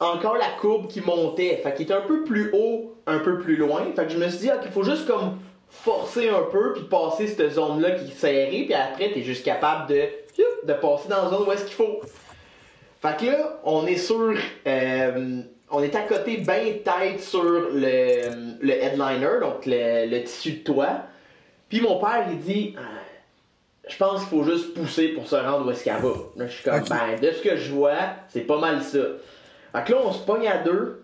encore 0.00 0.36
la 0.36 0.48
courbe 0.60 0.88
qui 0.88 1.00
montait. 1.00 1.60
Fait 1.62 1.72
qu'il 1.74 1.84
était 1.84 1.94
un 1.94 2.00
peu 2.02 2.24
plus 2.24 2.50
haut, 2.52 2.94
un 3.06 3.18
peu 3.20 3.38
plus 3.38 3.56
loin. 3.56 3.82
Fait 3.96 4.04
que 4.06 4.12
je 4.12 4.18
me 4.18 4.28
suis 4.28 4.40
dit, 4.40 4.50
ok, 4.50 4.60
il 4.64 4.70
faut 4.72 4.82
juste 4.82 5.06
comme 5.06 5.38
forcer 5.70 6.28
un 6.28 6.42
peu, 6.52 6.72
puis 6.74 6.82
passer 6.84 7.26
cette 7.26 7.50
zone-là 7.52 7.92
qui 7.92 8.10
est 8.10 8.14
serrée, 8.14 8.62
puis 8.64 8.74
après, 8.74 9.10
t'es 9.12 9.22
juste 9.22 9.44
capable 9.44 9.88
de, 9.88 10.02
de 10.64 10.72
passer 10.74 11.08
dans 11.08 11.24
la 11.24 11.30
zone 11.30 11.48
où 11.48 11.52
est-ce 11.52 11.64
qu'il 11.64 11.74
faut. 11.74 12.00
Fait 13.02 13.16
que 13.18 13.26
là, 13.26 13.60
on 13.64 13.86
est 13.86 13.96
sur. 13.96 14.34
euh, 14.66 15.40
on 15.70 15.82
est 15.82 15.94
à 15.94 16.02
côté, 16.02 16.36
bien 16.38 16.74
tête 16.84 17.20
sur 17.20 17.42
le, 17.42 18.56
le 18.60 18.70
headliner, 18.72 19.40
donc 19.40 19.66
le, 19.66 20.06
le 20.10 20.22
tissu 20.24 20.52
de 20.52 20.64
toit. 20.64 20.98
Puis 21.68 21.80
mon 21.80 21.98
père, 21.98 22.26
il 22.30 22.38
dit 22.40 22.74
Ah, 22.78 22.82
Je 23.88 23.96
pense 23.96 24.20
qu'il 24.20 24.28
faut 24.28 24.44
juste 24.44 24.74
pousser 24.74 25.08
pour 25.08 25.26
se 25.26 25.36
rendre 25.36 25.66
où 25.66 25.70
est-ce 25.70 25.84
qu'elle 25.84 25.96
va. 25.96 26.10
Là, 26.36 26.46
je 26.46 26.52
suis 26.52 26.62
comme. 26.64 26.74
Ben, 26.90 27.18
de 27.20 27.30
ce 27.32 27.42
que 27.42 27.56
je 27.56 27.72
vois, 27.72 27.96
c'est 28.28 28.42
pas 28.42 28.58
mal 28.58 28.82
ça. 28.82 28.98
Fait 29.74 29.84
que 29.84 29.92
là, 29.92 29.98
on 30.04 30.12
se 30.12 30.24
pogne 30.24 30.46
à 30.46 30.58
deux. 30.58 31.00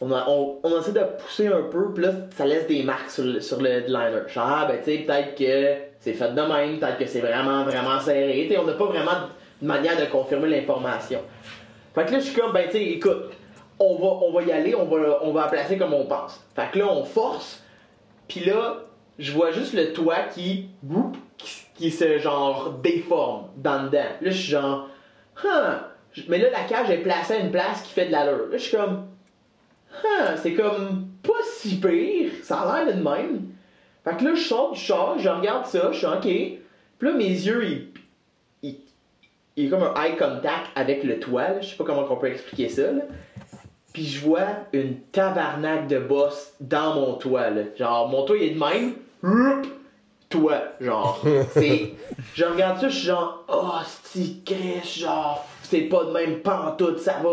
On, 0.00 0.10
a- 0.12 0.26
on, 0.28 0.58
on 0.64 0.80
essaie 0.80 0.92
de 0.92 1.04
pousser 1.22 1.46
un 1.46 1.62
peu, 1.70 1.92
puis 1.94 2.02
là, 2.04 2.10
ça 2.36 2.44
laisse 2.44 2.66
des 2.66 2.82
marques 2.82 3.08
sur 3.10 3.22
le, 3.24 3.40
sur 3.40 3.62
le 3.62 3.70
headliner. 3.70 4.22
Genre, 4.28 4.44
ah, 4.46 4.66
ben, 4.68 4.78
tu 4.78 4.90
sais, 4.90 4.98
peut-être 5.04 5.36
que 5.36 5.80
c'est 6.00 6.14
fait 6.14 6.34
de 6.34 6.40
même, 6.42 6.80
peut-être 6.80 6.98
que 6.98 7.06
c'est 7.06 7.20
vraiment, 7.20 7.62
vraiment 7.64 8.00
serré. 8.00 8.46
Tu 8.48 8.54
sais, 8.54 8.58
on 8.58 8.64
n'a 8.66 8.72
pas 8.72 8.86
vraiment 8.86 9.28
de 9.62 9.66
manière 9.66 9.96
de 9.96 10.06
confirmer 10.06 10.48
l'information. 10.48 11.20
Fait 11.94 12.04
que 12.04 12.12
là, 12.12 12.18
je 12.18 12.24
suis 12.24 12.34
comme, 12.38 12.52
ben, 12.52 12.64
tu 12.66 12.72
sais, 12.72 12.82
écoute, 12.84 13.30
on 13.82 14.32
va, 14.32 14.42
y 14.42 14.52
aller, 14.52 14.74
on 14.74 14.86
va, 14.86 15.42
la 15.42 15.48
placer 15.48 15.76
comme 15.76 15.94
on 15.94 16.06
pense. 16.06 16.44
Fait 16.54 16.70
que 16.72 16.78
là, 16.78 16.88
on 16.88 17.04
force, 17.04 17.62
puis 18.28 18.44
là, 18.44 18.76
je 19.18 19.32
vois 19.32 19.50
juste 19.50 19.74
le 19.74 19.92
toit 19.92 20.22
qui, 20.34 20.68
qui, 21.36 21.66
qui 21.74 21.90
se, 21.90 22.18
genre, 22.18 22.72
déforme 22.82 23.48
dans 23.56 23.84
dedans. 23.84 23.98
Là, 24.20 24.30
je 24.30 24.30
suis 24.30 24.50
genre, 24.50 24.88
huh. 25.42 25.78
Mais 26.28 26.38
là, 26.38 26.50
la 26.50 26.64
cage 26.64 26.90
est 26.90 26.98
placée 26.98 27.34
à 27.34 27.38
une 27.38 27.50
place 27.50 27.82
qui 27.82 27.92
fait 27.94 28.06
de 28.06 28.12
l'allure. 28.12 28.48
Là, 28.50 28.58
je 28.58 28.62
suis 28.62 28.76
comme, 28.76 29.06
Huh, 30.02 30.36
c'est 30.36 30.54
comme 30.54 31.06
pas 31.22 31.42
si 31.44 31.78
pire, 31.78 32.30
ça 32.42 32.60
a 32.60 32.84
l'air 32.84 32.96
de 32.96 33.02
même. 33.02 33.48
Fait 34.04 34.16
que 34.16 34.24
là, 34.24 34.34
je 34.34 34.42
sors 34.42 34.72
du 34.72 34.80
char, 34.80 35.18
je 35.18 35.28
regarde 35.28 35.66
ça, 35.66 35.90
je 35.92 35.98
suis 35.98 36.06
ok. 36.06 36.22
Puis 36.22 37.08
là, 37.08 37.12
mes 37.12 37.28
yeux, 37.28 37.64
ils, 37.64 37.88
ils, 38.62 38.76
il 39.56 39.64
y 39.64 39.66
a 39.68 39.70
comme 39.70 39.82
un 39.82 40.02
eye 40.02 40.16
contact 40.16 40.68
avec 40.74 41.04
le 41.04 41.20
toit, 41.20 41.60
je 41.60 41.68
sais 41.68 41.76
pas 41.76 41.84
comment 41.84 42.06
on 42.08 42.16
peut 42.16 42.28
expliquer 42.28 42.68
ça. 42.68 42.82
Puis 43.92 44.06
je 44.06 44.24
vois 44.24 44.46
une 44.72 45.00
tabarnak 45.12 45.86
de 45.86 45.98
boss 45.98 46.54
dans 46.60 46.94
mon 46.94 47.14
toit. 47.14 47.50
Là. 47.50 47.62
Genre, 47.76 48.08
mon 48.08 48.24
toit 48.24 48.36
il 48.38 48.42
est 48.44 48.50
de 48.50 48.58
même. 48.58 48.94
Rup, 49.22 49.66
Toit, 50.28 50.62
genre. 50.80 51.22
C'est. 51.52 51.92
Je 52.34 52.44
regarde 52.44 52.80
ça, 52.80 52.88
je 52.88 52.96
suis 52.96 53.06
genre, 53.06 53.44
oh, 53.48 53.72
c'est 54.02 54.44
Chris, 54.44 55.00
genre, 55.00 55.46
c'est 55.62 55.82
pas 55.82 56.04
de 56.04 56.10
même 56.12 56.40
pantoute, 56.40 56.98
ça 56.98 57.16
va. 57.22 57.30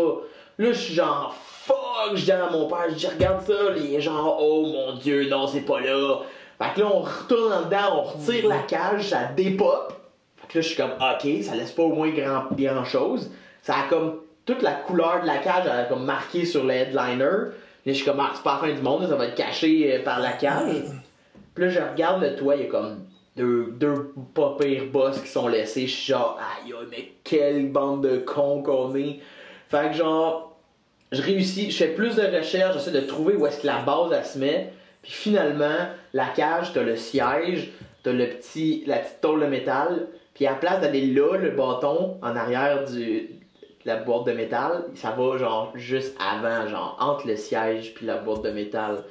Là, 0.58 0.72
je 0.72 0.78
suis 0.78 0.94
genre, 0.94 1.34
fuck, 1.40 2.14
je 2.14 2.24
dis 2.24 2.32
à 2.32 2.50
mon 2.50 2.68
père, 2.68 2.86
je 2.90 2.94
dis, 2.94 3.06
regarde 3.06 3.42
ça, 3.46 3.70
les 3.74 4.00
gens, 4.00 4.36
oh 4.38 4.66
mon 4.66 4.96
dieu, 4.96 5.28
non, 5.28 5.46
c'est 5.46 5.62
pas 5.62 5.80
là. 5.80 6.18
Fait 6.60 6.74
que 6.74 6.80
là, 6.80 6.90
on 6.92 7.00
retourne 7.00 7.52
en 7.52 7.62
dedans, 7.62 7.94
on 7.94 8.02
retire 8.02 8.46
la 8.48 8.58
cage, 8.58 9.08
ça 9.08 9.24
dépop. 9.34 9.94
Fait 10.36 10.48
que 10.48 10.58
là, 10.58 10.62
je 10.62 10.68
suis 10.68 10.76
comme, 10.76 10.92
ok, 10.92 11.42
ça 11.42 11.54
laisse 11.54 11.72
pas 11.72 11.82
au 11.82 11.94
moins 11.94 12.10
grand, 12.10 12.44
grand 12.52 12.84
chose. 12.84 13.30
Ça 13.62 13.76
a 13.76 13.82
comme, 13.88 14.20
toute 14.46 14.62
la 14.62 14.72
couleur 14.72 15.22
de 15.22 15.26
la 15.26 15.38
cage, 15.38 15.64
elle 15.66 15.88
comme 15.88 16.04
marqué 16.04 16.44
sur 16.44 16.64
le 16.64 16.74
headliner. 16.74 17.52
Je 17.86 17.92
suis 17.92 18.04
comme, 18.04 18.20
ah, 18.20 18.32
c'est 18.34 18.42
pas 18.42 18.60
la 18.60 18.68
fin 18.68 18.74
du 18.74 18.82
monde, 18.82 19.08
ça 19.08 19.16
va 19.16 19.26
être 19.26 19.34
caché 19.34 19.94
euh, 19.94 20.02
par 20.02 20.20
la 20.20 20.32
cage. 20.32 20.82
Puis 21.54 21.64
là, 21.64 21.70
je 21.70 21.80
regarde 21.80 22.22
le 22.22 22.36
toit, 22.36 22.56
il 22.56 22.62
y 22.62 22.66
a 22.66 22.68
comme 22.68 23.04
deux, 23.36 23.72
deux 23.72 24.12
pas 24.34 24.56
pires 24.60 24.86
boss 24.86 25.20
qui 25.20 25.28
sont 25.28 25.48
laissés. 25.48 25.86
Je 25.86 25.92
suis 25.92 26.12
genre, 26.12 26.38
aïe, 26.38 26.74
mais 26.90 27.12
quelle 27.24 27.70
bande 27.70 28.06
de 28.06 28.18
cons 28.18 28.62
qu'on 28.62 28.94
est. 28.94 29.20
Fait 29.68 29.90
que 29.90 29.96
genre, 29.96 30.58
je 31.12 31.22
réussis, 31.22 31.70
je 31.70 31.76
fais 31.76 31.94
plus 31.94 32.16
de 32.16 32.22
recherches, 32.22 32.74
j'essaie 32.74 32.92
de 32.92 33.00
trouver 33.00 33.34
où 33.34 33.46
est-ce 33.46 33.62
que 33.62 33.66
la 33.66 33.78
base 33.78 34.12
elle 34.12 34.24
se 34.24 34.38
met. 34.38 34.72
Puis 35.02 35.12
finalement, 35.12 35.88
la 36.12 36.26
cage, 36.26 36.72
t'as 36.74 36.82
le 36.82 36.96
siège, 36.96 37.70
t'as 38.02 38.12
le 38.12 38.26
petit, 38.26 38.84
la 38.86 38.98
petite 38.98 39.20
tôle 39.20 39.40
de 39.40 39.46
métal. 39.46 40.08
Puis 40.34 40.46
à 40.46 40.50
la 40.50 40.56
place 40.56 40.80
d'aller 40.80 41.06
là, 41.06 41.36
le 41.36 41.50
bâton, 41.50 42.18
en 42.22 42.36
arrière 42.36 42.84
du, 42.84 43.39
la 43.84 43.96
boîte 43.96 44.26
de 44.26 44.32
métal, 44.32 44.84
ça 44.94 45.10
va 45.10 45.38
genre 45.38 45.72
juste 45.74 46.16
avant, 46.20 46.68
genre 46.68 46.96
entre 47.00 47.26
le 47.26 47.36
siège 47.36 47.94
puis 47.94 48.06
la 48.06 48.16
boîte 48.16 48.42
de 48.42 48.50
métal. 48.50 49.02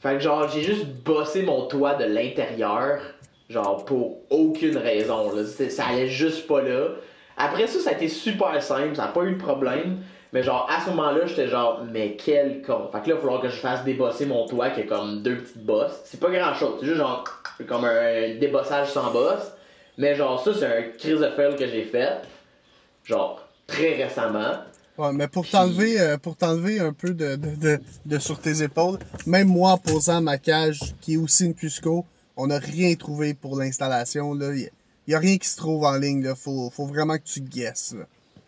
Fait 0.00 0.14
que 0.14 0.20
genre, 0.20 0.48
j'ai 0.48 0.62
juste 0.62 0.86
bossé 0.86 1.42
mon 1.42 1.66
toit 1.66 1.94
de 1.94 2.04
l'intérieur, 2.04 3.00
genre 3.48 3.84
pour 3.84 4.18
aucune 4.30 4.76
raison. 4.76 5.34
Là. 5.34 5.44
Ça 5.44 5.86
allait 5.86 6.08
juste 6.08 6.46
pas 6.46 6.62
là. 6.62 6.88
Après 7.36 7.66
ça, 7.66 7.78
ça 7.80 7.90
a 7.90 7.92
été 7.92 8.08
super 8.08 8.62
simple, 8.62 8.96
ça 8.96 9.06
n'a 9.06 9.08
pas 9.08 9.24
eu 9.24 9.32
de 9.32 9.42
problème. 9.42 9.98
Mais 10.32 10.42
genre, 10.42 10.68
à 10.70 10.80
ce 10.80 10.90
moment-là, 10.90 11.26
j'étais 11.26 11.48
genre, 11.48 11.82
mais 11.90 12.16
quel 12.16 12.60
con. 12.62 12.88
Fait 12.92 13.00
que 13.00 13.08
là, 13.08 13.08
il 13.08 13.12
va 13.14 13.20
falloir 13.20 13.40
que 13.40 13.48
je 13.48 13.56
fasse 13.56 13.84
débosser 13.84 14.26
mon 14.26 14.46
toit 14.46 14.70
qui 14.70 14.80
a 14.80 14.82
comme 14.82 15.22
deux 15.22 15.36
petites 15.36 15.64
bosses. 15.64 16.00
C'est 16.04 16.20
pas 16.20 16.30
grand 16.30 16.52
chose, 16.54 16.74
c'est 16.80 16.86
juste 16.86 16.98
genre, 16.98 17.24
comme 17.66 17.84
un 17.84 18.34
débossage 18.38 18.88
sans 18.88 19.12
bosse. 19.12 19.52
Mais 19.98 20.14
genre, 20.14 20.38
ça, 20.38 20.52
c'est 20.52 20.66
un 20.66 20.82
crise 20.98 21.20
de 21.20 21.56
que 21.56 21.66
j'ai 21.66 21.84
fait. 21.84 22.20
Genre, 23.04 23.45
très 23.66 24.02
récemment. 24.04 24.54
Ouais, 24.98 25.12
mais 25.12 25.28
pour 25.28 25.46
t'enlever, 25.46 26.00
euh, 26.00 26.16
pour 26.16 26.36
t'enlever 26.36 26.80
un 26.80 26.92
peu 26.92 27.10
de, 27.10 27.36
de, 27.36 27.54
de, 27.56 27.80
de 28.06 28.18
sur 28.18 28.40
tes 28.40 28.62
épaules, 28.62 28.98
même 29.26 29.48
moi 29.48 29.72
en 29.72 29.78
posant 29.78 30.22
ma 30.22 30.38
cage, 30.38 30.80
qui 31.00 31.14
est 31.14 31.16
aussi 31.18 31.44
une 31.44 31.54
Cusco, 31.54 32.06
on 32.36 32.46
n'a 32.46 32.58
rien 32.58 32.94
trouvé 32.94 33.34
pour 33.34 33.58
l'installation. 33.58 34.34
Il 34.34 34.70
y, 35.06 35.14
a 35.14 35.18
rien 35.18 35.36
qui 35.36 35.48
se 35.48 35.56
trouve 35.56 35.84
en 35.84 35.96
ligne, 35.96 36.22
là. 36.24 36.34
Faut, 36.34 36.70
faut 36.70 36.86
vraiment 36.86 37.16
que 37.16 37.24
tu 37.24 37.40
guesses. 37.40 37.94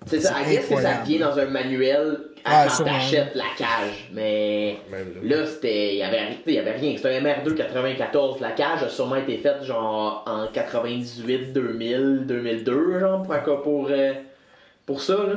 C'est 0.07 0.21
ça, 0.21 0.41
I 0.41 0.53
guess 0.53 0.69
que 0.69 0.81
ça 0.81 1.03
vient 1.05 1.29
dans 1.29 1.39
un 1.39 1.47
manuel 1.47 2.19
à 2.45 2.65
Ouais, 2.65 2.73
quand 2.77 2.85
t'achètes 2.85 3.35
la 3.35 3.45
cage. 3.57 4.11
Mais 4.13 4.79
là. 5.23 5.45
c'était. 5.47 5.95
Il 5.95 5.99
y 5.99 6.03
avait, 6.03 6.39
il 6.47 6.55
y 6.55 6.59
avait 6.59 6.73
rien. 6.73 6.97
C'était 6.97 7.17
un 7.17 7.23
MR2 7.23 7.55
94. 7.55 8.41
La 8.41 8.53
cage 8.53 8.83
a 8.85 8.89
sûrement 8.89 9.17
été 9.17 9.39
faite 9.39 9.65
genre 9.65 10.25
en 10.27 10.47
98, 10.53 11.53
2000, 11.53 12.25
2002, 12.27 13.01
genre, 13.01 13.23
pour, 13.23 13.63
pour, 13.63 13.89
euh, 13.91 14.13
pour 14.89 15.01
ça, 15.03 15.15
là. 15.17 15.35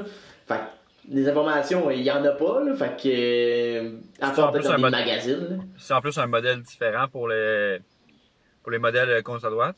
Fait 0.48 0.56
que 0.56 1.14
les 1.14 1.28
informations, 1.28 1.92
il 1.92 2.02
y 2.04 2.10
en 2.12 2.24
a 2.24 2.32
pas, 2.32 2.64
là. 2.64 2.74
Fait 2.74 2.96
que. 3.02 3.10
euh, 3.10 3.90
À 4.22 4.30
part 4.32 4.52
dans 4.54 4.72
un 4.72 4.76
des 4.78 4.82
magazines. 4.82 5.60
C'est 5.78 5.94
en 5.94 6.00
plus 6.02 6.18
un 6.18 6.26
modèle 6.28 6.62
différent 6.62 7.08
pour 7.12 7.28
les, 7.28 7.80
pour 8.64 8.72
les 8.72 8.80
modèles 8.80 9.10
euh, 9.10 9.22
contre 9.22 9.50
droite? 9.50 9.76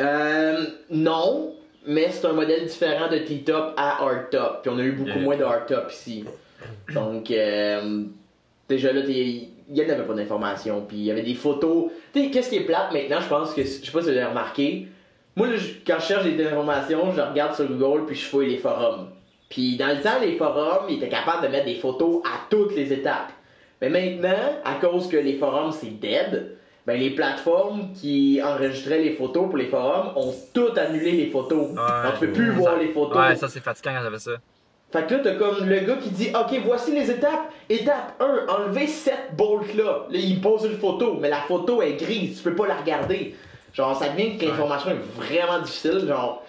Euh, 0.00 0.64
non, 0.90 1.54
mais 1.86 2.10
c'est 2.10 2.26
un 2.26 2.32
modèle 2.32 2.64
différent 2.66 3.08
de 3.10 3.18
T-Top 3.18 3.74
à 3.76 4.02
Hardtop. 4.02 4.62
Puis 4.62 4.70
on 4.74 4.78
a 4.78 4.82
eu 4.82 4.92
beaucoup 4.92 5.10
Yeah. 5.10 5.20
moins 5.20 5.36
de 5.36 5.44
Hardtop 5.44 5.92
ici. 5.92 6.24
Donc, 6.94 7.30
euh, 7.30 8.04
déjà 8.70 8.92
là, 8.92 9.00
il 9.06 9.50
y 9.68 9.80
en 9.84 9.88
avait 9.90 10.04
pas 10.04 10.14
d'informations. 10.14 10.80
Puis 10.88 10.96
il 10.96 11.04
y 11.04 11.10
avait 11.10 11.22
des 11.22 11.34
photos. 11.34 11.90
Tu 12.14 12.24
sais, 12.24 12.30
qu'est-ce 12.30 12.48
qui 12.48 12.56
est 12.56 12.64
plate 12.64 12.90
maintenant, 12.92 13.20
je 13.20 13.28
pense 13.28 13.52
que, 13.52 13.62
je 13.62 13.68
sais 13.68 13.92
pas 13.92 14.00
si 14.00 14.10
vous 14.10 14.16
avez 14.16 14.24
remarqué. 14.24 14.88
Moi, 15.36 15.46
là, 15.48 15.54
quand 15.86 15.96
je 16.00 16.04
cherche 16.06 16.24
des 16.24 16.46
informations, 16.46 17.12
je 17.12 17.20
regarde 17.20 17.54
sur 17.54 17.66
Google 17.66 18.06
puis 18.06 18.16
je 18.16 18.26
fouille 18.26 18.50
les 18.50 18.58
forums. 18.58 19.08
Puis 19.48 19.76
dans 19.76 19.88
le 19.88 20.00
temps, 20.02 20.18
les 20.20 20.36
forums, 20.36 20.86
ils 20.88 20.96
étaient 20.96 21.08
capables 21.08 21.42
de 21.42 21.48
mettre 21.48 21.66
des 21.66 21.76
photos 21.76 22.22
à 22.24 22.40
toutes 22.50 22.74
les 22.74 22.92
étapes. 22.92 23.30
Mais 23.80 23.88
maintenant, 23.90 24.60
à 24.64 24.74
cause 24.74 25.08
que 25.08 25.16
les 25.16 25.34
forums 25.38 25.72
c'est 25.72 25.98
dead, 26.00 26.56
ben 26.86 26.98
les 26.98 27.10
plateformes 27.10 27.92
qui 27.94 28.40
enregistraient 28.42 29.00
les 29.02 29.12
photos 29.12 29.46
pour 29.48 29.56
les 29.56 29.66
forums 29.66 30.12
ont 30.16 30.34
toutes 30.54 30.78
annulé 30.78 31.12
les 31.12 31.26
photos. 31.30 31.68
Donc 31.74 31.78
tu 32.18 32.26
peux 32.26 32.32
plus 32.32 32.48
Ça- 32.52 32.58
voir 32.58 32.76
les 32.78 32.88
photos. 32.88 33.16
Ouais, 33.16 33.36
ça 33.36 33.48
c'est 33.48 33.60
fatigant 33.60 33.92
quand 33.94 34.02
j'avais 34.02 34.18
ça. 34.18 34.32
Fait 34.92 35.06
que 35.06 35.14
là, 35.14 35.20
t'as 35.24 35.34
comme 35.36 35.66
le 35.66 35.80
gars 35.80 35.96
qui 35.96 36.10
dit 36.10 36.30
Ok, 36.34 36.60
voici 36.64 36.92
les 36.94 37.10
étapes. 37.10 37.50
Étape 37.68 38.14
1, 38.20 38.46
enlever 38.54 38.86
cette 38.86 39.34
bolt 39.36 39.74
là. 39.74 40.06
Là, 40.10 40.18
il 40.18 40.40
pose 40.40 40.64
une 40.66 40.76
photo, 40.78 41.16
mais 41.20 41.30
la 41.30 41.40
photo 41.40 41.80
est 41.82 41.94
grise, 41.94 42.36
tu 42.38 42.42
peux 42.42 42.54
pas 42.54 42.66
la 42.66 42.76
regarder. 42.76 43.34
Genre, 43.72 43.98
ça 43.98 44.08
devient 44.10 44.36
que 44.38 44.44
l'information 44.46 44.90
est 44.90 45.00
vraiment 45.16 45.60
difficile. 45.60 46.04
Genre, 46.06 46.42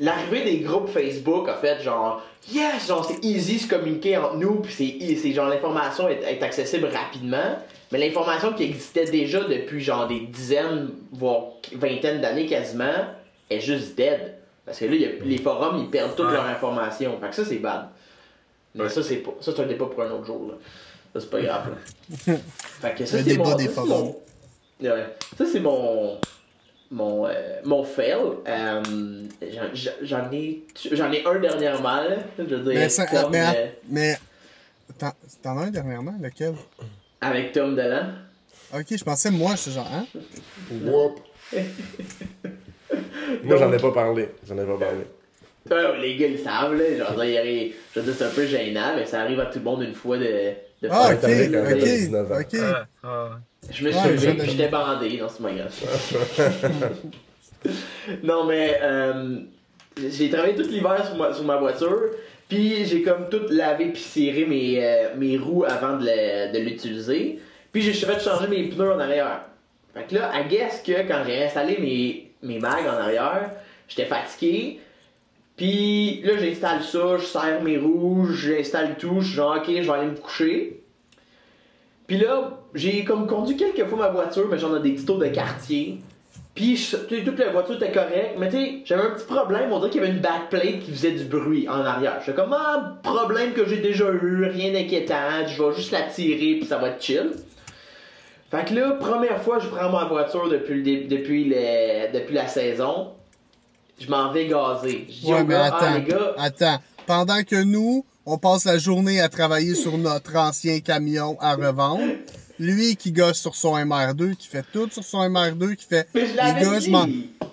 l'arrivée 0.00 0.44
des 0.44 0.58
groupes 0.60 0.88
Facebook 0.88 1.48
a 1.48 1.54
fait 1.54 1.82
genre 1.82 2.22
Yes, 2.52 2.86
genre, 2.88 3.04
c'est 3.04 3.22
easy 3.24 3.58
se 3.58 3.68
communiquer 3.68 4.16
entre 4.16 4.36
nous, 4.36 4.56
puis 4.60 4.72
c'est, 4.72 5.16
c'est 5.16 5.32
genre 5.32 5.48
l'information 5.48 6.08
est, 6.08 6.22
est 6.22 6.42
accessible 6.42 6.86
rapidement. 6.86 7.58
Mais 7.92 7.98
l'information 7.98 8.52
qui 8.54 8.64
existait 8.64 9.04
déjà 9.06 9.40
depuis 9.44 9.80
genre 9.80 10.06
des 10.06 10.20
dizaines, 10.20 10.90
voire 11.12 11.42
vingtaines 11.74 12.20
d'années 12.20 12.46
quasiment, 12.46 13.04
est 13.50 13.60
juste 13.60 13.96
dead. 13.96 14.34
Parce 14.64 14.78
que 14.78 14.84
là, 14.86 14.94
il 14.94 15.00
y 15.00 15.04
a- 15.06 15.24
les 15.24 15.38
forums, 15.38 15.78
ils 15.78 15.88
perdent 15.90 16.14
toute 16.14 16.26
Ouais. 16.26 16.32
leur 16.32 16.44
information. 16.46 17.18
Fait 17.20 17.28
que 17.30 17.34
ça, 17.34 17.44
c'est 17.44 17.56
bad. 17.56 17.88
Mais 18.74 18.84
Ouais. 18.84 18.88
ça, 18.90 19.02
c'est 19.02 19.16
pas, 19.16 19.32
ça, 19.40 19.52
c'est 19.54 19.62
un 19.62 19.66
débat 19.66 19.86
pour 19.86 20.02
un 20.02 20.10
autre 20.10 20.26
jour. 20.26 20.48
Là. 20.48 20.54
Ça, 21.14 21.20
c'est 21.20 21.30
pas 21.30 21.40
grave. 21.40 21.70
Là. 22.26 22.34
fait 22.80 22.94
que 22.94 23.04
ça, 23.06 23.16
Le 23.16 23.22
c'est 23.24 23.30
débat 23.30 23.44
mon, 23.44 23.54
des 23.56 23.64
ça, 23.64 23.68
c'est 23.68 23.74
forums. 23.74 23.90
mon- 24.80 24.88
Ouais. 24.90 25.04
Ça, 25.36 25.44
c'est 25.50 25.60
mon. 25.60 26.18
Mon, 26.90 27.26
euh, 27.26 27.32
mon 27.64 27.84
fail. 27.84 28.14
Euh, 28.46 28.82
j'en- 30.02 30.32
ai, 30.32 30.62
j'en 30.92 31.12
ai 31.12 31.24
un 31.26 31.38
dernièrement. 31.38 31.96
Là. 31.96 32.16
Je 32.38 32.42
veux 32.44 32.48
dire, 32.48 32.64
Mais, 32.64 32.88
ça, 32.88 33.04
mais, 33.30 33.44
euh, 33.56 33.66
mais, 33.90 34.16
t'en 34.98 35.58
as 35.58 35.62
un 35.64 35.70
dernièrement, 35.70 36.14
lequel? 36.20 36.54
avec 37.20 37.52
Tom 37.52 37.74
Delan. 37.76 38.06
Ok, 38.74 38.86
je 38.90 39.04
pensais 39.04 39.30
moi, 39.30 39.54
j'étais 39.56 39.72
genre, 39.72 39.90
hein? 39.92 40.06
Whoop. 40.70 41.20
Moi, 43.44 43.56
j'en 43.56 43.72
ai 43.72 43.78
pas 43.78 43.92
parlé. 43.92 44.28
J'en 44.46 44.56
ai 44.58 44.64
pas 44.64 44.78
parlé. 44.78 45.04
Ouais, 45.70 46.00
les 46.00 46.16
gars, 46.16 46.26
ils 46.28 46.38
savent, 46.38 46.74
là. 46.74 46.96
Genre, 46.96 47.12
je 47.14 47.18
veux 48.00 48.04
dire, 48.06 48.14
c'est 48.16 48.24
un 48.24 48.30
peu 48.30 48.46
gênant, 48.46 48.94
mais 48.96 49.04
ça 49.04 49.20
arrive 49.20 49.40
à 49.40 49.46
tout 49.46 49.58
le 49.58 49.64
monde 49.64 49.82
une 49.82 49.94
fois 49.94 50.16
de. 50.16 50.24
de 50.24 50.88
Ah, 50.88 51.10
ok, 51.12 51.20
t'avais 51.20 51.50
quand 51.50 51.62
même 51.62 51.76
ok, 51.76 51.84
19 51.84 52.32
ans. 52.32 52.38
ok. 52.40 52.56
Ah, 52.62 52.86
ah. 53.02 53.38
Je 53.70 53.84
me 53.84 53.92
suis 53.92 54.08
levé 54.08 54.34
puis 54.34 54.50
j'étais 54.50 54.68
bandé, 54.68 55.18
non, 55.18 55.28
c'est 55.28 55.42
pas 55.42 55.52
grave. 55.52 56.96
non, 58.22 58.44
mais 58.44 58.78
euh, 58.82 59.40
j'ai 60.10 60.30
travaillé 60.30 60.54
tout 60.54 60.68
l'hiver 60.68 61.04
sur 61.06 61.16
ma, 61.16 61.34
sur 61.34 61.44
ma 61.44 61.56
voiture, 61.56 62.02
puis 62.48 62.84
j'ai 62.86 63.02
comme 63.02 63.28
tout 63.28 63.42
lavé 63.50 63.86
puis 63.86 64.02
ciré 64.02 64.46
mes, 64.46 64.82
euh, 64.82 65.14
mes 65.16 65.36
roues 65.36 65.64
avant 65.64 65.98
de 65.98 66.58
l'utiliser. 66.58 67.40
Puis 67.72 67.82
j'ai 67.82 67.92
fait 67.92 68.20
changer 68.20 68.48
mes 68.48 68.68
pneus 68.68 68.92
en 68.92 68.98
arrière. 69.00 69.42
Fait 69.94 70.04
que 70.04 70.14
là, 70.14 70.32
I 70.34 70.48
guess 70.48 70.82
que 70.82 71.06
quand 71.06 71.22
j'ai 71.26 71.44
installé 71.44 71.78
mes, 71.78 72.30
mes 72.42 72.58
mags 72.58 72.86
en 72.86 72.96
arrière, 72.96 73.50
j'étais 73.88 74.06
fatigué. 74.06 74.80
Puis 75.56 76.22
là, 76.22 76.38
j'installe 76.38 76.82
ça, 76.82 77.18
je 77.18 77.24
serre 77.24 77.62
mes 77.62 77.78
roues, 77.78 78.28
j'installe 78.32 78.96
tout, 78.96 79.20
je 79.20 79.26
suis 79.26 79.34
genre, 79.34 79.56
ok, 79.56 79.66
je 79.66 79.82
vais 79.82 79.90
aller 79.90 80.06
me 80.06 80.16
coucher. 80.16 80.80
Puis 82.08 82.16
là, 82.16 82.58
j'ai 82.74 83.04
comme 83.04 83.26
conduit 83.26 83.56
quelques 83.56 83.86
fois 83.86 83.98
ma 83.98 84.08
voiture, 84.08 84.48
mais 84.50 84.58
j'en 84.58 84.74
ai 84.76 84.80
des 84.80 84.92
petits 84.92 85.04
tours 85.04 85.18
de 85.18 85.26
quartier. 85.26 86.00
Puis 86.54 86.90
toute 87.06 87.38
la 87.38 87.50
voiture 87.50 87.76
était 87.76 87.92
correcte, 87.92 88.34
mais 88.38 88.48
tu 88.48 88.56
sais, 88.56 88.82
j'avais 88.84 89.02
un 89.02 89.10
petit 89.10 89.26
problème, 89.26 89.70
on 89.70 89.78
dirait 89.78 89.90
qu'il 89.90 90.00
y 90.00 90.04
avait 90.04 90.12
une 90.12 90.20
backplate 90.20 90.80
qui 90.80 90.90
faisait 90.90 91.12
du 91.12 91.24
bruit 91.24 91.68
en 91.68 91.84
arrière. 91.84 92.20
J'étais 92.24 92.34
comme, 92.34 92.52
ah, 92.52 92.94
problème 93.02 93.52
que 93.52 93.68
j'ai 93.68 93.76
déjà 93.76 94.06
eu, 94.10 94.46
rien 94.46 94.72
d'inquiétant, 94.72 95.46
je 95.46 95.62
vais 95.62 95.74
juste 95.76 95.92
la 95.92 96.02
tirer 96.02 96.56
puis 96.58 96.64
ça 96.64 96.78
va 96.78 96.88
être 96.88 97.00
chill. 97.00 97.30
Fait 98.50 98.64
que 98.64 98.74
là, 98.74 98.92
première 98.92 99.40
fois 99.42 99.58
que 99.58 99.64
je 99.64 99.68
prends 99.68 99.90
ma 99.90 100.06
voiture 100.06 100.48
depuis, 100.48 100.82
le 100.82 101.06
depuis, 101.06 101.44
depuis 102.12 102.34
la 102.34 102.48
saison, 102.48 103.12
je 104.00 104.10
m'en 104.10 104.32
vais 104.32 104.46
gazer. 104.46 105.06
Je 105.08 105.20
dis 105.20 105.32
Ouais, 105.32 105.44
mais 105.44 105.54
gars, 105.54 105.70
ah 105.70 105.76
attends, 105.76 105.94
les 105.94 106.04
gars, 106.04 106.34
attends. 106.38 106.82
Pendant 107.06 107.42
que 107.44 107.62
nous, 107.62 108.04
on 108.30 108.38
passe 108.38 108.64
la 108.64 108.78
journée 108.78 109.20
à 109.20 109.28
travailler 109.28 109.74
sur 109.74 109.96
notre 109.98 110.36
ancien 110.36 110.80
camion 110.80 111.36
à 111.40 111.54
revendre, 111.54 112.02
lui 112.58 112.96
qui 112.96 113.12
gosse 113.12 113.38
sur 113.38 113.54
son 113.54 113.76
MR2, 113.76 114.34
qui 114.36 114.48
fait 114.48 114.64
tout 114.72 114.88
sur 114.90 115.02
son 115.04 115.18
MR2, 115.28 115.76
qui 115.76 115.86
fait 115.86 116.06
mais 116.14 116.26
je 116.26 116.30
les 116.32 116.36
gars, 116.36 116.80
je 116.80 116.90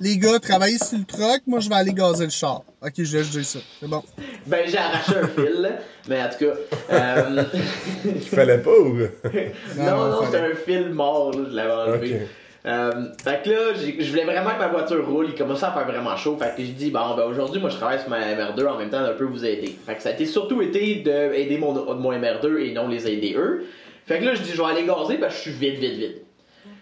les 0.02 0.18
gars, 0.18 0.40
travaillez 0.40 0.78
sur 0.78 0.98
le 0.98 1.06
truck, 1.06 1.42
moi 1.48 1.60
je 1.62 1.70
vais 1.70 1.76
aller 1.76 1.94
gazer 1.94 2.26
le 2.26 2.30
char. 2.32 2.64
Ok, 2.82 2.92
je 2.98 3.18
laisse 3.18 3.30
dire 3.30 3.46
ça. 3.46 3.60
C'est 3.80 3.88
bon. 3.88 4.04
Ben, 4.46 4.68
j'ai 4.68 4.78
arraché 4.78 5.16
un 5.16 5.28
fil, 5.30 5.54
là. 5.62 5.70
mais 6.10 6.22
en 6.22 6.30
tout 6.30 6.46
cas. 6.46 6.54
euh, 6.92 7.44
Il 8.06 8.22
fallait 8.22 8.58
pas 8.58 8.72
ou? 8.72 8.94
non, 9.78 10.10
non, 10.10 10.26
c'était 10.26 10.38
fallait- 10.40 10.52
un 10.52 10.56
fil 10.56 10.90
mort, 10.90 11.32
là, 11.32 11.46
je 11.50 11.56
l'avais 11.56 11.72
enlevé. 11.74 12.28
Euh, 12.66 12.92
fait 13.24 13.44
que 13.44 13.50
là, 13.52 13.58
je 13.76 14.10
voulais 14.10 14.24
vraiment 14.24 14.50
que 14.52 14.60
ma 14.60 14.68
voiture 14.68 15.08
roule, 15.08 15.28
il 15.30 15.36
commençait 15.36 15.66
à 15.66 15.72
faire 15.72 15.86
vraiment 15.86 16.16
chaud. 16.18 16.36
Fait 16.40 16.56
que 16.56 16.64
j'ai 16.64 16.72
dit, 16.72 16.90
bon, 16.90 17.16
ben 17.16 17.24
aujourd'hui, 17.26 17.62
moi 17.62 17.70
je 17.70 17.76
travaille 17.78 18.00
sur 18.00 18.10
ma 18.10 18.20
MR2 18.20 18.66
en 18.68 18.78
même 18.78 18.90
temps 18.90 19.04
d'un 19.04 19.14
peu 19.14 19.26
vous 19.26 19.46
aider. 19.46 19.76
Fait 19.86 19.96
que 19.96 20.02
ça 20.02 20.10
a 20.10 20.12
été 20.14 20.26
surtout 20.26 20.62
été 20.64 20.96
d'aider 20.96 21.58
mon, 21.60 21.74
mon 21.96 22.12
MR2 22.12 22.58
et 22.60 22.74
non 22.74 22.88
les 22.88 23.08
aider 23.08 23.36
eux. 23.38 23.66
Fait 24.08 24.20
que 24.20 24.26
là, 24.26 24.34
je 24.36 24.42
dis, 24.42 24.52
je 24.52 24.58
vais 24.62 24.68
aller 24.68 24.84
gazer 24.86 25.18
parce 25.20 25.34
que 25.36 25.38
je 25.38 25.50
suis 25.50 25.52
vite, 25.52 25.80
vite, 25.80 25.94
vite. 25.98 26.22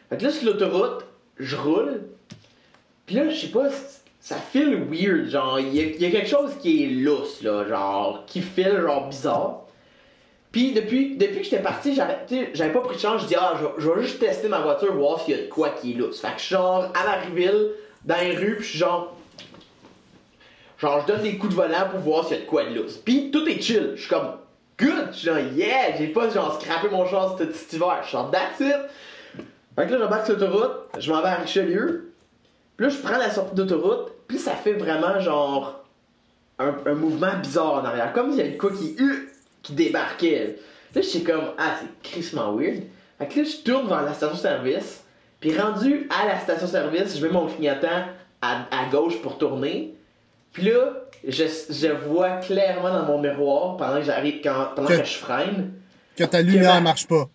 Fait 0.10 0.18
que 0.18 0.24
là, 0.24 0.30
sur 0.30 0.46
l'autoroute, 0.46 1.06
je 1.38 1.56
roule. 1.58 2.02
Puis 3.06 3.16
là, 3.16 3.30
je 3.30 3.36
sais 3.36 3.48
pas, 3.52 3.68
ça 4.22 4.36
file 4.38 4.84
weird. 4.90 5.28
Genre, 5.30 5.60
il 5.60 5.76
y, 5.76 5.80
a- 5.82 5.84
il 5.84 6.02
y 6.02 6.06
a 6.06 6.12
quelque 6.12 6.30
chose 6.30 6.52
qui 6.62 6.84
est 6.84 6.88
lousse, 6.88 7.42
là. 7.42 7.66
Genre, 7.68 8.24
qui 8.26 8.42
file, 8.42 8.80
genre, 8.82 9.10
bizarre. 9.10 9.63
Puis 10.54 10.72
depuis, 10.72 11.18
depuis 11.18 11.38
que 11.40 11.44
j'étais 11.44 11.64
parti, 11.64 11.96
j'avais 11.96 12.72
pas 12.72 12.80
pris 12.82 12.96
de 12.96 13.02
chance. 13.02 13.24
Je 13.24 13.28
dis, 13.28 13.36
ah, 13.36 13.56
je, 13.80 13.90
vais- 13.90 14.02
juste 14.04 14.20
tester 14.20 14.48
ma 14.48 14.60
voiture, 14.60 14.94
voir 14.94 15.20
s'il 15.20 15.36
y 15.36 15.40
a 15.40 15.42
de 15.44 15.50
quoi 15.50 15.72
qui 15.72 15.92
est 15.92 15.96
lousse. 15.96 16.22
Fait 16.22 16.28
que 16.36 16.40
je 16.40 16.50
genre 16.50 16.86
à 16.94 17.04
Marieville, 17.06 17.72
dans 18.06 18.20
les 18.22 18.38
rues, 18.38 18.58
puis 18.58 18.68
je 18.68 18.78
genre. 18.78 19.18
Genre, 20.78 21.02
je 21.02 21.08
donne 21.12 21.24
des 21.24 21.38
coups 21.38 21.56
de 21.56 21.58
volant 21.60 21.90
pour 21.90 22.00
voir 22.02 22.26
s'il 22.28 22.38
y 22.38 22.40
a 22.40 22.44
de 22.44 22.48
quoi 22.48 22.66
de 22.66 22.76
lousse. 22.76 22.98
Puis 22.98 23.32
tout 23.32 23.48
est 23.48 23.60
chill. 23.60 23.94
Je 23.96 24.02
suis 24.02 24.10
comme, 24.10 24.38
good. 24.80 25.08
Je 25.12 25.18
suis 25.18 25.28
genre, 25.28 25.40
yeah, 25.56 25.98
j'ai 25.98 26.08
pas 26.08 26.30
genre 26.30 26.62
scrappé 26.62 26.88
mon 26.90 27.08
char 27.08 27.36
cet, 27.38 27.74
hiver. 27.74 27.98
Je 28.04 28.10
suis 28.10 28.18
genre, 28.18 28.30
that's 28.30 28.60
it. 28.60 28.76
Fait 29.76 29.88
que 29.88 29.92
là, 29.94 29.98
j'embarque 30.02 30.26
sur 30.28 30.36
l'autoroute, 30.38 30.72
je 31.00 31.12
m'en 31.12 31.22
vais 31.22 31.30
à 31.30 31.36
Richelieu. 31.36 32.14
Puis 32.78 32.86
là, 32.86 32.94
je 32.94 32.98
prends 33.00 33.18
la 33.18 33.32
sortie 33.32 33.56
d'autoroute, 33.56 34.12
puis 34.28 34.38
ça 34.38 34.52
fait 34.52 34.74
vraiment 34.74 35.20
genre 35.20 35.84
un, 36.60 36.76
un 36.86 36.94
mouvement 36.94 37.36
bizarre 37.42 37.74
en 37.74 37.86
arrière. 37.86 38.14
Comme 38.14 38.30
s'il 38.30 38.38
y 38.38 38.42
avait 38.42 38.52
de 38.52 38.58
quoi 38.58 38.70
qui, 38.72 38.96
qui 39.64 39.74
débarquait. 39.74 40.58
Là, 40.94 41.02
je 41.02 41.08
suis 41.08 41.24
comme, 41.24 41.54
ah, 41.58 41.78
c'est 41.80 42.10
crissement 42.12 42.56
weird. 42.56 42.84
Fait 43.18 43.28
que 43.28 43.40
là, 43.40 43.46
je 43.46 43.64
tourne 43.64 43.88
vers 43.88 44.04
la 44.04 44.14
station-service. 44.14 45.04
Puis 45.40 45.58
rendu 45.58 46.08
à 46.10 46.28
la 46.28 46.40
station-service, 46.40 47.18
je 47.18 47.26
mets 47.26 47.32
mon 47.34 47.48
clignotant 47.48 48.04
à, 48.42 48.66
à 48.72 48.86
gauche 48.92 49.20
pour 49.22 49.38
tourner. 49.38 49.94
Puis 50.52 50.64
là, 50.70 50.92
je, 51.28 51.44
je 51.70 51.88
vois 52.08 52.38
clairement 52.38 52.90
dans 52.94 53.06
mon 53.06 53.20
miroir 53.20 53.78
pendant 53.78 53.98
que 53.98 54.04
j'arrive, 54.04 54.42
pendant 54.42 54.88
Que- 54.88 54.98
que 55.00 55.04
je 55.06 55.16
freine. 55.18 55.74
Que 56.16 56.24
ta 56.26 56.42
lumière 56.42 56.80
marche 56.82 57.08
pas. 57.08 57.28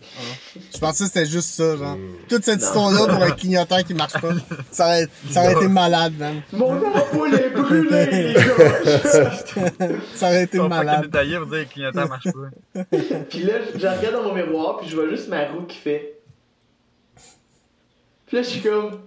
Je 0.72 0.78
pensais 0.78 1.04
que 1.04 1.10
c'était 1.10 1.26
juste 1.26 1.50
ça, 1.50 1.76
genre. 1.76 1.96
Toute 2.28 2.44
cette 2.44 2.62
histoire-là 2.62 3.06
pour 3.06 3.22
un 3.22 3.30
clignotant 3.36 3.82
qui 3.82 3.94
marche 3.94 4.12
pas. 4.12 4.32
Ça 4.70 4.86
aurait, 4.86 5.08
ça 5.30 5.42
aurait 5.42 5.52
été 5.52 5.68
malade, 5.68 6.12
man. 6.18 6.42
Mon 6.52 6.72
ampoule 6.76 7.34
est 7.34 7.50
brûlée, 7.50 8.06
les 8.06 8.34
gars! 8.34 8.40
Ça 10.14 10.28
aurait 10.28 10.44
été 10.44 10.58
malade. 10.58 11.02
détaillés 11.02 11.38
pour 11.38 11.46
dire 11.46 11.58
que 11.58 11.64
le 11.64 11.64
clignotant 11.64 12.08
marche 12.08 12.24
pas. 12.24 12.84
Puis 13.30 13.42
là, 13.42 13.54
je 13.74 13.86
regarde 13.86 14.12
dans 14.12 14.22
mon 14.22 14.34
miroir, 14.34 14.78
puis 14.78 14.88
je 14.88 14.96
vois 14.96 15.08
juste 15.08 15.28
ma 15.28 15.46
roue 15.48 15.62
qui 15.62 15.76
fait. 15.76 16.18
Puis 18.26 18.36
là, 18.36 18.42
je 18.42 18.48
suis 18.48 18.60
comme. 18.60 19.00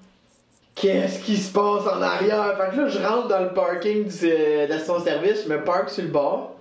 Qu'est-ce 0.76 1.24
qui 1.24 1.38
se 1.38 1.52
passe 1.52 1.88
en 1.88 2.02
arrière? 2.04 2.56
Fait 2.56 2.76
que 2.76 2.82
là, 2.82 2.88
je 2.88 3.00
rentre 3.00 3.28
dans 3.30 3.40
le 3.40 3.52
parking 3.52 4.06
du, 4.06 4.26
euh, 4.26 4.68
de 4.68 4.72
la 4.72 4.78
station-service, 4.78 5.46
je 5.46 5.50
me 5.50 5.64
parque 5.64 5.90
sur 5.90 6.04
le 6.04 6.10
bord. 6.10 6.56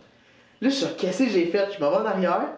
Là, 0.63 0.71
je 0.71 0.75
suis 0.75 0.87
qu'est-ce 0.97 1.25
que 1.25 1.29
j'ai 1.29 1.47
fait? 1.47 1.69
Je 1.77 1.85
m'en 1.85 1.91
vais 1.91 1.97
en 1.99 2.07
arrière, 2.07 2.49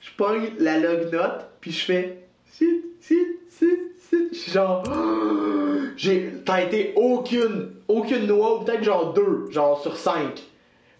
je 0.00 0.08
pogne 0.16 0.52
la 0.58 0.78
log 0.78 1.12
note, 1.12 1.46
puis 1.66 1.74
je 1.74 1.84
fais. 1.84 2.18
Sit, 2.52 2.84
sit, 3.00 3.26
sit, 3.50 3.78
sit. 3.98 4.28
Je 4.30 4.38
suis 4.38 4.52
genre. 4.52 4.84
J'ai. 5.96 6.32
T'as 6.44 6.62
été 6.62 6.92
aucune, 6.94 7.72
aucune 7.88 8.28
noix, 8.28 8.60
ou 8.60 8.64
peut-être 8.64 8.84
genre 8.84 9.12
deux, 9.12 9.50
genre 9.50 9.82
sur 9.82 9.96
cinq. 9.96 10.44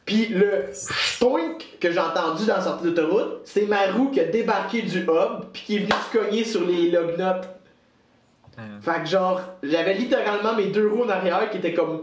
Puis 0.04 0.26
le 0.26 0.64
stoink 0.72 1.78
que 1.80 1.92
j'ai 1.92 2.00
entendu 2.00 2.46
dans 2.46 2.56
la 2.56 2.62
sortie 2.62 2.84
d'autoroute, 2.84 3.42
c'est 3.44 3.66
ma 3.66 3.92
roue 3.92 4.10
qui 4.10 4.18
a 4.18 4.24
débarqué 4.24 4.82
du 4.82 5.02
hub 5.02 5.44
puis 5.52 5.62
qui 5.64 5.76
est 5.76 5.78
venue 5.78 5.92
se 5.92 6.18
cogner 6.18 6.44
sur 6.44 6.66
les 6.66 6.90
log 6.90 7.16
notes. 7.16 7.48
Euh, 8.58 8.80
Fait 8.80 9.02
que 9.02 9.06
genre, 9.08 9.40
j'avais 9.62 9.94
littéralement 9.94 10.54
mes 10.54 10.66
deux 10.66 10.88
roues 10.88 11.04
en 11.04 11.08
arrière 11.08 11.48
qui 11.50 11.58
étaient 11.58 11.74
comme 11.74 12.02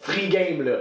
free 0.00 0.28
game 0.28 0.62
là. 0.62 0.78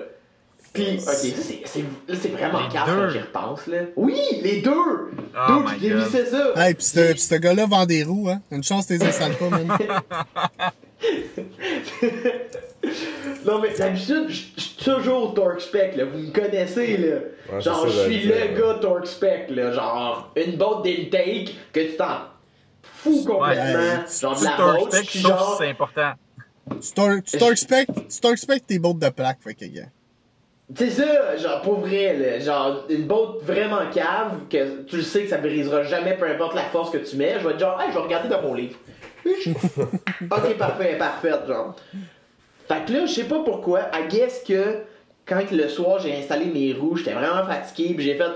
Puis, 0.73 0.99
ok, 0.99 1.03
c'est- 1.13 1.61
c'est 1.65 1.81
là, 2.07 2.15
c'est 2.19 2.29
vraiment 2.29 2.69
calme 2.69 3.09
j'y 3.11 3.19
repense 3.19 3.67
là. 3.67 3.79
Oui, 3.97 4.15
les 4.41 4.61
deux! 4.61 4.71
Oh 4.71 5.63
je 5.75 5.79
dévissais 5.79 6.25
ça! 6.27 6.53
Hey, 6.55 6.73
pis 6.75 6.85
ce 6.85 7.35
gars-là 7.35 7.65
vend 7.65 7.85
des 7.85 8.03
roues, 8.03 8.29
hein. 8.29 8.41
Une 8.51 8.63
chance 8.63 8.87
t'es 8.87 9.03
installes 9.03 9.35
pas, 9.35 9.49
man. 9.49 9.67
Non 13.45 13.59
mais 13.59 13.73
d'habitude, 13.73 14.29
je 14.29 14.41
je 14.55 14.61
suis 14.61 14.75
toujours 14.83 15.33
Torque 15.33 15.61
Spec 15.61 15.95
là, 15.95 16.05
vous 16.05 16.17
me 16.17 16.31
connaissez 16.31 16.97
là. 16.97 17.17
Ouais, 17.51 17.61
genre, 17.61 17.87
je 17.87 18.01
suis 18.03 18.23
le 18.23 18.57
gars 18.59 18.79
Torque 18.81 19.07
Spec 19.07 19.47
là, 19.49 19.71
genre 19.71 20.31
une 20.35 20.57
botte 20.57 20.83
d'intake 20.85 21.55
que 21.73 21.79
tu 21.79 21.95
t'en 21.97 22.19
fous 22.83 23.23
complètement. 23.25 23.63
Ouais. 23.63 24.05
genre 24.19 24.33
de 24.35 24.39
Tu 24.39 24.45
la 24.45 24.57
botte, 24.57 24.93
spec, 24.93 25.17
genre. 25.17 25.55
c'est 25.59 25.69
important. 25.69 26.11
Tu 26.81 26.91
tor- 26.93 27.23
tu 27.25 27.37
torque-spec, 27.37 27.87
tu 28.09 28.19
torque-spec 28.21 28.65
tes 28.67 28.79
bottes 28.79 28.99
de 28.99 29.09
plaque, 29.09 29.39
fait 29.41 29.53
que, 29.55 29.65
gars. 29.65 29.81
C'est 30.75 30.89
ça, 30.89 31.37
genre 31.37 31.61
pour 31.61 31.79
vrai, 31.79 32.15
là, 32.17 32.39
genre 32.39 32.85
une 32.89 33.05
botte 33.05 33.43
vraiment 33.43 33.81
cave, 33.93 34.47
que 34.49 34.83
tu 34.83 34.97
le 34.97 35.01
sais 35.01 35.23
que 35.23 35.29
ça 35.29 35.37
brisera 35.37 35.83
jamais 35.83 36.15
peu 36.15 36.25
importe 36.25 36.55
la 36.55 36.63
force 36.63 36.91
que 36.91 36.97
tu 36.97 37.17
mets, 37.17 37.39
je 37.39 37.47
vais 37.47 37.53
être 37.53 37.59
genre, 37.59 37.81
hey, 37.81 37.89
je 37.89 37.93
vais 37.97 38.03
regarder 38.03 38.29
dans 38.29 38.41
mon 38.41 38.53
livre. 38.53 38.77
ok, 39.25 40.57
parfait, 40.57 40.97
parfait, 40.97 41.33
genre. 41.47 41.75
Fait 42.67 42.85
que 42.85 42.93
là, 42.93 43.05
je 43.05 43.11
sais 43.11 43.23
pas 43.25 43.39
pourquoi, 43.43 43.81
I 43.93 44.07
guess 44.07 44.43
que 44.47 44.83
quand 45.25 45.41
le 45.51 45.67
soir 45.67 45.99
j'ai 45.99 46.17
installé 46.17 46.45
mes 46.45 46.73
roues, 46.73 46.95
j'étais 46.95 47.13
vraiment 47.13 47.45
fatigué, 47.45 47.93
puis 47.93 48.05
j'ai 48.05 48.15
fait, 48.15 48.31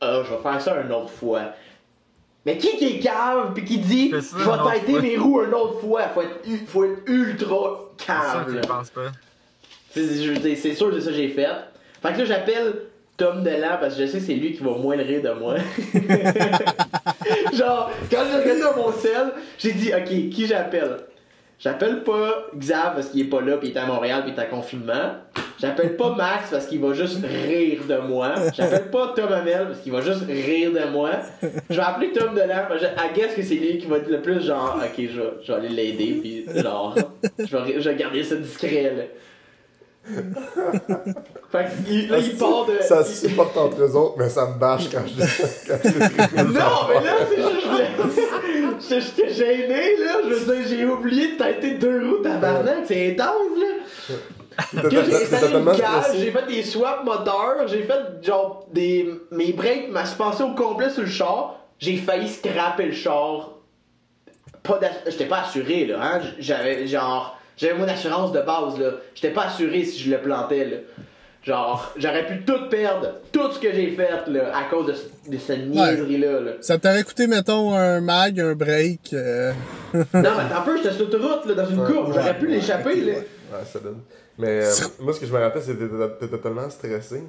ah, 0.00 0.22
je 0.24 0.34
vais 0.34 0.42
faire 0.42 0.60
ça 0.60 0.80
une 0.82 0.92
autre 0.92 1.10
fois. 1.10 1.52
Mais 2.44 2.56
qui 2.56 2.76
qui 2.76 2.86
est 2.86 2.98
cave, 3.00 3.52
puis 3.54 3.64
qui 3.64 3.78
dit, 3.78 4.10
je 4.10 4.16
vais 4.16 4.44
fois. 4.44 5.00
mes 5.00 5.16
roues 5.16 5.42
une 5.42 5.54
autre 5.54 5.80
fois, 5.80 6.02
faut 6.08 6.22
être, 6.22 6.40
faut 6.66 6.84
être 6.84 7.02
ultra 7.06 7.90
C'est 7.98 8.06
cave. 8.06 8.62
que 8.62 8.66
pas. 8.66 9.12
C'est 9.90 10.02
veux 10.02 10.36
dire, 10.36 10.56
c'est 10.56 10.74
sûr 10.74 10.90
que 10.90 11.00
c'est 11.00 11.06
ça 11.06 11.10
que 11.10 11.16
j'ai 11.16 11.28
fait. 11.28 11.48
Fait 12.02 12.12
que 12.12 12.18
là, 12.18 12.24
j'appelle 12.24 12.74
Tom 13.16 13.42
Delan 13.42 13.78
parce 13.80 13.96
que 13.96 14.02
je 14.02 14.06
sais 14.06 14.18
que 14.18 14.24
c'est 14.24 14.34
lui 14.34 14.52
qui 14.52 14.62
va 14.62 14.70
moins 14.72 14.96
le 14.96 15.02
rire 15.02 15.22
de 15.22 15.30
moi. 15.30 15.56
Genre, 17.52 17.90
quand 18.10 18.18
j'ai 18.30 18.38
regardé 18.38 18.60
dans 18.60 18.76
mon 18.76 18.92
sel, 18.92 19.32
j'ai 19.58 19.72
dit, 19.72 19.90
ok, 19.92 20.30
qui 20.30 20.46
j'appelle? 20.46 20.98
J'appelle 21.58 22.04
pas 22.04 22.46
Xav 22.56 22.94
parce 22.94 23.08
qu'il 23.08 23.22
est 23.22 23.28
pas 23.28 23.40
là, 23.40 23.56
puis 23.56 23.70
il 23.70 23.76
est 23.76 23.80
à 23.80 23.86
Montréal, 23.86 24.22
puis 24.22 24.32
il 24.32 24.40
est 24.40 24.46
en 24.46 24.48
confinement. 24.48 25.14
J'appelle 25.60 25.96
pas 25.96 26.14
Max 26.14 26.50
parce 26.52 26.66
qu'il 26.66 26.80
va 26.80 26.94
juste 26.94 27.18
rire 27.24 27.80
de 27.88 27.96
moi. 27.96 28.34
J'appelle 28.56 28.88
pas 28.92 29.12
Tom 29.16 29.32
Hamel 29.32 29.66
parce 29.66 29.80
qu'il 29.80 29.90
va 29.90 30.00
juste 30.00 30.24
rire 30.28 30.70
de 30.70 30.88
moi. 30.92 31.10
Je 31.68 31.74
vais 31.74 31.82
appeler 31.82 32.12
Tom 32.12 32.32
Delan 32.36 32.66
parce 32.68 32.82
que 32.82 32.86
I 32.86 33.12
guess 33.12 33.34
que 33.34 33.42
c'est 33.42 33.56
lui 33.56 33.78
qui 33.78 33.86
va 33.86 33.96
être 33.96 34.08
le 34.08 34.22
plus 34.22 34.40
genre, 34.40 34.80
ok, 34.80 34.94
je 34.98 35.20
vais, 35.20 35.30
je 35.42 35.52
vais 35.52 35.58
aller 35.58 35.68
l'aider, 35.68 36.18
puis 36.20 36.44
genre, 36.62 36.94
je 37.40 37.56
vais, 37.56 37.80
je 37.80 37.90
vais 37.90 37.96
garder 37.96 38.22
ça 38.22 38.36
discret, 38.36 38.94
là. 38.96 39.02
Fait 41.52 41.64
que, 41.64 41.90
il- 41.90 42.08
là, 42.08 42.18
il 42.18 42.36
part 42.36 42.66
de. 42.66 42.78
Ça 42.82 43.00
il- 43.00 43.06
se 43.06 43.28
supporte 43.28 43.56
entre 43.56 43.80
eux 43.82 43.96
autres, 43.96 44.14
mais 44.18 44.28
ça 44.28 44.46
me 44.46 44.58
bâche 44.58 44.88
quand 44.90 45.02
je, 45.06 45.20
quand 45.66 45.78
je 45.84 46.42
Non, 46.42 46.52
mais 46.88 47.04
là, 47.04 47.12
c'est 47.28 47.42
juste, 47.42 49.06
J'étais 49.16 49.32
gêné, 49.34 49.96
là. 49.98 50.16
Je 50.28 50.34
veux 50.34 50.56
dire, 50.56 50.66
j'ai 50.68 50.84
oublié 50.86 51.32
de 51.32 51.38
têter 51.38 51.72
deux 51.74 52.08
roues 52.08 52.22
tabarnak. 52.22 52.84
C'est 52.86 53.10
intense, 53.12 53.58
là. 53.58 54.14
J'ai 54.90 54.96
une 54.98 55.64
cage, 55.66 55.76
stressé. 55.76 56.18
j'ai 56.18 56.30
fait 56.32 56.46
des 56.48 56.62
swaps 56.62 57.04
moteurs, 57.04 57.66
j'ai 57.68 57.82
fait 57.82 58.00
genre 58.24 58.66
des. 58.72 59.08
Mes 59.30 59.52
breaks 59.52 59.90
m'a 59.90 60.02
passé 60.04 60.42
au 60.42 60.54
complet 60.54 60.90
sur 60.90 61.02
le 61.02 61.08
char. 61.08 61.56
J'ai 61.78 61.96
failli 61.96 62.28
scraper 62.28 62.86
le 62.86 62.92
char. 62.92 63.52
Pas 64.62 64.80
J'étais 65.06 65.26
pas 65.26 65.42
assuré, 65.42 65.86
là, 65.86 65.98
hein. 66.02 66.20
J'avais 66.38 66.86
genre. 66.86 67.37
J'avais 67.58 67.74
mon 67.74 67.86
assurance 67.88 68.32
de 68.32 68.40
base, 68.40 68.78
là. 68.78 68.92
J'étais 69.14 69.34
pas 69.34 69.44
assuré 69.46 69.84
si 69.84 69.98
je 69.98 70.10
le 70.10 70.18
plantais, 70.18 70.64
là. 70.64 70.76
Genre, 71.44 71.92
j'aurais 71.96 72.26
pu 72.26 72.44
tout 72.44 72.68
perdre, 72.68 73.14
tout 73.32 73.50
ce 73.52 73.58
que 73.58 73.72
j'ai 73.72 73.90
fait, 73.92 74.10
là, 74.28 74.56
à 74.56 74.64
cause 74.70 74.86
de, 74.86 74.92
ce- 74.94 75.30
de 75.30 75.38
cette 75.38 75.66
niaiserie-là, 75.68 76.40
là. 76.40 76.50
Ça 76.60 76.78
t'aurait 76.78 77.04
coûté, 77.04 77.26
mettons, 77.26 77.74
un 77.74 78.00
mag, 78.00 78.38
un 78.40 78.54
break. 78.54 79.12
euh, 79.12 79.52
Non, 79.94 80.02
mais 80.12 80.28
attends 80.28 80.58
un 80.58 80.60
peu, 80.62 80.76
j'étais 80.76 80.92
sur 80.94 81.04
l'autoroute, 81.06 81.46
là, 81.46 81.54
dans 81.54 81.66
une 81.70 81.80
Ouais, 81.80 81.92
courbe, 81.92 82.12
j'aurais 82.14 82.38
pu 82.38 82.46
l'échapper, 82.48 82.96
là. 83.02 83.12
Ouais, 83.14 83.64
ça 83.72 83.78
donne. 83.78 84.00
Mais 84.36 84.64
euh, 84.64 84.70
moi, 85.00 85.12
ce 85.12 85.20
que 85.20 85.26
je 85.26 85.32
me 85.32 85.38
rappelle, 85.38 85.62
c'est 85.62 85.74
que 85.78 86.16
t'étais- 86.20 86.38
tellement 86.38 86.68
stressé 86.70 87.22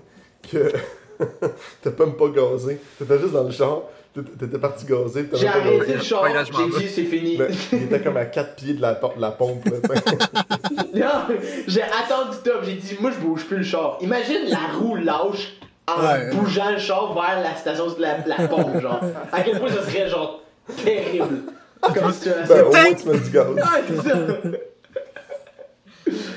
que 0.51 0.71
t'as 1.81 1.91
pas 1.91 2.05
même 2.05 2.15
pas 2.15 2.27
gazé. 2.29 2.79
T'étais 2.97 3.19
juste 3.19 3.33
dans 3.33 3.43
le 3.43 3.51
char, 3.51 3.83
t'étais- 4.13 4.57
parti 4.57 4.85
gazer, 4.85 5.27
t'as 5.29 5.37
J'ai 5.37 5.47
arrêté 5.47 5.93
le 5.93 5.99
char, 6.01 6.23
j'ai 6.45 6.79
dit 6.79 6.89
c'est 6.93 7.03
fini. 7.03 7.37
Mais 7.37 7.47
il 7.73 7.83
était 7.83 8.01
comme 8.01 8.17
à 8.17 8.25
4 8.25 8.55
pieds 8.55 8.73
de 8.73 8.81
la, 8.81 8.99
la 9.17 9.31
pompe, 9.31 9.65
là. 9.65 9.71
Non, 10.93 11.35
j'ai 11.67 11.81
attendu 11.83 12.37
top, 12.43 12.63
j'ai 12.63 12.73
dit 12.73 12.97
moi 12.99 13.11
je 13.11 13.19
bouge 13.19 13.45
plus 13.45 13.57
le 13.57 13.63
char. 13.63 13.97
Imagine 14.01 14.49
la 14.49 14.77
roue 14.77 14.95
lâche 14.95 15.53
en 15.87 16.01
Ouais. 16.01 16.29
bougeant 16.31 16.71
le 16.71 16.79
char 16.79 17.13
vers 17.13 17.41
la 17.43 17.55
station 17.55 17.87
de 17.93 18.01
la, 18.01 18.17
la 18.25 18.47
pompe, 18.47 18.79
genre. 18.81 19.01
À 19.31 19.41
quel 19.41 19.59
point 19.59 19.69
ça 19.69 19.83
serait 19.83 20.09
genre 20.09 20.41
terrible. 20.83 21.43
Comme 21.81 22.11
situation. 22.11 22.55
Ben, 22.55 22.63
au 22.65 22.71
moins, 22.71 22.93
tu 22.93 23.07
mets 23.07 23.19
du 23.19 23.29
gaz. 23.29 23.47
C'est 23.87 24.09
ça. 24.09 24.17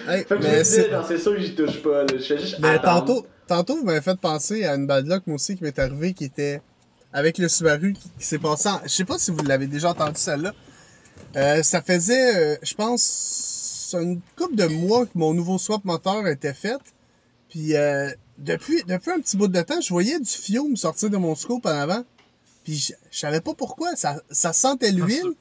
hey, 0.09 0.25
Fait 0.25 0.37
que 0.37 0.43
mais 0.43 0.65
c'est- 0.65 1.19
sûr 1.19 1.35
que 1.35 1.41
j'y 1.41 1.55
touche 1.55 1.83
pas, 1.83 2.03
là. 2.03 2.07
Je 2.13 2.19
fais 2.23 2.39
juste 2.39 2.59
Mais 2.61 2.69
attendre. 2.71 3.07
tantôt, 3.07 3.27
tantôt, 3.49 3.77
vous 3.77 3.85
m'avez 3.85 4.01
fait 4.01 4.19
penser 4.21 4.65
à 4.65 4.75
une 4.75 4.87
bad 4.87 5.07
luck, 5.07 5.23
moi 5.27 5.37
aussi, 5.37 5.57
qui 5.57 5.65
m'est 5.65 5.79
arrivée, 5.79 6.13
qui 6.13 6.25
était 6.25 6.61
avec 7.13 7.39
le 7.39 7.49
Subaru, 7.49 7.93
qui, 7.93 8.11
qui 8.19 8.27
s'est 8.27 8.39
passé 8.39 8.69
en... 8.69 8.81
Je 8.85 8.89
sais 8.89 9.05
pas 9.05 9.19
si 9.19 9.31
vous 9.31 9.43
l'avez 9.45 9.67
déjà 9.67 9.91
entendu, 9.91 10.17
celle-là. 10.17 10.53
Euh, 11.37 11.63
ça 11.63 11.83
faisait, 11.83 12.37
euh, 12.37 12.57
je 12.63 12.75
pense, 12.75 13.95
une 13.99 14.21
couple 14.37 14.57
de 14.57 14.67
mois 14.67 15.07
que 15.07 15.13
mon 15.15 15.35
nouveau 15.35 15.59
swap 15.59 15.85
moteur 15.85 16.27
était 16.27 16.55
fait. 16.55 16.79
Puis, 17.49 17.77
euh, 17.77 18.11
depuis, 18.39 18.83
depuis 18.85 19.11
un 19.11 19.21
petit 19.21 19.37
bout 19.37 19.49
de 19.49 19.61
temps, 19.63 19.81
je 19.81 19.89
voyais 19.91 20.19
du 20.19 20.31
fiume 20.31 20.77
sortir 20.77 21.11
de 21.11 21.17
mon 21.17 21.35
scope 21.35 21.67
en 21.67 21.71
avant. 21.71 22.05
Puis, 22.65 22.77
je, 22.77 22.93
je 23.11 23.19
savais 23.19 23.41
pas 23.41 23.55
pourquoi. 23.55 23.95
Ça, 23.97 24.23
ça 24.31 24.53
sentait 24.53 24.93
l'huile. 24.93 25.33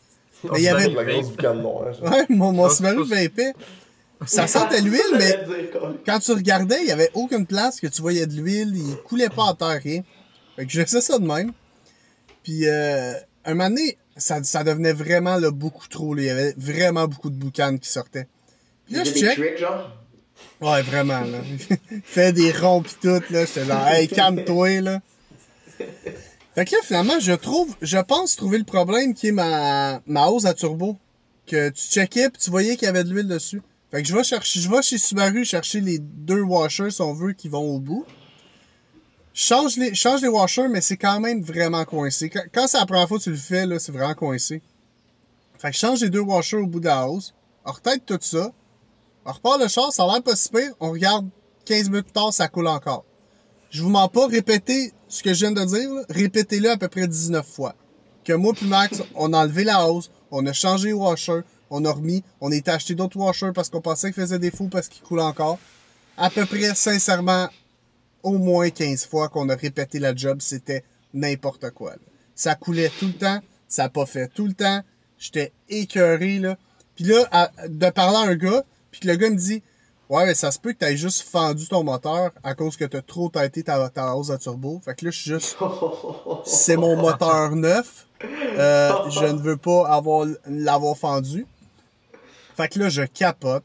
Mais 0.51 0.59
il 0.59 0.63
y 0.63 0.67
avait... 0.67 0.89
La 0.89 1.03
grosse 1.03 1.29
boucane 1.29 1.61
noire. 1.61 1.93
genre. 1.93 2.11
Ouais, 2.11 2.25
mon, 2.29 2.51
mon 2.51 2.65
Ah, 2.65 2.69
Subaru 2.69 3.07
ça, 3.07 3.15
vapait. 3.15 3.53
Ça 4.25 4.47
sentait 4.47 4.81
l'huile, 4.81 5.01
mais 5.17 5.39
quand 6.05 6.19
tu 6.19 6.31
regardais, 6.33 6.79
il 6.81 6.87
y 6.87 6.91
avait 6.91 7.09
aucune 7.15 7.45
place 7.45 7.79
que 7.79 7.87
tu 7.87 8.01
voyais 8.01 8.27
de 8.27 8.33
l'huile, 8.35 8.71
il 8.75 8.95
coulait 8.97 9.29
pas 9.29 9.49
à 9.49 9.53
terre, 9.55 9.81
rien. 9.83 10.03
Fait 10.61 10.67
que 10.67 10.73
je 10.73 10.79
laissais 10.79 11.01
ça 11.01 11.17
de 11.17 11.25
même. 11.25 11.53
Puis, 12.43 12.67
euh, 12.67 13.13
un 13.45 13.55
moment 13.55 13.69
donné, 13.69 13.97
ça, 14.15 14.43
ça 14.43 14.63
devenait 14.63 14.93
vraiment 14.93 15.37
là, 15.37 15.49
beaucoup 15.49 15.87
trop. 15.87 16.13
là. 16.13 16.21
Il 16.21 16.25
y 16.27 16.29
avait 16.29 16.53
vraiment 16.55 17.07
beaucoup 17.07 17.31
de 17.31 17.35
boucanes 17.35 17.79
qui 17.79 17.89
sortaient. 17.89 18.27
Puis 18.85 18.93
là, 18.93 19.03
je 19.03 19.11
des 19.11 19.19
check. 19.21 19.39
tricks, 19.39 19.57
genre? 19.57 19.89
Ouais, 20.61 20.83
vraiment, 20.83 21.21
là. 21.21 21.39
Fait 22.03 22.31
des 22.31 22.51
ronds 22.51 22.83
pis 22.83 22.93
tout, 23.01 23.23
là. 23.31 23.45
J'étais 23.45 23.65
genre, 23.65 23.87
hey, 23.87 24.07
calme-toi, 24.07 24.81
là. 24.81 25.01
Fait 26.53 26.65
que 26.65 26.75
là, 26.75 26.81
finalement, 26.83 27.19
je 27.19 27.33
trouve, 27.33 27.75
je 27.81 27.97
pense 27.97 28.35
trouver 28.35 28.59
le 28.59 28.63
problème 28.63 29.15
qui 29.15 29.29
est 29.29 29.31
ma, 29.31 29.99
ma 30.05 30.27
hausse 30.27 30.45
à 30.45 30.53
turbo. 30.53 30.95
Que 31.47 31.69
tu 31.69 31.81
checkais 31.87 32.29
pis 32.29 32.37
tu 32.37 32.51
voyais 32.51 32.75
qu'il 32.75 32.85
y 32.85 32.89
avait 32.89 33.03
de 33.03 33.09
l'huile 33.09 33.27
dessus. 33.27 33.63
Fait 33.89 34.03
que 34.03 34.07
je 34.07 34.15
vais 34.15 34.23
chercher, 34.23 34.59
je 34.59 34.69
vais 34.69 34.83
chez 34.83 34.99
Subaru 34.99 35.43
chercher 35.43 35.81
les 35.81 35.97
deux 35.97 36.41
washers, 36.41 36.91
si 36.91 37.01
on 37.01 37.15
veut, 37.15 37.33
qui 37.33 37.49
vont 37.49 37.63
au 37.63 37.79
bout. 37.79 38.05
Change 39.33 39.77
les, 39.77 39.95
change 39.95 40.21
les 40.21 40.27
washers, 40.27 40.67
mais 40.67 40.81
c'est 40.81 40.97
quand 40.97 41.19
même 41.19 41.41
vraiment 41.41 41.85
coincé. 41.85 42.29
Quand, 42.29 42.43
quand 42.53 42.67
c'est 42.67 42.79
la 42.79 42.85
première 42.85 43.07
fois 43.07 43.17
que 43.17 43.23
tu 43.23 43.31
le 43.31 43.37
fais, 43.37 43.65
là, 43.65 43.79
c'est 43.79 43.91
vraiment 43.91 44.13
coincé. 44.13 44.61
Fait 45.57 45.71
que 45.71 45.77
change 45.77 46.01
les 46.01 46.09
deux 46.09 46.19
washers 46.19 46.57
au 46.57 46.67
bout 46.67 46.79
de 46.79 46.85
la 46.85 47.07
hausse. 47.07 47.33
On 47.65 47.71
retête 47.71 48.05
tout 48.05 48.17
ça. 48.19 48.51
On 49.25 49.31
repart 49.31 49.61
le 49.61 49.67
char, 49.67 49.93
ça 49.93 50.03
a 50.03 50.07
l'air 50.07 50.23
pas 50.23 50.35
si 50.35 50.49
pire. 50.49 50.73
On 50.79 50.91
regarde 50.91 51.29
15 51.65 51.89
minutes 51.89 52.05
plus 52.05 52.13
tard, 52.13 52.33
ça 52.33 52.47
coule 52.47 52.67
encore. 52.67 53.05
Je 53.69 53.83
vous 53.83 53.89
mens 53.89 54.09
pas, 54.09 54.27
répétez 54.27 54.91
ce 55.07 55.21
que 55.23 55.33
je 55.33 55.45
viens 55.45 55.51
de 55.51 55.63
dire, 55.63 55.89
répétez-le 56.09 56.71
à 56.71 56.77
peu 56.77 56.87
près 56.87 57.07
19 57.07 57.45
fois. 57.45 57.75
Que 58.25 58.33
moi 58.33 58.53
puis 58.53 58.65
Max, 58.65 59.01
on 59.15 59.33
a 59.33 59.37
enlevé 59.37 59.63
la 59.63 59.87
hausse, 59.87 60.09
on 60.31 60.45
a 60.45 60.53
changé 60.53 60.87
les 60.87 60.93
washers, 60.93 61.41
on 61.69 61.85
a 61.85 61.91
remis, 61.91 62.23
on 62.41 62.51
a 62.51 62.55
été 62.55 62.71
acheter 62.71 62.95
d'autres 62.95 63.17
washers 63.17 63.51
parce 63.53 63.69
qu'on 63.69 63.81
pensait 63.81 64.11
qu'ils 64.11 64.21
faisaient 64.21 64.39
défaut 64.39 64.67
parce 64.69 64.87
qu'ils 64.87 65.03
coulent 65.03 65.21
encore. 65.21 65.59
À 66.17 66.29
peu 66.29 66.45
près, 66.45 66.75
sincèrement, 66.75 67.47
au 68.23 68.37
moins 68.37 68.69
15 68.69 69.05
fois 69.05 69.29
qu'on 69.29 69.49
a 69.49 69.55
répété 69.55 69.99
la 69.99 70.15
job, 70.15 70.39
c'était 70.41 70.83
n'importe 71.13 71.71
quoi. 71.71 71.93
Ça 72.35 72.55
coulait 72.55 72.91
tout 72.99 73.07
le 73.07 73.13
temps, 73.13 73.39
ça 73.67 73.85
a 73.85 73.89
pas 73.89 74.05
fait 74.05 74.27
tout 74.27 74.47
le 74.47 74.53
temps. 74.53 74.81
J'étais 75.17 75.51
écœuré, 75.69 76.39
là. 76.39 76.57
Puis 76.95 77.05
là, 77.05 77.51
de 77.67 77.89
parler 77.89 78.17
à 78.17 78.31
un 78.31 78.35
gars, 78.35 78.63
puis 78.91 79.01
que 79.01 79.07
le 79.07 79.15
gars 79.15 79.29
me 79.29 79.35
dit 79.35 79.61
Ouais, 80.11 80.25
mais 80.25 80.33
ça 80.33 80.51
se 80.51 80.59
peut 80.59 80.73
que 80.73 80.79
t'aies 80.79 80.97
juste 80.97 81.21
fendu 81.21 81.69
ton 81.69 81.85
moteur 81.85 82.31
à 82.43 82.53
cause 82.53 82.75
que 82.75 82.83
t'as 82.83 83.01
trop 83.01 83.29
têté 83.29 83.63
ta, 83.63 83.87
ta 83.87 84.13
hausse 84.13 84.29
à 84.29 84.37
turbo. 84.37 84.81
Fait 84.83 84.93
que 84.93 85.05
là, 85.05 85.11
je 85.11 85.17
suis 85.17 85.31
juste 85.31 85.55
c'est 86.43 86.75
mon 86.75 86.97
moteur 86.97 87.55
neuf. 87.55 88.07
Euh, 88.25 89.09
je 89.09 89.25
ne 89.25 89.39
veux 89.39 89.55
pas 89.55 89.87
avoir 89.87 90.27
l'avoir 90.45 90.97
fendu. 90.97 91.47
Fait 92.57 92.67
que 92.67 92.79
là, 92.79 92.89
je 92.89 93.03
capote. 93.03 93.63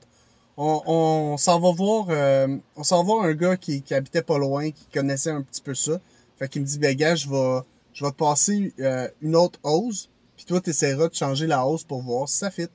On, 0.56 0.82
on 0.86 1.36
s'en 1.36 1.60
va 1.60 1.70
voir 1.72 2.06
euh, 2.08 2.56
on 2.76 2.82
s'en 2.82 2.98
va 2.98 3.02
voir 3.04 3.24
un 3.24 3.34
gars 3.34 3.56
qui, 3.56 3.82
qui 3.82 3.92
habitait 3.92 4.22
pas 4.22 4.38
loin, 4.38 4.70
qui 4.70 4.86
connaissait 4.92 5.30
un 5.30 5.42
petit 5.42 5.60
peu 5.60 5.74
ça. 5.74 6.00
Fait 6.38 6.48
qu'il 6.48 6.62
me 6.62 6.66
dit, 6.66 6.78
ben 6.78 6.94
gars, 6.94 7.14
je 7.14 7.28
vais, 7.28 7.60
je 7.92 8.04
vais 8.04 8.10
te 8.10 8.16
passer 8.16 8.72
euh, 8.80 9.08
une 9.22 9.36
autre 9.36 9.58
hausse. 9.62 10.08
Puis 10.36 10.44
toi, 10.44 10.60
t'essaieras 10.60 11.08
de 11.08 11.14
changer 11.14 11.46
la 11.46 11.66
hausse 11.66 11.84
pour 11.84 12.02
voir 12.02 12.28
si 12.28 12.36
ça 12.38 12.50
fit. 12.50 12.68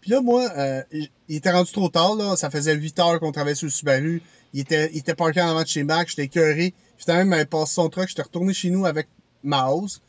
Puis 0.00 0.10
là, 0.10 0.20
moi, 0.20 0.50
euh, 0.56 0.82
il 0.92 1.08
il 1.32 1.36
était 1.36 1.50
rendu 1.50 1.72
trop 1.72 1.88
tard, 1.88 2.14
là. 2.16 2.36
Ça 2.36 2.50
faisait 2.50 2.74
8 2.74 2.98
heures 2.98 3.18
qu'on 3.18 3.32
travaillait 3.32 3.54
sur 3.54 3.64
le 3.64 3.70
Subaru. 3.70 4.22
Il 4.52 4.60
était, 4.60 4.90
il 4.92 4.98
était 4.98 5.14
parké 5.14 5.40
en 5.40 5.48
avant 5.48 5.62
de 5.62 5.66
chez 5.66 5.82
Mac. 5.82 6.08
J'étais 6.08 6.24
écœuré. 6.24 6.74
Finalement, 6.98 7.22
il 7.22 7.28
m'avait 7.28 7.44
passé 7.46 7.74
son 7.74 7.88
truck. 7.88 8.06
J'étais 8.08 8.20
retourné 8.20 8.52
chez 8.52 8.68
nous 8.68 8.84
avec 8.84 9.08
ma 9.42 9.68
hausse. 9.68 10.02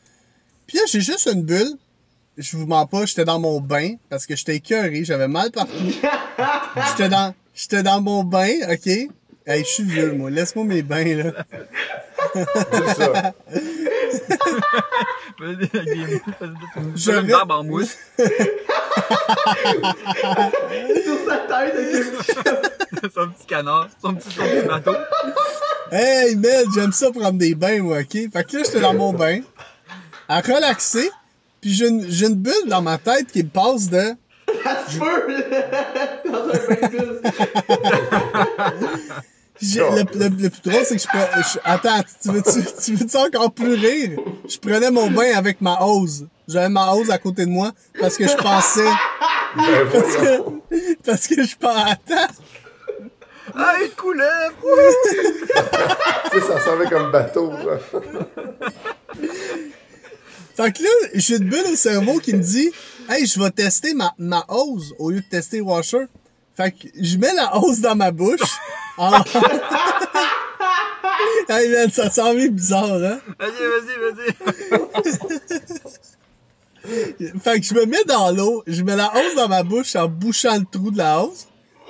Puis 0.66 0.76
là, 0.76 0.84
j'ai 0.86 1.00
juste 1.00 1.26
une 1.32 1.42
bulle. 1.42 1.78
Je 2.36 2.58
vous 2.58 2.66
mens 2.66 2.84
pas, 2.86 3.06
j'étais 3.06 3.24
dans 3.24 3.38
mon 3.38 3.60
bain 3.60 3.94
parce 4.10 4.26
que 4.26 4.36
j'étais 4.36 4.56
écœuré. 4.56 5.02
J'avais 5.04 5.28
mal 5.28 5.50
partout. 5.50 5.72
J'étais 6.76 7.08
dans, 7.08 7.34
j'étais 7.54 7.82
dans 7.82 8.00
mon 8.00 8.22
bain, 8.24 8.52
ok? 8.70 8.86
Hey, 9.46 9.62
je 9.62 9.68
suis 9.68 9.84
vieux, 9.84 10.12
moi. 10.12 10.30
Laisse-moi 10.30 10.64
mes 10.64 10.82
bains, 10.82 11.04
là. 11.04 11.32
Juste 12.34 12.96
ça. 12.96 13.32
Je 16.96 17.20
une 17.20 17.26
barbe 17.26 17.50
en 17.50 17.64
mousse. 17.64 17.98
Sur 18.16 18.28
sa 21.28 21.36
tête 21.38 21.74
avec 21.74 22.04
son 23.14 23.28
petit 23.28 23.46
canard, 23.46 23.88
son 24.00 24.14
petit, 24.14 24.30
son 24.30 24.42
petit 24.42 24.66
bateau. 24.66 24.94
Hey, 25.92 26.36
Mel, 26.36 26.64
j'aime 26.74 26.92
ça 26.92 27.10
prendre 27.10 27.38
des 27.38 27.54
bains, 27.54 27.82
moi, 27.82 27.98
ok? 27.98 28.10
Fait 28.10 28.44
que 28.44 28.56
là, 28.56 28.62
j'étais 28.64 28.80
dans 28.80 28.94
mon 28.94 29.12
bain, 29.12 29.40
à 30.28 30.40
relaxer, 30.40 31.10
puis 31.60 31.72
j'ai 31.72 31.88
une, 31.88 32.10
j'ai 32.10 32.26
une 32.26 32.36
bulle 32.36 32.68
dans 32.68 32.82
ma 32.82 32.98
tête 32.98 33.30
qui 33.30 33.42
me 33.42 33.48
passe 33.48 33.90
de... 33.90 34.14
Ça 34.64 34.86
se 34.88 34.98
peut, 34.98 35.26
là. 35.28 36.20
Dans 36.24 36.44
un 36.44 36.46
bain 36.46 36.78
de 36.80 36.88
bulle. 36.88 37.20
j'ai- 39.60 39.80
le, 39.80 40.04
le- 40.18 40.42
le 40.42 40.50
plus 40.50 40.62
drôle, 40.70 40.84
c'est 40.84 40.96
que 40.96 41.02
je, 41.02 41.06
pre- 41.08 41.52
je- 41.52 41.58
Attends, 41.64 42.02
tu 42.22 42.30
veux-tu 42.30 42.60
tu 42.82 42.94
veux 42.96 43.16
encore 43.20 43.52
plus 43.52 43.74
rire? 43.74 44.18
Je 44.48 44.58
prenais 44.58 44.90
mon 44.90 45.10
bain 45.10 45.32
avec 45.36 45.60
ma 45.60 45.78
hose. 45.82 46.26
J'avais 46.48 46.68
ma 46.68 46.92
hose 46.92 47.10
à 47.10 47.18
côté 47.18 47.44
de 47.46 47.50
moi 47.50 47.70
parce 48.00 48.16
que 48.16 48.26
je 48.26 48.36
pensais... 48.36 48.88
Ben 49.56 49.86
Parce 49.92 50.16
que, 50.16 50.42
parce 51.06 51.26
que 51.28 51.42
je 51.44 51.56
pensais... 51.56 51.90
Attends! 51.92 52.32
Ah, 53.56 53.74
il 53.82 53.90
coulait! 53.94 54.24
Tu 56.32 56.40
sais, 56.40 56.46
ça 56.46 56.58
servait 56.60 56.86
comme 56.86 57.12
bateau, 57.12 57.52
genre. 57.62 58.02
Fait 60.56 60.72
que 60.72 60.82
là, 60.82 60.88
j'ai 61.14 61.36
une 61.36 61.48
bulle 61.48 61.66
au 61.72 61.76
cerveau 61.76 62.18
qui 62.18 62.34
me 62.34 62.42
dit 62.42 62.70
Hey, 63.08 63.26
je 63.26 63.40
vais 63.40 63.50
tester 63.50 63.94
ma, 63.94 64.12
ma 64.18 64.44
hose 64.48 64.94
au 64.98 65.10
lieu 65.10 65.20
de 65.20 65.28
tester 65.28 65.58
le 65.58 65.64
washer. 65.64 66.06
Fait 66.56 66.70
que 66.70 66.86
je 67.00 67.18
mets 67.18 67.34
la 67.34 67.56
hose 67.56 67.80
dans 67.80 67.96
ma 67.96 68.12
bouche. 68.12 68.40
Ah. 68.96 69.24
hey 71.48 71.68
man, 71.68 71.90
ça 71.90 72.08
semblait 72.10 72.48
bizarre, 72.48 73.02
hein? 73.02 73.18
Vas-y, 73.38 73.50
vas-y, 73.50 73.98
vas-y. 74.00 74.34
Fait 77.42 77.60
que 77.60 77.66
je 77.66 77.74
me 77.74 77.86
mets 77.86 78.04
dans 78.06 78.30
l'eau, 78.30 78.62
je 78.66 78.82
mets 78.82 78.96
la 78.96 79.10
hausse 79.14 79.34
dans 79.36 79.48
ma 79.48 79.62
bouche 79.62 79.96
en 79.96 80.06
bouchant 80.06 80.58
le 80.58 80.66
trou 80.70 80.90
de 80.90 80.98
la 80.98 81.22
hausse. 81.22 81.46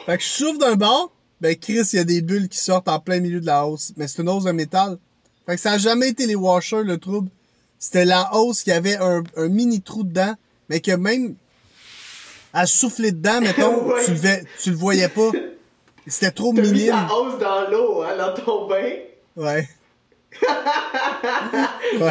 Fait 0.06 0.16
que 0.16 0.22
je 0.22 0.28
souffle 0.28 0.58
d'un 0.58 0.76
bord, 0.76 1.10
ben 1.40 1.56
Chris, 1.56 1.82
il 1.92 1.96
y 1.96 1.98
a 1.98 2.04
des 2.04 2.22
bulles 2.22 2.48
qui 2.48 2.58
sortent 2.58 2.88
en 2.88 3.00
plein 3.00 3.18
milieu 3.20 3.40
de 3.40 3.46
la 3.46 3.66
hausse. 3.66 3.92
Mais 3.96 4.06
c'est 4.06 4.22
une 4.22 4.28
hausse 4.28 4.44
de 4.44 4.52
métal. 4.52 4.98
Fait 5.46 5.56
que 5.56 5.60
ça 5.60 5.72
a 5.72 5.78
jamais 5.78 6.10
été 6.10 6.26
les 6.26 6.36
washers, 6.36 6.84
le 6.84 6.98
trouble. 6.98 7.28
C'était 7.84 8.06
la 8.06 8.34
hausse 8.34 8.62
qui 8.62 8.72
avait 8.72 8.96
un, 8.96 9.22
un 9.36 9.48
mini 9.48 9.82
trou 9.82 10.04
dedans, 10.04 10.34
mais 10.70 10.80
que 10.80 10.92
même 10.92 11.34
à 12.54 12.64
souffler 12.66 13.12
dedans, 13.12 13.40
mettons, 13.42 13.88
Ouais. 13.88 14.02
tu, 14.06 14.12
le, 14.12 14.16
vais- 14.16 14.44
tu 14.62 14.70
le 14.70 14.76
voyais 14.76 15.08
pas. 15.08 15.30
C'était 16.06 16.30
trop 16.30 16.54
T'as 16.54 16.62
mis 16.62 16.70
minime. 16.72 16.92
ta 17.08 17.14
hausse 17.14 17.38
dans 17.38 17.70
l'eau, 17.70 18.02
hein, 18.02 18.16
dans 18.16 18.32
ton 18.42 18.66
bain? 18.68 18.90
Ouais. 19.36 19.68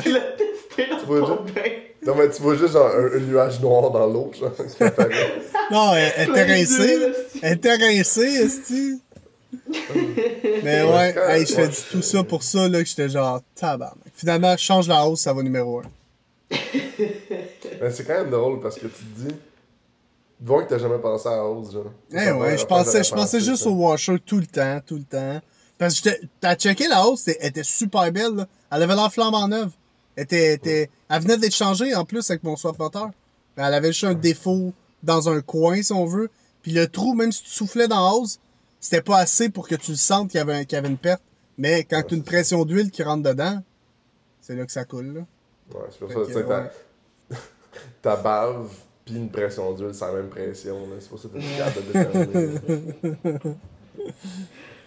Tu 0.03 0.11
l'as 0.11 0.19
testé 0.21 0.89
dans 0.91 0.97
vois, 1.05 1.21
ton 1.21 1.43
bain. 1.43 1.61
Non, 2.05 2.15
mais 2.15 2.29
tu 2.29 2.41
vois 2.41 2.55
juste 2.55 2.73
genre 2.73 2.87
un, 2.95 3.15
un 3.15 3.19
nuage 3.19 3.59
noir 3.59 3.89
dans 3.91 4.05
l'eau, 4.07 4.31
genre. 4.39 4.51
Non, 5.71 5.95
elle, 5.95 6.13
elle 6.17 6.29
était 6.29 6.43
rincée. 6.43 6.99
Elle 7.41 7.53
était 7.53 7.75
rincée, 7.75 8.21
esti. 8.45 9.01
Mais 10.63 10.83
Ouais, 10.83 11.15
hey, 11.29 11.45
je 11.47 11.53
fais 11.53 11.69
tout 11.91 12.01
ça 12.01 12.23
pour 12.23 12.43
ça, 12.43 12.67
là, 12.69 12.79
que 12.83 12.89
j'étais 12.89 13.09
genre, 13.09 13.41
tabarnak. 13.55 14.02
Finalement, 14.13 14.55
change 14.57 14.87
la 14.87 15.07
hausse, 15.07 15.21
ça 15.21 15.33
va 15.33 15.41
numéro 15.41 15.79
un. 15.79 15.83
Mais 16.51 17.89
c'est 17.91 18.05
quand 18.05 18.13
même 18.13 18.29
drôle 18.29 18.59
parce 18.61 18.75
que 18.75 18.87
tu 18.87 19.03
te 19.03 19.19
dis. 19.19 19.35
Vois 20.39 20.63
que 20.63 20.69
t'as 20.69 20.77
jamais 20.77 20.99
pensé 20.99 21.27
à 21.29 21.37
la 21.37 21.45
hausse, 21.45 21.71
genre. 21.71 21.91
Eh 22.11 22.31
ouais, 22.31 22.57
je 22.57 22.65
pensais, 22.65 23.03
je 23.03 23.13
pensais 23.13 23.39
juste 23.39 23.63
ça. 23.63 23.69
au 23.69 23.73
washer 23.73 24.19
tout 24.19 24.39
le 24.39 24.45
temps, 24.45 24.79
tout 24.85 24.97
le 24.97 25.03
temps. 25.03 25.41
Parce 25.77 26.01
que 26.01 26.09
t'as 26.39 26.55
checké 26.55 26.87
la 26.87 27.07
hausse, 27.07 27.27
elle 27.27 27.47
était 27.47 27.63
super 27.63 28.11
belle, 28.11 28.35
là. 28.35 28.47
Elle 28.71 28.83
avait 28.83 28.95
l'air 28.95 29.11
flambant 29.11 29.47
neuve. 29.47 29.71
Elle 30.15 30.23
était, 30.23 30.53
était, 30.53 30.89
elle 31.09 31.21
venait 31.21 31.37
d'être 31.37 31.55
changée, 31.55 31.95
en 31.95 32.05
plus, 32.05 32.29
avec 32.29 32.43
mon 32.43 32.55
swap 32.55 32.77
moteur. 32.77 33.09
Mais 33.57 33.63
Elle 33.63 33.73
avait 33.73 33.91
juste 33.91 34.03
un 34.03 34.13
défaut 34.13 34.73
dans 35.01 35.29
un 35.29 35.41
coin, 35.41 35.81
si 35.81 35.93
on 35.93 36.05
veut. 36.05 36.29
Puis 36.61 36.71
le 36.71 36.87
trou, 36.87 37.13
même 37.13 37.31
si 37.31 37.43
tu 37.43 37.49
soufflais 37.49 37.87
dans 37.87 38.03
la 38.03 38.13
hausse, 38.13 38.39
c'était 38.79 39.01
pas 39.01 39.19
assez 39.19 39.49
pour 39.49 39.67
que 39.67 39.75
tu 39.75 39.91
le 39.91 39.97
sentes 39.97 40.29
qu'il 40.29 40.39
y 40.39 40.43
y 40.43 40.75
avait 40.75 40.87
une 40.87 40.97
perte. 40.97 41.21
Mais 41.57 41.83
quand 41.83 42.01
t'as 42.07 42.15
une 42.15 42.23
pression 42.23 42.65
d'huile 42.65 42.91
qui 42.91 43.03
rentre 43.03 43.23
dedans, 43.23 43.61
c'est 44.43 44.55
là 44.55 44.65
que 44.65 44.71
ça 44.73 44.83
coule, 44.83 45.13
là. 45.13 45.21
Ouais, 45.73 45.85
c'est 45.89 45.99
pour 45.99 46.09
Fait 46.09 46.15
ça, 46.15 46.19
que, 46.21 46.25
tu 46.27 46.33
sais, 46.33 46.43
ta, 46.43 46.61
ouais. 46.61 47.37
ta 48.01 48.15
bave 48.17 48.67
pis 49.05 49.15
une 49.15 49.29
pression 49.29 49.71
d'huile, 49.73 49.93
c'est 49.93 50.05
la 50.05 50.11
même 50.11 50.27
pression, 50.27 50.81
là. 50.81 50.95
C'est 50.99 51.09
pour 51.09 51.17
ça 51.19 51.29
que 51.29 51.37
t'es 51.39 51.45
capable 51.57 51.87
de 51.87 52.29
déterminer. 52.29 53.57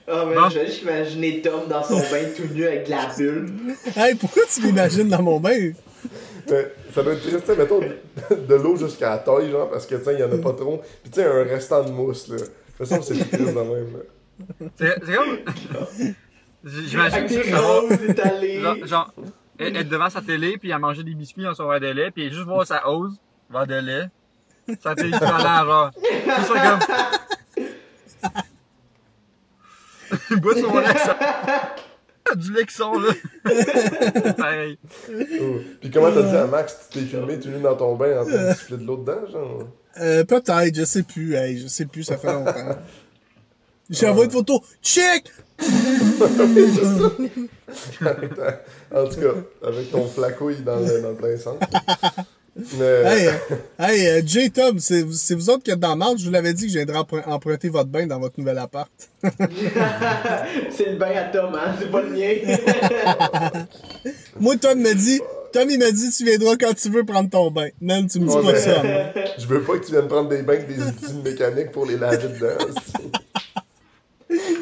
Ah, 0.09 0.25
mais 0.25 0.37
j'ai 0.51 0.67
juste 0.67 0.83
imaginé 0.83 1.41
Tom 1.41 1.69
dans 1.69 1.83
son 1.83 1.99
bain 1.99 2.29
tout 2.37 2.47
nu 2.55 2.65
avec 2.65 2.85
de 2.85 2.91
la 2.91 3.13
bulle. 3.17 3.51
Hey, 3.97 4.15
pourquoi 4.15 4.43
tu 4.53 4.63
m'imagines 4.63 5.09
dans 5.09 5.23
mon 5.23 5.41
bain? 5.41 5.73
Mais 6.49 6.73
ça 6.95 7.03
doit 7.03 7.15
être 7.15 7.23
triste, 7.23 7.41
tu 7.41 7.47
sais, 7.47 7.57
mettons, 7.57 7.81
de, 7.81 8.37
de 8.37 8.55
l'eau 8.55 8.77
jusqu'à 8.77 9.11
la 9.11 9.19
taille, 9.19 9.51
genre, 9.51 9.71
parce 9.71 9.87
que, 9.87 9.97
tu 9.97 10.05
sais, 10.05 10.15
il 10.15 10.21
y 10.21 10.23
en 10.23 10.31
a 10.31 10.39
pas 10.39 10.53
trop. 10.53 10.81
Pis 11.03 11.11
tu 11.11 11.21
sais, 11.21 11.25
un 11.25 11.43
restant 11.43 11.83
de 11.83 11.91
mousse, 11.91 12.29
là. 12.29 12.37
De 12.37 12.43
toute 12.43 12.87
façon, 12.87 13.03
c'est 13.03 13.15
plus 13.15 13.29
triste 13.31 13.55
de 13.55 13.61
même. 13.61 14.03
C'est 14.77 14.95
c'est 15.05 15.15
comme. 15.15 16.15
J'imagine 16.87 17.27
que 17.27 17.43
ça 17.43 17.61
va. 17.61 17.81
Genre, 18.61 18.87
genre, 18.87 19.15
être 19.59 19.77
être 19.77 19.89
devant 19.89 20.11
sa 20.11 20.21
télé, 20.21 20.59
puis 20.59 20.73
à 20.73 20.79
manger 20.79 21.03
des 21.03 21.15
biscuits 21.15 21.43
dans 21.43 21.55
son 21.55 21.69
verre 21.69 21.81
de 21.81 21.89
lait, 21.89 22.11
puis 22.11 22.29
juste 22.31 22.43
voir 22.43 22.67
sa 22.67 22.89
hausse, 22.89 23.15
verre 23.51 23.67
de 23.67 23.75
lait. 23.75 24.07
Ça 24.81 24.95
fait 24.97 25.09
équivalent, 25.09 25.65
genre. 25.65 25.91
Tout 25.93 26.55
ça 26.55 26.79
comme. 26.79 27.63
Il 30.31 30.41
boit 30.41 30.55
son 30.55 30.79
lait, 30.79 30.99
ça. 30.99 31.17
Du 32.35 32.53
lait 32.53 32.67
qui 32.67 32.75
sort, 32.75 32.99
là. 32.99 33.13
Pareil. 34.37 34.79
Oh. 35.09 35.61
Pis 35.81 35.91
comment 35.91 36.11
t'as 36.13 36.23
dit 36.23 36.37
à 36.37 36.47
Max, 36.47 36.89
tu 36.91 36.99
t'es 36.99 37.07
filmé, 37.07 37.39
tu 37.39 37.49
nu 37.49 37.61
dans 37.61 37.77
ton 37.77 37.95
bain 37.95 38.21
en 38.21 38.25
train 38.27 38.49
de 38.49 38.53
siffler 38.55 38.79
de 38.79 38.85
l'eau 38.85 38.97
dedans, 38.97 39.27
genre? 39.31 39.63
Euh, 40.01 40.25
peut-être, 40.25 40.75
je 40.75 40.85
sais 40.85 41.05
plus, 41.05 41.35
hey, 41.35 41.59
je 41.59 41.69
sais 41.69 41.87
plus, 41.87 42.03
ça 42.03 42.19
fait 42.19 42.33
longtemps. 42.33 42.77
J'ai 43.91 44.09
envoyé 44.09 44.27
une 44.27 44.33
photo, 44.33 44.63
check! 44.83 45.25
en 48.95 49.07
tout 49.07 49.21
cas, 49.21 49.35
avec 49.67 49.91
ton 49.91 50.07
flacouille 50.07 50.63
dans 50.63 50.77
le, 50.81 51.01
dans 51.03 51.11
le 51.11 51.15
plein 51.15 51.37
centre. 51.37 51.67
Mais. 52.79 53.03
Hey, 53.05 53.29
hey, 53.79 54.09
euh, 54.09 54.23
J. 54.25 54.51
Tom, 54.51 54.79
c'est 54.79 55.03
vous 55.03 55.13
c'est 55.13 55.35
vous 55.35 55.51
autres 55.51 55.63
qui 55.63 55.71
êtes 55.71 55.79
dans 55.79 55.91
la 55.91 55.97
marge, 55.97 56.21
je 56.21 56.25
vous 56.25 56.31
l'avais 56.31 56.55
dit 56.55 56.65
que 56.67 56.73
je 56.73 56.79
viendrais 56.79 56.99
empr- 57.01 57.29
emprunter 57.29 57.69
votre 57.69 57.91
bain 57.91 58.07
dans 58.07 58.19
votre 58.19 58.39
nouvel 58.39 58.57
appart. 58.57 58.91
c'est 60.71 60.91
le 60.91 60.97
bain 60.97 61.15
à 61.17 61.25
Tom, 61.25 61.55
hein, 61.55 61.75
c'est 61.79 61.91
pas 61.91 62.01
le 62.01 62.11
mien. 62.11 62.35
Moi, 64.41 64.57
Tom 64.57 64.79
me 64.81 64.95
dit, 64.95 65.21
Tom, 65.53 65.69
il 65.69 65.79
m'a 65.79 65.91
dit, 65.91 66.11
tu 66.11 66.25
viendras 66.25 66.57
quand 66.57 66.73
tu 66.75 66.89
veux 66.89 67.05
prendre 67.05 67.29
ton 67.29 67.51
bain. 67.51 67.69
Non, 67.83 68.07
tu 68.07 68.21
me 68.21 68.29
dis 68.29 68.35
Ouais, 68.35 68.53
pas 68.53 68.59
ça, 68.59 68.83
moi. 68.83 69.03
Je 69.39 69.47
veux 69.47 69.61
pas 69.63 69.79
que 69.79 69.85
tu 69.85 69.93
viennes 69.93 70.09
prendre 70.09 70.31
des 70.31 70.43
bains 70.43 70.55
avec 70.55 70.67
des 70.69 70.83
outils 70.83 71.15
mécaniques 71.23 71.73
pour 71.73 71.85
les 71.85 71.99
laver 71.99 72.29
dedans. 72.29 72.57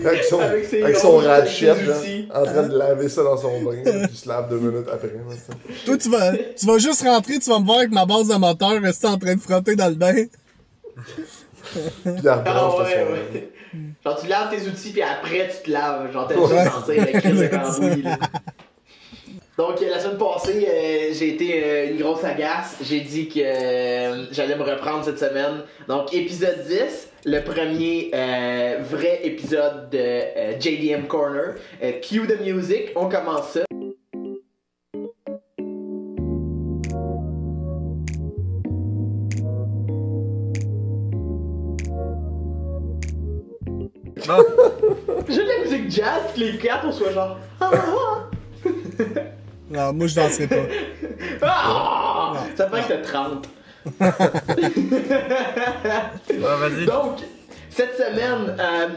Avec 0.05 0.25
son, 0.25 0.41
Avec 0.41 0.65
ses 0.67 0.83
avec 0.83 0.97
son 0.97 1.11
grosses 1.13 1.27
ratchet, 1.27 1.67
là, 1.67 1.95
en 2.35 2.45
train 2.45 2.63
de 2.65 2.77
laver 2.77 3.09
ça 3.09 3.23
dans 3.23 3.37
son 3.37 3.63
bain, 3.63 3.77
puis 3.85 3.93
il 4.11 4.17
se 4.17 4.29
lave 4.29 4.49
deux 4.51 4.59
minutes 4.59 4.89
après. 4.93 5.09
là, 5.09 5.35
ça. 5.47 5.53
Toi, 5.87 5.97
tu 5.97 6.11
vas, 6.11 6.33
tu 6.33 6.67
vas 6.67 6.79
juste 6.79 7.03
rentrer, 7.03 7.39
tu 7.39 7.51
vas 7.51 7.59
me 7.61 7.65
voir 7.67 7.79
avec 7.79 7.91
ma 7.93 8.05
base 8.07 8.29
de 8.29 8.35
moteur, 8.35 8.81
rester 8.83 9.07
en 9.07 9.19
train 9.19 9.35
de 9.35 9.41
frotter 9.41 9.77
dans 9.77 9.89
le 9.89 9.95
bain. 9.95 10.15
Puis 10.15 11.83
il 12.07 12.29
Ah 12.29 12.37
rebranche 12.37 12.81
ouais. 12.89 13.51
Genre, 14.05 14.21
tu 14.21 14.27
laves 14.29 14.51
tes 14.51 14.69
outils, 14.69 14.91
puis 14.93 15.03
après, 15.03 15.49
tu 15.51 15.65
te 15.67 15.71
laves. 15.73 16.13
Genre, 16.13 16.29
t'as 16.29 16.37
Ouais. 16.37 16.63
juste 16.63 16.73
sentir 16.75 17.05
la 17.13 17.21
crise 17.21 17.41
de 17.41 17.47
cambouis, 17.49 18.03
là. 18.03 18.19
Donc, 19.57 19.81
euh, 19.81 19.89
la 19.89 20.01
semaine 20.01 20.19
passée, 20.19 20.67
euh, 20.69 21.13
j'ai 21.13 21.35
été 21.35 21.63
euh, 21.63 21.91
une 21.91 21.99
grosse 21.99 22.25
agace. 22.25 22.77
J'ai 22.83 23.01
dit 23.01 23.29
que 23.29 23.39
euh, 23.39 24.27
j'allais 24.33 24.57
me 24.57 24.65
reprendre 24.65 25.05
cette 25.05 25.21
semaine. 25.21 25.63
Donc, 25.87 26.13
épisode 26.13 26.65
10, 26.67 27.09
le 27.27 27.41
premier 27.41 28.11
vrai 28.83 29.21
épisode 29.23 29.91
de 29.91 30.59
JDM 30.61 31.07
Corner. 31.07 31.55
Cue 32.03 32.27
the 32.27 32.41
music, 32.41 32.91
on 32.97 33.09
commence 33.09 33.51
ça. 33.51 33.61
J'ai 45.29 45.43
de 45.43 45.49
la 45.49 45.59
musique 45.65 45.91
jazz, 45.91 46.23
les 46.37 46.57
quatre, 46.57 46.87
on 46.87 46.93
soit 46.93 47.13
genre. 47.13 47.39
Non, 49.75 49.93
moi, 49.93 50.07
je 50.07 50.15
danserai 50.15 50.47
pas. 50.47 50.57
ah. 51.43 52.35
Ça 52.57 52.71
fait 52.71 52.83
que 52.83 52.89
t'as 52.89 52.99
30. 52.99 53.49
ouais, 56.31 56.39
vas-y. 56.39 56.87
Donc, 56.87 57.19
cette 57.71 57.97
semaine, 57.97 58.57
euh, 58.59 58.89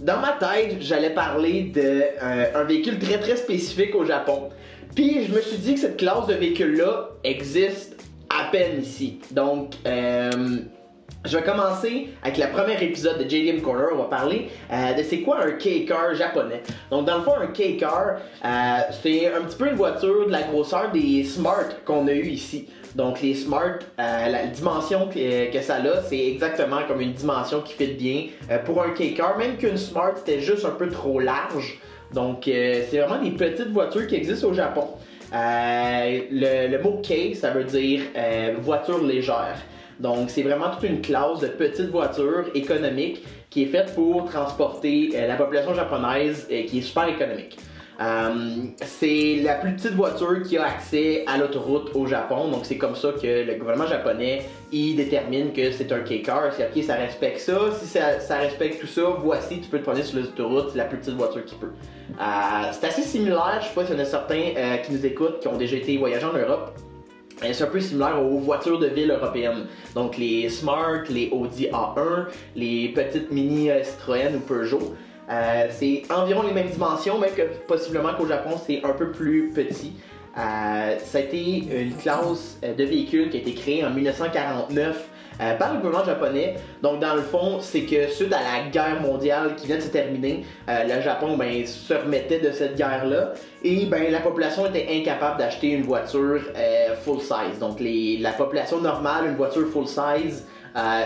dans 0.00 0.20
ma 0.20 0.32
tête, 0.32 0.78
j'allais 0.80 1.10
parler 1.10 1.64
de 1.64 2.02
euh, 2.22 2.64
véhicule 2.66 2.98
très 2.98 3.18
très 3.20 3.36
spécifique 3.36 3.94
au 3.94 4.04
Japon. 4.06 4.48
Puis 4.94 5.26
je 5.26 5.32
me 5.34 5.40
suis 5.40 5.58
dit 5.58 5.74
que 5.74 5.80
cette 5.80 5.98
classe 5.98 6.26
de 6.26 6.34
véhicule-là 6.34 7.10
existe 7.24 8.02
à 8.30 8.50
peine 8.50 8.80
ici. 8.80 9.20
Donc, 9.30 9.74
euh, 9.86 10.30
je 11.24 11.36
vais 11.36 11.44
commencer 11.44 12.08
avec 12.22 12.36
le 12.36 12.46
premier 12.50 12.82
épisode 12.82 13.18
de 13.18 13.28
JDM 13.28 13.60
Corner. 13.60 13.88
On 13.92 13.98
va 13.98 14.04
parler 14.04 14.48
euh, 14.72 14.92
de 14.92 15.02
c'est 15.02 15.20
quoi 15.20 15.44
un 15.44 15.52
K-Car 15.52 16.14
japonais. 16.14 16.62
Donc, 16.90 17.06
dans 17.06 17.18
le 17.18 17.22
fond, 17.22 17.34
un 17.40 17.46
K-Car, 17.46 18.16
euh, 18.44 18.48
c'est 19.02 19.32
un 19.32 19.42
petit 19.42 19.56
peu 19.56 19.68
une 19.68 19.76
voiture 19.76 20.26
de 20.26 20.32
la 20.32 20.42
grosseur 20.42 20.90
des 20.90 21.22
Smart 21.22 21.68
qu'on 21.84 22.08
a 22.08 22.12
eu 22.12 22.26
ici. 22.26 22.68
Donc, 22.96 23.22
les 23.22 23.34
Smart, 23.34 23.78
euh, 24.00 24.28
la 24.28 24.46
dimension 24.46 25.08
que, 25.08 25.52
que 25.52 25.62
ça 25.62 25.76
a, 25.76 26.02
c'est 26.02 26.26
exactement 26.26 26.80
comme 26.88 27.00
une 27.00 27.12
dimension 27.12 27.60
qui 27.60 27.74
fit 27.74 27.94
bien 27.94 28.58
pour 28.64 28.82
un 28.82 28.90
K-Car. 28.90 29.38
Même 29.38 29.56
qu'une 29.58 29.76
Smart, 29.78 30.14
c'était 30.16 30.40
juste 30.40 30.64
un 30.64 30.70
peu 30.70 30.88
trop 30.88 31.20
large. 31.20 31.78
Donc, 32.12 32.42
c'est 32.44 32.98
vraiment 32.98 33.22
des 33.22 33.30
petites 33.30 33.70
voitures 33.70 34.06
qui 34.06 34.16
existent 34.16 34.48
au 34.48 34.52
Japon. 34.52 34.88
Le, 35.32 36.68
le 36.68 36.82
mot 36.82 37.00
K, 37.02 37.34
ça 37.34 37.50
veut 37.50 37.64
dire 37.64 38.02
voiture 38.60 39.02
légère. 39.02 39.56
Donc, 40.02 40.30
c'est 40.30 40.42
vraiment 40.42 40.70
toute 40.70 40.82
une 40.82 41.00
classe 41.00 41.38
de 41.40 41.46
petites 41.46 41.90
voitures 41.90 42.46
économiques 42.54 43.24
qui 43.50 43.62
est 43.62 43.66
faite 43.66 43.94
pour 43.94 44.24
transporter 44.24 45.10
euh, 45.14 45.28
la 45.28 45.36
population 45.36 45.74
japonaise 45.74 46.48
euh, 46.50 46.64
qui 46.64 46.78
est 46.78 46.82
super 46.82 47.06
économique. 47.06 47.56
Euh, 48.00 48.64
c'est 48.80 49.40
la 49.44 49.54
plus 49.54 49.74
petite 49.74 49.92
voiture 49.92 50.42
qui 50.42 50.58
a 50.58 50.64
accès 50.64 51.24
à 51.28 51.38
l'autoroute 51.38 51.92
au 51.94 52.06
Japon, 52.06 52.48
donc 52.48 52.64
c'est 52.64 52.78
comme 52.78 52.96
ça 52.96 53.10
que 53.12 53.46
le 53.46 53.54
gouvernement 53.54 53.86
japonais 53.86 54.42
il 54.72 54.96
détermine 54.96 55.52
que 55.52 55.70
c'est 55.70 55.92
un 55.92 56.00
K-car. 56.00 56.52
C'est 56.52 56.68
ok, 56.74 56.82
ça 56.82 56.94
respecte 56.94 57.38
ça. 57.38 57.58
Si 57.78 57.86
ça, 57.86 58.38
respecte 58.38 58.80
tout 58.80 58.88
ça, 58.88 59.02
voici, 59.22 59.60
tu 59.60 59.68
peux 59.68 59.78
te 59.78 59.84
promener 59.84 60.02
sur 60.02 60.18
les 60.18 60.24
autoroutes, 60.24 60.70
c'est 60.72 60.78
la 60.78 60.86
plus 60.86 60.98
petite 60.98 61.14
voiture 61.14 61.44
qui 61.44 61.54
peut. 61.54 61.70
C'est 62.72 62.86
assez 62.88 63.02
similaire, 63.02 63.60
je 63.60 63.68
sais 63.68 63.74
pas 63.74 63.84
s'il 63.84 63.94
y 63.94 63.98
en 63.98 64.02
a 64.02 64.06
certains 64.06 64.78
qui 64.82 64.92
nous 64.92 65.06
écoutent 65.06 65.38
qui 65.38 65.46
ont 65.46 65.58
déjà 65.58 65.76
été 65.76 65.96
voyager 65.96 66.24
en 66.24 66.32
Europe. 66.32 66.72
C'est 67.52 67.64
un 67.64 67.66
peu 67.66 67.80
similaire 67.80 68.22
aux 68.22 68.38
voitures 68.38 68.78
de 68.78 68.86
ville 68.86 69.10
européennes. 69.10 69.66
Donc 69.94 70.16
les 70.16 70.48
Smart, 70.48 71.02
les 71.08 71.28
Audi 71.30 71.66
A1, 71.66 72.26
les 72.54 72.88
petites 72.88 73.30
mini 73.30 73.70
euh, 73.70 73.82
Citroën 73.82 74.36
ou 74.36 74.40
Peugeot. 74.40 74.94
Euh, 75.30 75.66
c'est 75.70 76.02
environ 76.10 76.42
les 76.42 76.52
mêmes 76.52 76.68
dimensions, 76.68 77.18
mais 77.18 77.28
que 77.28 77.42
possiblement 77.66 78.14
qu'au 78.14 78.26
Japon, 78.26 78.60
c'est 78.64 78.84
un 78.84 78.92
peu 78.92 79.10
plus 79.10 79.50
petit. 79.54 79.92
Euh, 80.36 80.98
ça 80.98 81.18
a 81.18 81.20
été 81.20 81.58
une 81.82 81.94
classe 81.94 82.58
euh, 82.64 82.74
de 82.74 82.84
véhicule 82.84 83.28
qui 83.28 83.36
a 83.36 83.40
été 83.40 83.52
créée 83.52 83.84
en 83.84 83.90
1949 83.90 85.08
euh, 85.42 85.54
par 85.56 85.72
le 85.74 85.78
gouvernement 85.80 86.04
japonais. 86.04 86.54
Donc, 86.82 87.00
dans 87.00 87.14
le 87.14 87.22
fond, 87.22 87.58
c'est 87.60 87.82
que 87.82 88.06
suite 88.08 88.32
à 88.32 88.38
la 88.38 88.70
guerre 88.70 89.00
mondiale 89.00 89.56
qui 89.56 89.66
vient 89.66 89.76
de 89.76 89.82
se 89.82 89.88
terminer, 89.88 90.44
euh, 90.68 90.84
le 90.84 91.00
Japon 91.02 91.36
ben, 91.36 91.66
se 91.66 91.94
remettait 91.94 92.38
de 92.38 92.52
cette 92.52 92.76
guerre-là 92.76 93.32
et 93.64 93.86
ben, 93.86 94.10
la 94.10 94.20
population 94.20 94.66
était 94.66 94.86
incapable 94.90 95.38
d'acheter 95.38 95.68
une 95.70 95.82
voiture 95.82 96.40
euh, 96.56 96.94
full 97.04 97.20
size. 97.20 97.58
Donc, 97.60 97.80
les- 97.80 98.18
la 98.18 98.32
population 98.32 98.80
normale, 98.80 99.26
une 99.26 99.36
voiture 99.36 99.66
full 99.68 99.86
size, 99.86 100.46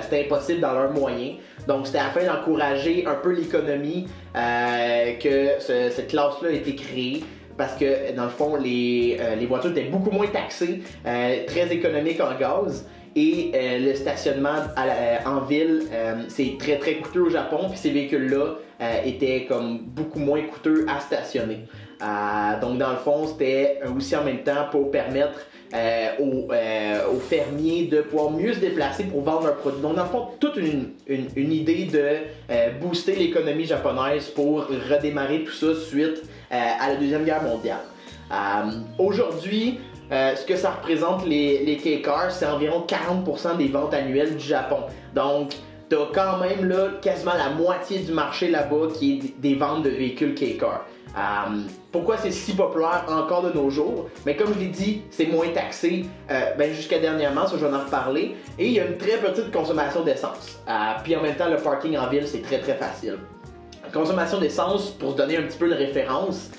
c'était 0.03 0.27
impossible 0.27 0.61
dans 0.61 0.73
leurs 0.73 0.93
moyens. 0.93 1.39
Donc, 1.67 1.87
c'était 1.89 1.99
afin 1.99 2.25
d'encourager 2.25 3.05
un 3.07 3.15
peu 3.17 3.33
l'économie 3.33 4.07
que 4.35 5.61
ce- 5.61 5.91
cette 5.91 6.09
classe-là 6.09 6.49
a 6.51 6.53
été 6.53 6.75
créée. 6.75 7.25
Parce 7.57 7.75
que, 7.75 8.15
dans 8.15 8.25
le 8.25 8.29
fond, 8.31 8.57
les, 8.57 9.19
les 9.39 9.47
voitures 9.47 9.71
étaient 9.71 9.85
beaucoup 9.91 10.11
moins 10.11 10.27
taxées, 10.27 10.83
très 11.05 11.73
économiques 11.73 12.21
en 12.21 12.39
gaz. 12.39 12.87
Et 13.17 13.51
euh, 13.55 13.79
le 13.79 13.95
stationnement 13.95 14.59
euh, 14.77 15.17
en 15.25 15.41
ville, 15.41 15.85
euh, 15.91 16.17
c'est 16.29 16.57
très 16.59 16.77
très 16.77 16.97
coûteux 16.97 17.23
au 17.23 17.31
Japon. 17.31 17.69
Puis 17.71 17.79
ces 17.79 17.91
véhicules-là 17.91 18.57
étaient 19.07 19.47
comme 19.49 19.79
beaucoup 19.79 20.19
moins 20.19 20.43
coûteux 20.43 20.85
à 20.87 21.01
stationner. 21.01 21.61
Donc, 22.61 22.77
dans 22.77 22.91
le 22.91 22.99
fond, 23.03 23.27
c'était 23.27 23.81
aussi 23.97 24.15
en 24.15 24.23
même 24.23 24.43
temps 24.43 24.67
pour 24.71 24.91
permettre 24.91 25.47
aux, 26.21 27.19
fermiers 27.21 27.87
de 27.87 28.03
pouvoir 28.03 28.33
mieux 28.33 28.53
se 28.53 28.59
déplacer 28.59 29.05
pour 29.05 29.23
vendre 29.23 29.47
leurs 29.47 29.57
produits. 29.57 29.81
Donc, 29.81 29.95
dans 29.97 30.03
le 30.03 30.09
fond, 30.11 30.27
toute 30.39 30.57
une, 30.57 30.91
une- 31.07 31.53
idée 31.53 31.87
de 31.91 32.79
booster 32.79 33.17
l'économie 33.17 33.65
japonaise 33.65 34.27
pour 34.27 34.67
redémarrer 34.67 35.45
tout 35.45 35.53
ça 35.55 35.75
suite 35.75 36.25
à 36.51 36.91
la 36.91 36.97
Deuxième 36.97 37.25
Guerre 37.25 37.45
mondiale. 37.45 37.81
Aujourd'hui, 38.99 39.81
euh, 40.13 40.35
ce 40.37 40.45
que 40.45 40.57
ça 40.57 40.71
représente 40.71 41.27
les, 41.27 41.65
les 41.65 41.77
K-Cars, 41.77 42.31
c'est 42.31 42.47
environ 42.47 42.87
40% 42.87 43.57
des 43.57 43.69
ventes 43.69 43.95
annuelles 43.95 44.37
du 44.37 44.45
Japon. 44.45 44.81
Donc, 45.15 45.55
t'as 45.89 46.07
quand 46.13 46.39
même 46.39 46.69
là 46.69 46.89
quasiment 47.01 47.35
la 47.35 47.51
moitié 47.51 48.01
du 48.01 48.13
marché 48.13 48.49
là-bas 48.49 48.89
qui 48.95 49.15
est 49.15 49.41
des 49.41 49.55
ventes 49.55 49.83
de 49.83 49.91
véhicules 49.91 50.35
K-Car. 50.35 50.85
Euh, 51.17 51.61
pourquoi 51.93 52.19
c'est 52.19 52.31
si 52.31 52.55
populaire 52.55 53.05
encore 53.09 53.43
de 53.43 53.51
nos 53.51 53.71
jours? 53.71 54.11
Mais 54.27 54.37
comme 54.37 54.53
je 54.53 54.59
l'ai 54.59 54.67
dit, 54.67 55.03
c'est 55.11 55.27
moins 55.27 55.49
taxé 55.49 56.05
euh, 56.31 56.53
ben, 56.59 56.75
jusqu'à 56.75 56.99
dernièrement, 56.99 57.47
ça 57.47 57.57
je 57.59 57.65
vais 57.65 57.75
en 57.75 57.85
reparler. 57.85 58.37
Et 58.59 58.67
il 58.67 58.73
y 58.73 58.81
a 58.81 58.85
une 58.85 58.99
très 58.99 59.17
petite 59.17 59.51
consommation 59.51 60.03
d'essence. 60.03 60.61
Euh, 60.69 60.73
puis 61.03 61.17
en 61.17 61.23
même 61.23 61.37
temps, 61.37 61.49
le 61.49 61.57
parking 61.57 61.97
en 61.97 62.09
ville, 62.09 62.27
c'est 62.27 62.43
très 62.43 62.59
très 62.59 62.75
facile. 62.75 63.17
Consommation 63.95 64.41
d'essence, 64.41 64.91
pour 64.91 65.13
se 65.13 65.17
donner 65.17 65.39
un 65.39 65.43
petit 65.43 65.57
peu 65.57 65.71
de 65.71 65.75
référence, 65.75 66.51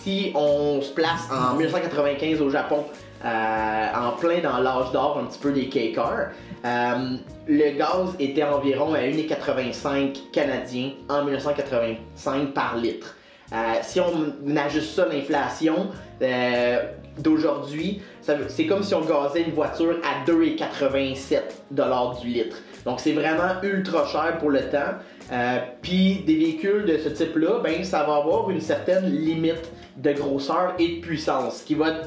si 0.00 0.32
on 0.34 0.80
se 0.80 0.92
place 0.92 1.28
en 1.30 1.54
1995 1.54 2.40
au 2.40 2.50
Japon, 2.50 2.84
euh, 3.24 3.86
en 3.94 4.12
plein 4.12 4.40
dans 4.40 4.58
l'âge 4.58 4.92
d'or 4.92 5.18
un 5.18 5.26
petit 5.26 5.38
peu 5.38 5.52
des 5.52 5.68
K-Cars, 5.68 6.28
euh, 6.64 7.16
le 7.46 7.78
gaz 7.78 8.14
était 8.18 8.44
environ 8.44 8.94
à 8.94 9.00
1,85 9.00 10.30
canadiens 10.32 10.90
en 11.08 11.24
1985 11.24 12.52
par 12.52 12.76
litre. 12.76 13.16
Euh, 13.52 13.56
si 13.82 14.00
on 14.00 14.56
ajuste 14.56 14.96
ça 14.96 15.06
l'inflation 15.06 15.88
euh, 16.20 16.78
d'aujourd'hui, 17.18 18.02
c'est 18.48 18.66
comme 18.66 18.82
si 18.82 18.94
on 18.94 19.02
gazait 19.02 19.42
une 19.42 19.52
voiture 19.52 19.96
à 20.02 20.28
2,87 20.28 22.20
du 22.20 22.28
litre. 22.28 22.56
Donc 22.84 23.00
c'est 23.00 23.12
vraiment 23.12 23.62
ultra 23.62 24.06
cher 24.06 24.38
pour 24.38 24.50
le 24.50 24.60
temps. 24.68 24.94
Euh, 25.32 25.58
Puis 25.82 26.22
des 26.26 26.36
véhicules 26.36 26.84
de 26.84 26.98
ce 26.98 27.08
type-là, 27.08 27.60
ben 27.62 27.82
ça 27.84 28.04
va 28.04 28.16
avoir 28.16 28.50
une 28.50 28.60
certaine 28.60 29.06
limite 29.06 29.70
de 29.96 30.12
grosseur 30.12 30.74
et 30.78 30.96
de 30.96 31.00
puissance, 31.00 31.60
ce 31.60 31.64
qui 31.64 31.74
va, 31.74 32.02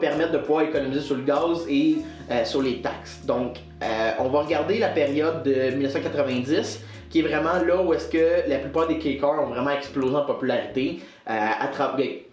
permettre 0.00 0.32
de 0.32 0.38
pouvoir 0.38 0.62
économiser 0.62 1.02
sur 1.02 1.16
le 1.16 1.22
gaz 1.22 1.66
et 1.68 1.96
euh, 2.30 2.44
sur 2.44 2.62
les 2.62 2.80
taxes. 2.80 3.20
Donc 3.26 3.58
euh, 3.82 4.10
on 4.18 4.28
va 4.28 4.40
regarder 4.40 4.78
la 4.78 4.88
période 4.88 5.42
de 5.42 5.70
1990 5.70 6.80
qui 7.10 7.20
est 7.20 7.22
vraiment 7.22 7.62
là 7.64 7.80
où 7.82 7.92
est-ce 7.92 8.08
que 8.08 8.48
la 8.48 8.58
plupart 8.58 8.88
des 8.88 8.98
K-Cars 8.98 9.40
ont 9.40 9.46
vraiment 9.46 9.70
explosé 9.70 10.16
en 10.16 10.24
popularité, 10.24 10.98
ben, 11.26 11.38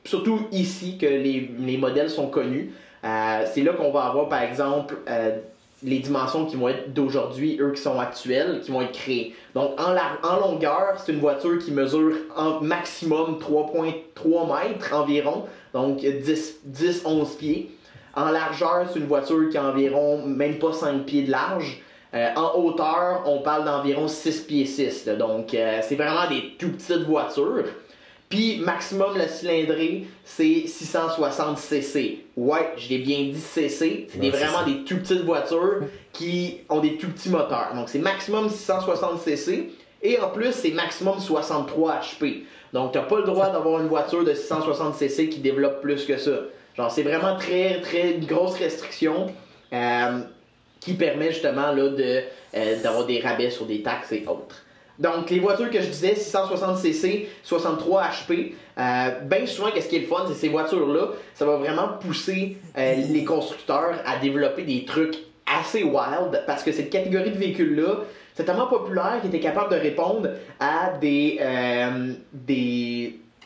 surtout 0.06 0.48
ici 0.52 0.98
que 0.98 1.06
les, 1.06 1.52
les 1.60 1.78
modèles 1.78 2.10
sont 2.10 2.28
connus. 2.28 2.72
C'est 3.04 3.62
là 3.62 3.74
qu'on 3.74 3.92
va 3.92 4.06
avoir 4.06 4.28
par 4.28 4.42
exemple 4.42 4.98
euh, 5.08 5.38
les 5.84 6.00
dimensions 6.00 6.46
qui 6.46 6.56
vont 6.56 6.70
être 6.70 6.94
d'aujourd'hui, 6.94 7.58
eux 7.60 7.72
qui 7.72 7.82
sont 7.82 8.00
actuelles, 8.00 8.62
qui 8.64 8.72
vont 8.72 8.82
être 8.82 8.92
créées. 8.92 9.36
Donc 9.56 9.80
en, 9.80 9.96
en 10.28 10.40
longueur, 10.40 10.96
c'est 10.98 11.12
une 11.12 11.20
voiture 11.20 11.58
qui 11.60 11.72
mesure 11.72 12.14
en 12.36 12.62
maximum 12.62 13.40
3.3 13.40 14.70
mètres 14.70 14.94
environ, 14.94 15.46
donc 15.74 16.00
10-11 16.00 17.38
pieds. 17.38 17.72
En 18.16 18.30
largeur, 18.30 18.88
c'est 18.92 19.00
une 19.00 19.08
voiture 19.08 19.50
qui 19.50 19.58
a 19.58 19.64
environ 19.64 20.26
même 20.26 20.60
pas 20.60 20.74
5 20.74 21.06
pieds 21.06 21.24
de 21.24 21.32
large. 21.32 21.82
Euh, 22.14 22.28
en 22.36 22.60
hauteur, 22.60 23.24
on 23.26 23.40
parle 23.40 23.64
d'environ 23.64 24.08
6 24.08 24.42
pieds 24.42 24.66
6. 24.66 25.06
là. 25.06 25.16
donc, 25.16 25.54
euh, 25.54 25.80
c'est 25.82 25.96
vraiment 25.96 26.30
des 26.30 26.56
tout 26.60 26.70
petites 26.70 27.08
voitures. 27.08 27.64
Puis, 28.32 28.58
maximum, 28.66 29.16
la 29.18 29.28
cylindrée, 29.28 30.06
c'est 30.26 30.64
660 30.66 31.58
cc. 31.60 32.26
Ouais, 32.36 32.72
je 32.78 32.90
l'ai 32.90 32.98
bien 32.98 33.18
dit 33.26 33.40
cc. 33.40 34.08
C'est 34.10 34.30
vraiment 34.30 34.64
des 34.66 34.84
tout 34.84 34.98
petites 34.98 35.24
voitures 35.24 35.82
qui 36.14 36.62
ont 36.70 36.80
des 36.80 36.98
tout 36.98 37.10
petits 37.10 37.30
moteurs. 37.30 37.74
Donc, 37.76 37.90
c'est 37.90 38.00
maximum 38.00 38.50
660 38.50 39.20
cc. 39.22 39.70
Et 40.02 40.20
en 40.20 40.30
plus, 40.30 40.52
c'est 40.54 40.72
maximum 40.72 41.20
63 41.20 42.00
HP. 42.00 42.44
Donc, 42.74 42.94
t'as 42.94 43.04
pas 43.04 43.18
le 43.18 43.24
droit 43.26 43.50
d'avoir 43.52 43.80
une 43.82 43.88
voiture 43.88 44.24
de 44.24 44.34
660 44.34 44.96
cc 44.96 45.30
qui 45.30 45.40
développe 45.42 45.82
plus 45.82 46.06
que 46.06 46.18
ça. 46.18 46.32
Genre, 46.76 46.90
c'est 46.90 47.04
vraiment 47.04 47.36
très, 47.38 47.82
très 47.82 48.14
une 48.14 48.26
grosse 48.26 48.58
restriction. 48.58 49.28
euh, 49.74 50.22
qui 50.82 50.94
permet 50.96 51.32
justement 51.32 51.72
là, 51.72 51.90
de, 51.90 52.22
euh, 52.56 52.82
d'avoir 52.82 53.06
des 53.06 53.20
rabais 53.20 53.52
sur 53.52 53.66
des 53.66 53.82
taxes 53.84 54.12
et 54.12 54.26
autres. 54.28 54.66
Donc, 55.02 55.32
les 55.32 55.40
voitures 55.40 55.72
que 55.72 55.82
je 55.82 55.88
disais, 55.88 56.14
660cc, 56.14 57.26
63 57.44 58.04
HP, 58.04 58.54
bien 59.24 59.46
souvent, 59.48 59.72
qu'est-ce 59.72 59.90
qui 59.90 59.96
est 59.96 60.02
le 60.02 60.06
fun, 60.06 60.26
c'est 60.28 60.36
ces 60.36 60.50
voitures-là, 60.50 61.08
ça 61.34 61.46
va 61.46 61.58
vraiment 61.58 61.90
pousser 62.00 62.58
euh, 62.78 62.96
les 63.10 63.26
constructeurs 63.26 63.96
à 64.06 64.18
développer 64.18 64.62
des 64.62 64.86
trucs 64.86 65.18
assez 65.48 65.84
wild 65.84 66.44
parce 66.46 66.64
que 66.64 66.72
cette 66.72 66.92
catégorie 66.92 67.32
de 67.32 67.38
véhicules-là, 67.38 68.02
c'est 68.36 68.46
tellement 68.46 68.68
populaire 68.68 69.18
qu'ils 69.22 69.30
étaient 69.30 69.40
capables 69.40 69.72
de 69.74 69.80
répondre 69.80 70.30
à 70.60 70.94
des, 71.02 71.40
euh, 71.42 72.14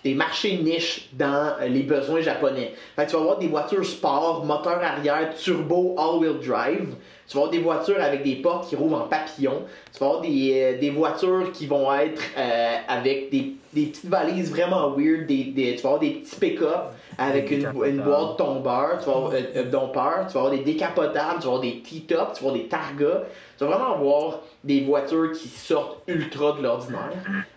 des 0.06 0.14
marchés 0.14 0.58
niches 0.58 1.10
dans 1.14 1.54
euh, 1.60 1.68
les 1.68 1.84
besoins 1.84 2.22
japonais. 2.22 2.74
Fait 2.96 3.06
que 3.06 3.12
tu 3.12 3.16
vas 3.16 3.22
avoir 3.22 3.40
des 3.40 3.48
voitures 3.48 3.86
sport, 3.86 4.46
moteur 4.46 4.84
arrière, 4.84 5.34
turbo, 5.36 5.96
all-wheel 5.98 6.38
drive. 6.46 6.96
Tu 7.28 7.36
vas 7.38 7.44
avoir 7.44 7.52
des 7.52 7.60
voitures 7.60 8.02
avec 8.02 8.24
des 8.24 8.36
portes 8.36 8.70
qui 8.70 8.76
rouvrent 8.76 8.98
en 9.02 9.08
papillon. 9.08 9.64
Tu 9.92 10.00
vas 10.00 10.06
avoir 10.06 10.22
des, 10.22 10.52
euh, 10.76 10.80
des 10.80 10.92
voitures 10.92 11.52
qui 11.52 11.66
vont 11.66 11.92
être 11.94 12.22
euh, 12.38 12.76
avec 12.88 13.32
des, 13.32 13.54
des 13.74 13.86
petites 13.88 14.06
valises 14.10 14.52
vraiment 14.52 14.92
weird. 14.96 15.26
Des, 15.26 15.46
des- 15.46 15.76
tu 15.76 15.82
vas 15.82 15.90
avoir 15.90 16.00
des 16.02 16.12
petits 16.12 16.36
pick-up 16.40 16.92
avec 17.18 17.50
une, 17.50 17.72
une 17.86 18.02
boîte 18.02 18.38
tombeur. 18.38 19.00
Tu 19.00 19.06
vas 19.10 19.16
avoir, 19.16 19.32
euh, 19.34 19.64
dompeur. 19.64 20.26
Tu 20.28 20.34
vas 20.34 20.40
avoir 20.42 20.52
des 20.52 20.60
décapotables. 20.60 21.40
Tu 21.40 21.48
vas 21.48 21.54
avoir 21.54 21.62
des 21.62 21.80
T-tops. 21.80 22.38
Tu 22.38 22.44
vas 22.44 22.50
avoir 22.50 22.54
des 22.54 22.68
Targa. 22.68 23.24
Tu 23.58 23.64
vas 23.64 23.72
vraiment 23.72 23.94
avoir 23.96 24.40
des 24.64 24.82
voitures 24.82 25.32
qui 25.32 25.48
sortent 25.48 26.04
ultra 26.08 26.52
de 26.54 26.62
l'ordinaire. 26.62 27.10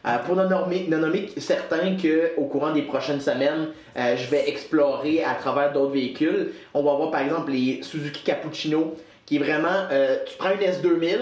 Euh, 0.07 0.19
pour 0.25 0.37
ne 0.37 0.45
nommer, 0.47 0.87
nommer 0.89 1.29
certains 1.37 1.97
qu'au 1.97 2.45
courant 2.45 2.73
des 2.73 2.83
prochaines 2.83 3.21
semaines, 3.21 3.69
euh, 3.99 4.17
je 4.17 4.31
vais 4.31 4.49
explorer 4.49 5.25
à 5.25 5.35
travers 5.35 5.73
d'autres 5.73 5.93
véhicules. 5.93 6.53
On 6.73 6.83
va 6.83 6.95
voir 6.95 7.11
par 7.11 7.21
exemple 7.21 7.51
les 7.51 7.83
Suzuki 7.83 8.23
Cappuccino, 8.23 8.95
qui 9.29 9.37
est 9.37 9.41
vraiment, 9.41 9.87
euh, 9.93 10.17
tu 10.25 10.39
prends 10.39 10.53
une 10.53 10.61
S2000, 10.61 11.19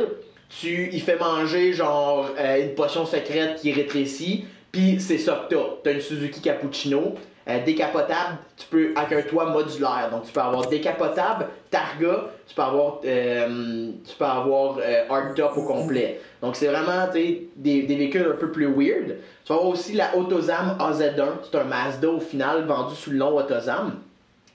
tu 0.49 0.91
y 0.93 1.01
fais 1.01 1.17
manger 1.17 1.73
genre 1.73 2.31
euh, 2.39 2.63
une 2.63 2.75
potion 2.77 3.05
secrète 3.05 3.57
qui 3.57 3.73
rétrécit, 3.73 4.45
puis 4.71 5.01
c'est 5.01 5.19
ça 5.19 5.45
que 5.51 5.57
t'as. 5.57 5.63
T'as 5.83 5.93
une 5.95 6.01
Suzuki 6.01 6.41
Cappuccino. 6.41 7.15
euh, 7.49 7.65
décapotable, 7.65 8.39
tu 8.57 8.67
peux 8.69 8.93
avec 8.95 9.13
un 9.19 9.29
toit 9.29 9.47
modulaire. 9.47 10.09
Donc 10.13 10.25
tu 10.25 10.33
peux 10.33 10.41
avoir 10.41 10.69
décapotable, 10.69 11.49
Targa, 11.69 12.27
tu 12.47 12.55
peux 12.55 12.63
avoir 12.63 13.01
tu 13.01 14.15
peux 14.17 14.25
avoir 14.25 14.79
hardtop 15.11 15.57
au 15.57 15.63
complet. 15.63 16.21
Donc 16.41 16.55
c'est 16.55 16.69
vraiment 16.69 17.09
des, 17.13 17.49
des 17.57 17.83
véhicules 17.83 18.29
un 18.33 18.37
peu 18.37 18.53
plus 18.53 18.67
weird. 18.67 19.17
Tu 19.45 19.49
vas 19.53 19.57
avoir 19.57 19.71
aussi 19.71 19.95
la 19.95 20.17
Autozam 20.17 20.77
AZ1, 20.79 21.27
c'est 21.51 21.59
un 21.59 21.65
Mazda 21.65 22.09
au 22.09 22.21
final 22.21 22.67
vendu 22.67 22.95
sous 22.95 23.11
le 23.11 23.17
nom 23.17 23.37
Autozam. 23.37 23.95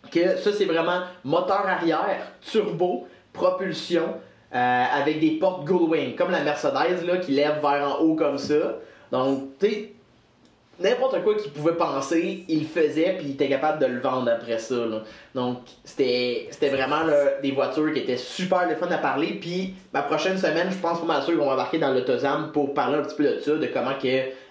Que 0.09 0.37
ça 0.37 0.51
c'est 0.53 0.65
vraiment 0.65 1.01
moteur 1.25 1.65
arrière, 1.67 2.31
turbo, 2.41 3.07
propulsion, 3.33 4.15
euh, 4.53 4.83
avec 4.93 5.19
des 5.19 5.31
portes 5.31 5.65
Gullwing, 5.65 6.15
comme 6.15 6.31
la 6.31 6.43
Mercedes 6.43 7.05
là, 7.05 7.17
qui 7.17 7.31
lève 7.31 7.61
vers 7.61 7.95
en 7.97 8.01
haut 8.01 8.15
comme 8.15 8.37
ça. 8.37 8.77
Donc 9.11 9.57
tu 9.59 9.67
sais, 9.67 9.91
n'importe 10.81 11.23
quoi 11.23 11.35
qu'il 11.35 11.51
pouvait 11.51 11.75
penser, 11.75 12.45
il 12.47 12.59
le 12.61 12.65
faisait, 12.65 13.15
puis 13.17 13.27
il 13.27 13.31
était 13.31 13.49
capable 13.49 13.79
de 13.79 13.85
le 13.85 13.99
vendre 13.99 14.31
après 14.31 14.57
ça. 14.57 14.75
Donc, 15.35 15.59
c'était 15.83 16.49
vraiment 16.69 17.01
des 17.41 17.51
voitures 17.51 17.93
qui 17.93 17.99
étaient 17.99 18.17
super 18.17 18.67
le 18.67 18.75
fun 18.75 18.87
à 18.87 18.97
parler. 18.97 19.37
Puis, 19.39 19.75
ma 19.93 20.01
prochaine 20.01 20.37
semaine, 20.37 20.67
je 20.71 20.77
pense 20.77 20.99
pas 20.99 21.05
mal 21.05 21.23
sûr 21.23 21.37
qu'on 21.37 21.45
va 21.45 21.53
embarquer 21.53 21.77
dans 21.77 21.93
l'autozam 21.93 22.51
pour 22.51 22.73
parler 22.73 22.97
un 22.97 23.03
petit 23.03 23.15
peu 23.15 23.23
de 23.23 23.39
ça, 23.39 23.55
de 23.55 23.67
comment 23.67 23.93
que, 24.01 24.07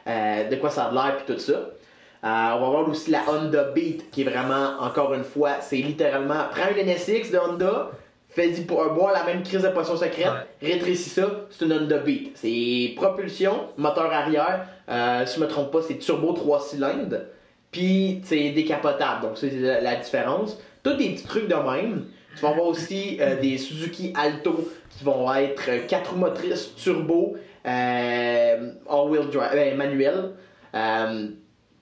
euh, 0.06 0.48
de 0.48 0.56
quoi 0.56 0.70
ça 0.70 0.84
a 0.84 0.92
l'air, 0.92 1.16
puis 1.16 1.34
tout 1.34 1.40
ça. 1.40 1.52
Euh, 1.52 2.54
on 2.54 2.60
va 2.60 2.68
voir 2.68 2.88
aussi 2.88 3.10
la 3.10 3.20
Honda 3.28 3.64
Beat, 3.70 4.10
qui 4.10 4.22
est 4.22 4.24
vraiment, 4.24 4.78
encore 4.80 5.14
une 5.14 5.24
fois, 5.24 5.52
c'est 5.60 5.76
littéralement, 5.76 6.44
prends 6.50 6.70
une 6.76 6.86
NSX 6.86 7.30
de 7.30 7.38
Honda, 7.38 7.90
fais-y 8.30 8.62
pour 8.62 8.84
boire 8.90 9.12
la 9.12 9.24
même 9.24 9.42
crise 9.42 9.62
de 9.62 9.68
poisson 9.68 9.96
secrète, 9.96 10.32
rétrécis 10.62 11.10
ça, 11.10 11.46
c'est 11.50 11.64
une 11.64 11.72
Honda 11.72 11.98
Beat. 11.98 12.32
C'est 12.34 12.92
propulsion, 12.96 13.68
moteur 13.76 14.12
arrière, 14.12 14.66
euh, 14.88 15.26
si 15.26 15.36
je 15.36 15.44
me 15.44 15.48
trompe 15.48 15.70
pas, 15.70 15.82
c'est 15.82 15.98
turbo 15.98 16.32
3 16.32 16.60
cylindres, 16.60 17.22
puis 17.70 18.20
c'est 18.24 18.50
décapotable, 18.50 19.22
donc 19.22 19.32
c'est 19.36 19.50
la, 19.50 19.80
la 19.80 19.96
différence. 19.96 20.58
Tous 20.82 20.94
des 20.94 21.10
petits 21.10 21.26
trucs 21.26 21.48
de 21.48 21.54
même. 21.54 22.06
Tu 22.34 22.42
vas 22.42 22.50
avoir 22.50 22.66
aussi 22.66 23.18
euh, 23.20 23.36
des 23.40 23.58
Suzuki 23.58 24.12
Alto 24.16 24.68
qui 24.90 25.04
vont 25.04 25.32
être 25.34 25.86
4 25.86 26.10
roues 26.10 26.18
motrices 26.18 26.74
turbo, 26.76 27.36
euh, 27.66 28.72
all-wheel 28.88 29.28
drive, 29.30 29.50
euh, 29.54 29.76
manuel. 29.76 30.30
Euh, 30.74 31.28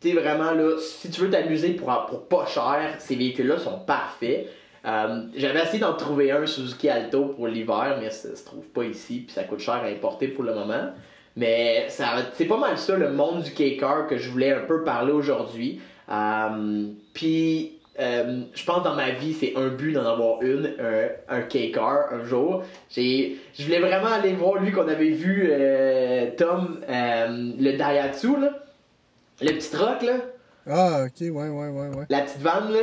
tu 0.00 0.12
vraiment 0.12 0.52
là, 0.52 0.78
si 0.78 1.10
tu 1.10 1.22
veux 1.22 1.30
t'amuser 1.30 1.70
pour, 1.70 2.06
pour 2.06 2.28
pas 2.28 2.46
cher, 2.46 2.94
ces 2.98 3.16
véhicules-là 3.16 3.58
sont 3.58 3.80
parfaits. 3.80 4.46
Euh, 4.86 5.22
J'avais 5.36 5.62
essayé 5.62 5.78
d'en 5.80 5.94
trouver 5.94 6.30
un 6.30 6.46
Suzuki 6.46 6.88
Alto 6.88 7.26
pour 7.26 7.48
l'hiver, 7.48 7.98
mais 8.00 8.10
ça 8.10 8.34
se 8.34 8.44
trouve 8.44 8.64
pas 8.66 8.84
ici, 8.84 9.24
puis 9.26 9.34
ça 9.34 9.44
coûte 9.44 9.60
cher 9.60 9.74
à 9.74 9.86
importer 9.86 10.28
pour 10.28 10.44
le 10.44 10.54
moment. 10.54 10.90
Mais 11.36 11.86
ça- 11.88 12.16
c'est 12.34 12.46
pas 12.46 12.56
mal 12.58 12.78
ça 12.78 12.96
le 12.96 13.10
monde 13.10 13.42
du 13.42 13.50
K-Car 13.52 14.06
que 14.06 14.16
je 14.16 14.28
voulais 14.30 14.52
un 14.52 14.60
peu 14.66 14.82
parler 14.84 15.12
aujourd'hui. 15.12 15.80
Euh, 16.10 16.86
puis 17.12 17.74
euh, 18.00 18.42
je 18.54 18.64
pense 18.64 18.82
dans 18.84 18.94
ma 18.94 19.10
vie, 19.10 19.34
c'est 19.34 19.54
un 19.56 19.68
but 19.68 19.92
d'en 19.92 20.06
avoir 20.06 20.40
une, 20.42 20.72
un, 20.80 21.36
un 21.36 21.40
K-Car 21.42 22.12
un 22.12 22.24
jour. 22.24 22.62
J'ai, 22.90 23.38
je 23.58 23.64
voulais 23.64 23.80
vraiment 23.80 24.06
aller 24.12 24.32
voir 24.32 24.60
lui 24.62 24.70
qu'on 24.72 24.86
avait 24.88 25.10
vu, 25.10 25.48
euh, 25.50 26.30
Tom, 26.36 26.80
euh, 26.88 27.26
le 27.58 27.76
Daihatsu, 27.76 28.40
là. 28.40 28.50
le 29.42 29.52
petit 29.52 29.70
truck, 29.70 30.02
là. 30.02 30.14
Ah, 30.70 31.04
ok, 31.06 31.20
ouais, 31.20 31.30
ouais, 31.30 31.48
ouais, 31.48 31.88
ouais. 31.88 32.04
la 32.10 32.20
petite 32.20 32.40
vanne 32.42 32.72
là. 32.72 32.80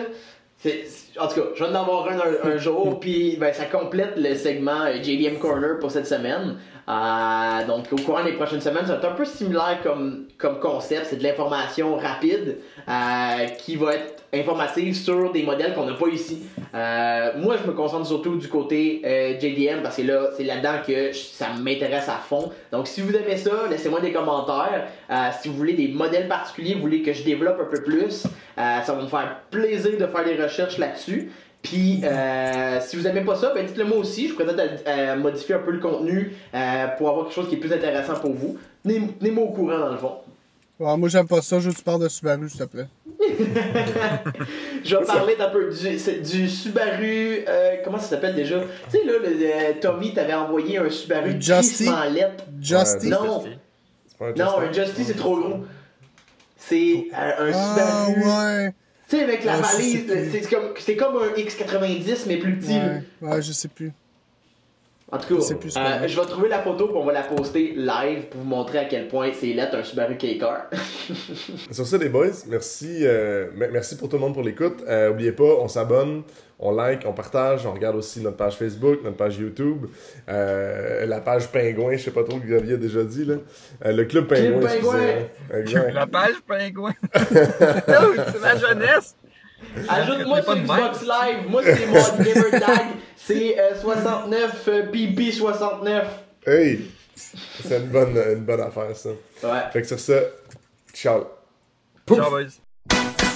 En 1.20 1.28
tout 1.28 1.36
cas, 1.36 1.48
je 1.56 1.64
vais 1.64 1.70
en 1.70 1.76
avoir 1.76 2.08
un 2.08 2.20
un, 2.20 2.54
un 2.54 2.58
jour, 2.58 3.00
puis 3.02 3.38
ben, 3.38 3.54
ça 3.54 3.66
complète 3.66 4.14
le 4.18 4.36
segment 4.36 4.86
euh, 4.86 5.02
JDM 5.02 5.38
Corner 5.40 5.80
pour 5.80 5.92
cette 5.92 6.08
semaine. 6.08 6.58
Euh, 6.88 7.66
donc, 7.66 7.88
au 7.92 7.96
courant 7.96 8.24
des 8.24 8.34
prochaines 8.34 8.62
semaines, 8.62 8.86
ça 8.86 8.94
va 8.94 9.00
être 9.00 9.12
un 9.12 9.16
peu 9.16 9.26
similaire 9.26 9.80
comme, 9.84 10.26
comme 10.38 10.60
concept. 10.60 11.08
C'est 11.10 11.18
de 11.18 11.24
l'information 11.24 11.98
rapide 11.98 12.58
euh, 12.88 13.46
qui 13.58 13.76
va 13.76 13.96
être 13.96 14.24
informative 14.34 14.96
sur 14.96 15.32
des 15.32 15.44
modèles 15.44 15.74
qu'on 15.74 15.86
n'a 15.86 15.94
pas 15.94 16.08
ici. 16.08 16.44
Euh, 16.76 17.32
moi, 17.38 17.56
je 17.62 17.68
me 17.68 17.74
concentre 17.74 18.06
surtout 18.06 18.36
du 18.36 18.48
côté 18.50 19.02
JDM 19.40 19.82
parce 19.82 19.98
que 19.98 20.04
là, 20.04 20.30
c'est 20.36 20.44
là-dedans 20.44 20.76
que 20.86 21.14
ça 21.14 21.48
m'intéresse 21.60 22.10
à 22.10 22.18
fond. 22.18 22.52
Donc, 22.72 22.88
si 22.88 23.02
vous 23.02 23.16
aimez 23.16 23.38
ça, 23.38 23.68
laissez-moi 23.70 24.02
des 24.02 24.12
commentaires. 24.12 24.88
Si 25.42 25.48
vous 25.48 25.56
voulez 25.56 25.74
des 25.74 25.88
modèles 25.88 26.28
particuliers, 26.28 26.76
vous 26.76 26.82
voulez 26.82 27.02
que 27.02 27.14
je 27.14 27.24
développe 27.24 27.60
un 27.62 27.66
peu 27.66 27.82
plus, 27.82 28.26
ça 28.58 28.84
va 28.86 29.02
me 29.02 29.08
faire 29.08 29.38
plaisir 29.50 29.98
de 29.98 30.06
faire 30.06 30.26
des 30.26 30.36
recherches 30.36 30.78
là-dessus. 30.78 31.32
Puis, 31.66 32.02
euh, 32.04 32.80
si 32.80 32.96
vous 32.96 33.08
aimez 33.08 33.22
pas 33.22 33.36
ça, 33.36 33.52
ben 33.56 33.66
dites-le 33.66 33.86
moi 33.86 33.98
aussi. 33.98 34.28
Je 34.30 34.34
pourrais 34.34 34.54
peut-être 34.54 34.84
euh, 34.88 35.16
modifier 35.16 35.56
un 35.56 35.60
peu 35.60 35.72
le 35.72 35.80
contenu 35.80 36.32
euh, 36.54 36.88
pour 36.98 37.10
avoir 37.10 37.26
quelque 37.26 37.34
chose 37.36 37.50
qui 37.50 37.56
est 37.56 37.60
plus 37.60 37.74
intéressant 37.74 38.14
pour 38.20 38.34
vous. 38.34 38.58
Tenez- 38.86 39.08
Tenez-moi 39.20 39.46
au 39.46 39.50
courant, 39.52 39.80
dans 39.80 39.92
le 39.92 39.98
fond. 39.98 40.14
Ouais, 40.80 40.96
moi, 40.98 41.10
j'aime 41.10 41.28
pas 41.28 41.42
ça. 41.42 41.60
Je 41.60 41.66
veux 41.68 41.72
que 41.74 41.78
tu 41.80 41.84
parles 41.84 42.04
de 42.04 42.08
Subaru, 42.10 42.48
s'il 42.50 42.60
te 42.60 42.66
plaît. 42.66 42.86
Je 44.84 44.96
vais 44.96 45.06
parler 45.06 45.36
d'un 45.36 45.50
peu 45.50 45.70
du, 45.72 46.50
Subaru. 46.50 47.40
euh, 47.48 47.76
comment 47.84 47.98
ça 47.98 48.10
s'appelle 48.10 48.36
déjà? 48.36 48.60
Tu 48.92 49.00
sais, 49.00 49.04
là, 49.06 49.14
le, 49.24 49.80
Tommy 49.80 50.14
t'avait 50.14 50.34
envoyé 50.34 50.78
un 50.78 50.90
Subaru 50.90 51.32
Justy? 51.42 51.90
Justy? 52.62 53.10
Non, 53.10 53.44
un 54.22 54.32
non, 54.34 54.60
un 54.60 54.72
Justy, 54.72 55.04
c'est 55.04 55.16
trop 55.18 55.38
gros. 55.40 55.60
C'est 56.58 57.08
euh, 57.14 57.50
un 57.50 57.52
Ah, 57.54 58.06
Subaru. 58.08 58.22
ouais. 58.30 58.74
Tu 59.08 59.18
sais, 59.18 59.24
avec 59.24 59.44
la 59.44 59.58
valise, 59.58 60.06
c'est 60.32 60.50
comme, 60.50 60.74
c'est 60.78 60.96
comme 60.96 61.18
un 61.18 61.32
X90, 61.40 62.24
mais 62.28 62.38
plus 62.38 62.58
petit. 62.58 62.74
Ouais, 62.74 63.04
ouais, 63.22 63.42
je 63.42 63.52
sais 63.52 63.68
plus. 63.68 63.92
En 65.16 65.18
tout 65.20 65.38
cas, 65.40 65.56
plus 65.56 65.76
euh, 65.78 66.08
je 66.08 66.20
vais 66.20 66.26
trouver 66.28 66.50
la 66.50 66.60
photo 66.60 66.88
puis 66.88 66.96
on 66.98 67.06
va 67.06 67.14
la 67.14 67.24
poster 67.24 67.74
live 67.76 68.26
pour 68.30 68.42
vous 68.42 68.48
montrer 68.48 68.80
à 68.80 68.86
quel 68.86 69.08
point 69.08 69.32
c'est 69.34 69.54
lettre 69.54 69.76
un 69.78 69.84
Subaru 69.84 70.18
K-Car. 70.18 70.68
Sur 71.72 71.86
ça, 71.88 71.98
les 71.98 72.10
boys, 72.10 72.28
merci, 72.48 73.00
euh, 73.02 73.48
me- 73.56 73.70
merci 73.70 73.98
pour 73.98 74.10
tout 74.10 74.16
le 74.18 74.22
monde 74.22 74.34
pour 74.34 74.44
l'écoute. 74.44 74.84
Euh, 74.88 75.12
oubliez 75.12 75.32
pas, 75.32 75.44
on 75.60 75.68
s'abonne, 75.68 76.24
on 76.60 76.72
like, 76.72 77.02
on 77.06 77.14
partage, 77.14 77.66
on 77.66 77.74
regarde 77.74 77.96
aussi 77.96 78.22
notre 78.22 78.38
page 78.38 78.56
Facebook, 78.58 79.00
notre 79.04 79.18
page 79.18 79.38
YouTube, 79.38 79.88
euh, 80.30 81.06
la 81.06 81.20
page 81.22 81.48
Pingouin, 81.50 81.98
je 81.98 82.04
sais 82.04 82.12
pas 82.12 82.24
trop 82.24 82.38
ce 82.38 82.44
que 82.44 82.48
Xavier 82.48 82.74
a 82.76 82.78
déjà 82.78 83.04
dit, 83.04 83.26
là. 83.26 83.36
Euh, 83.86 83.92
le 83.92 84.06
Club 84.06 84.28
Pingouin, 84.28 84.68
Pingouin. 84.68 84.96
hein. 85.00 85.58
Exact. 85.60 85.94
La 85.94 86.08
page 86.08 86.36
pingouin. 86.48 86.94
C'est 87.14 88.42
ma 88.42 88.56
jeunesse. 88.56 89.16
Ajoute-moi 89.88 90.38
Pas 90.42 90.44
sur 90.44 90.64
Xbox 90.64 91.02
Live. 91.02 91.50
Moi, 91.50 91.62
c'est 91.64 91.88
mon 91.88 92.24
gamer 92.24 92.52
tag. 92.52 92.86
C'est 93.18 93.60
euh, 93.60 93.80
69 93.80 94.68
euh, 94.68 94.92
PP69. 94.92 96.04
Hey! 96.48 96.92
C'est 97.16 97.80
une 97.80 97.88
bonne, 97.88 98.18
une 98.18 98.44
bonne 98.44 98.62
affaire, 98.62 98.96
ça. 98.96 99.10
Ouais. 99.44 99.60
Fait 99.72 99.82
que 99.82 99.88
sur 99.88 100.00
ça, 100.00 100.20
ciao! 100.94 101.26
Pouf! 102.06 102.18
Ciao, 102.18 102.30
boys. 102.30 103.32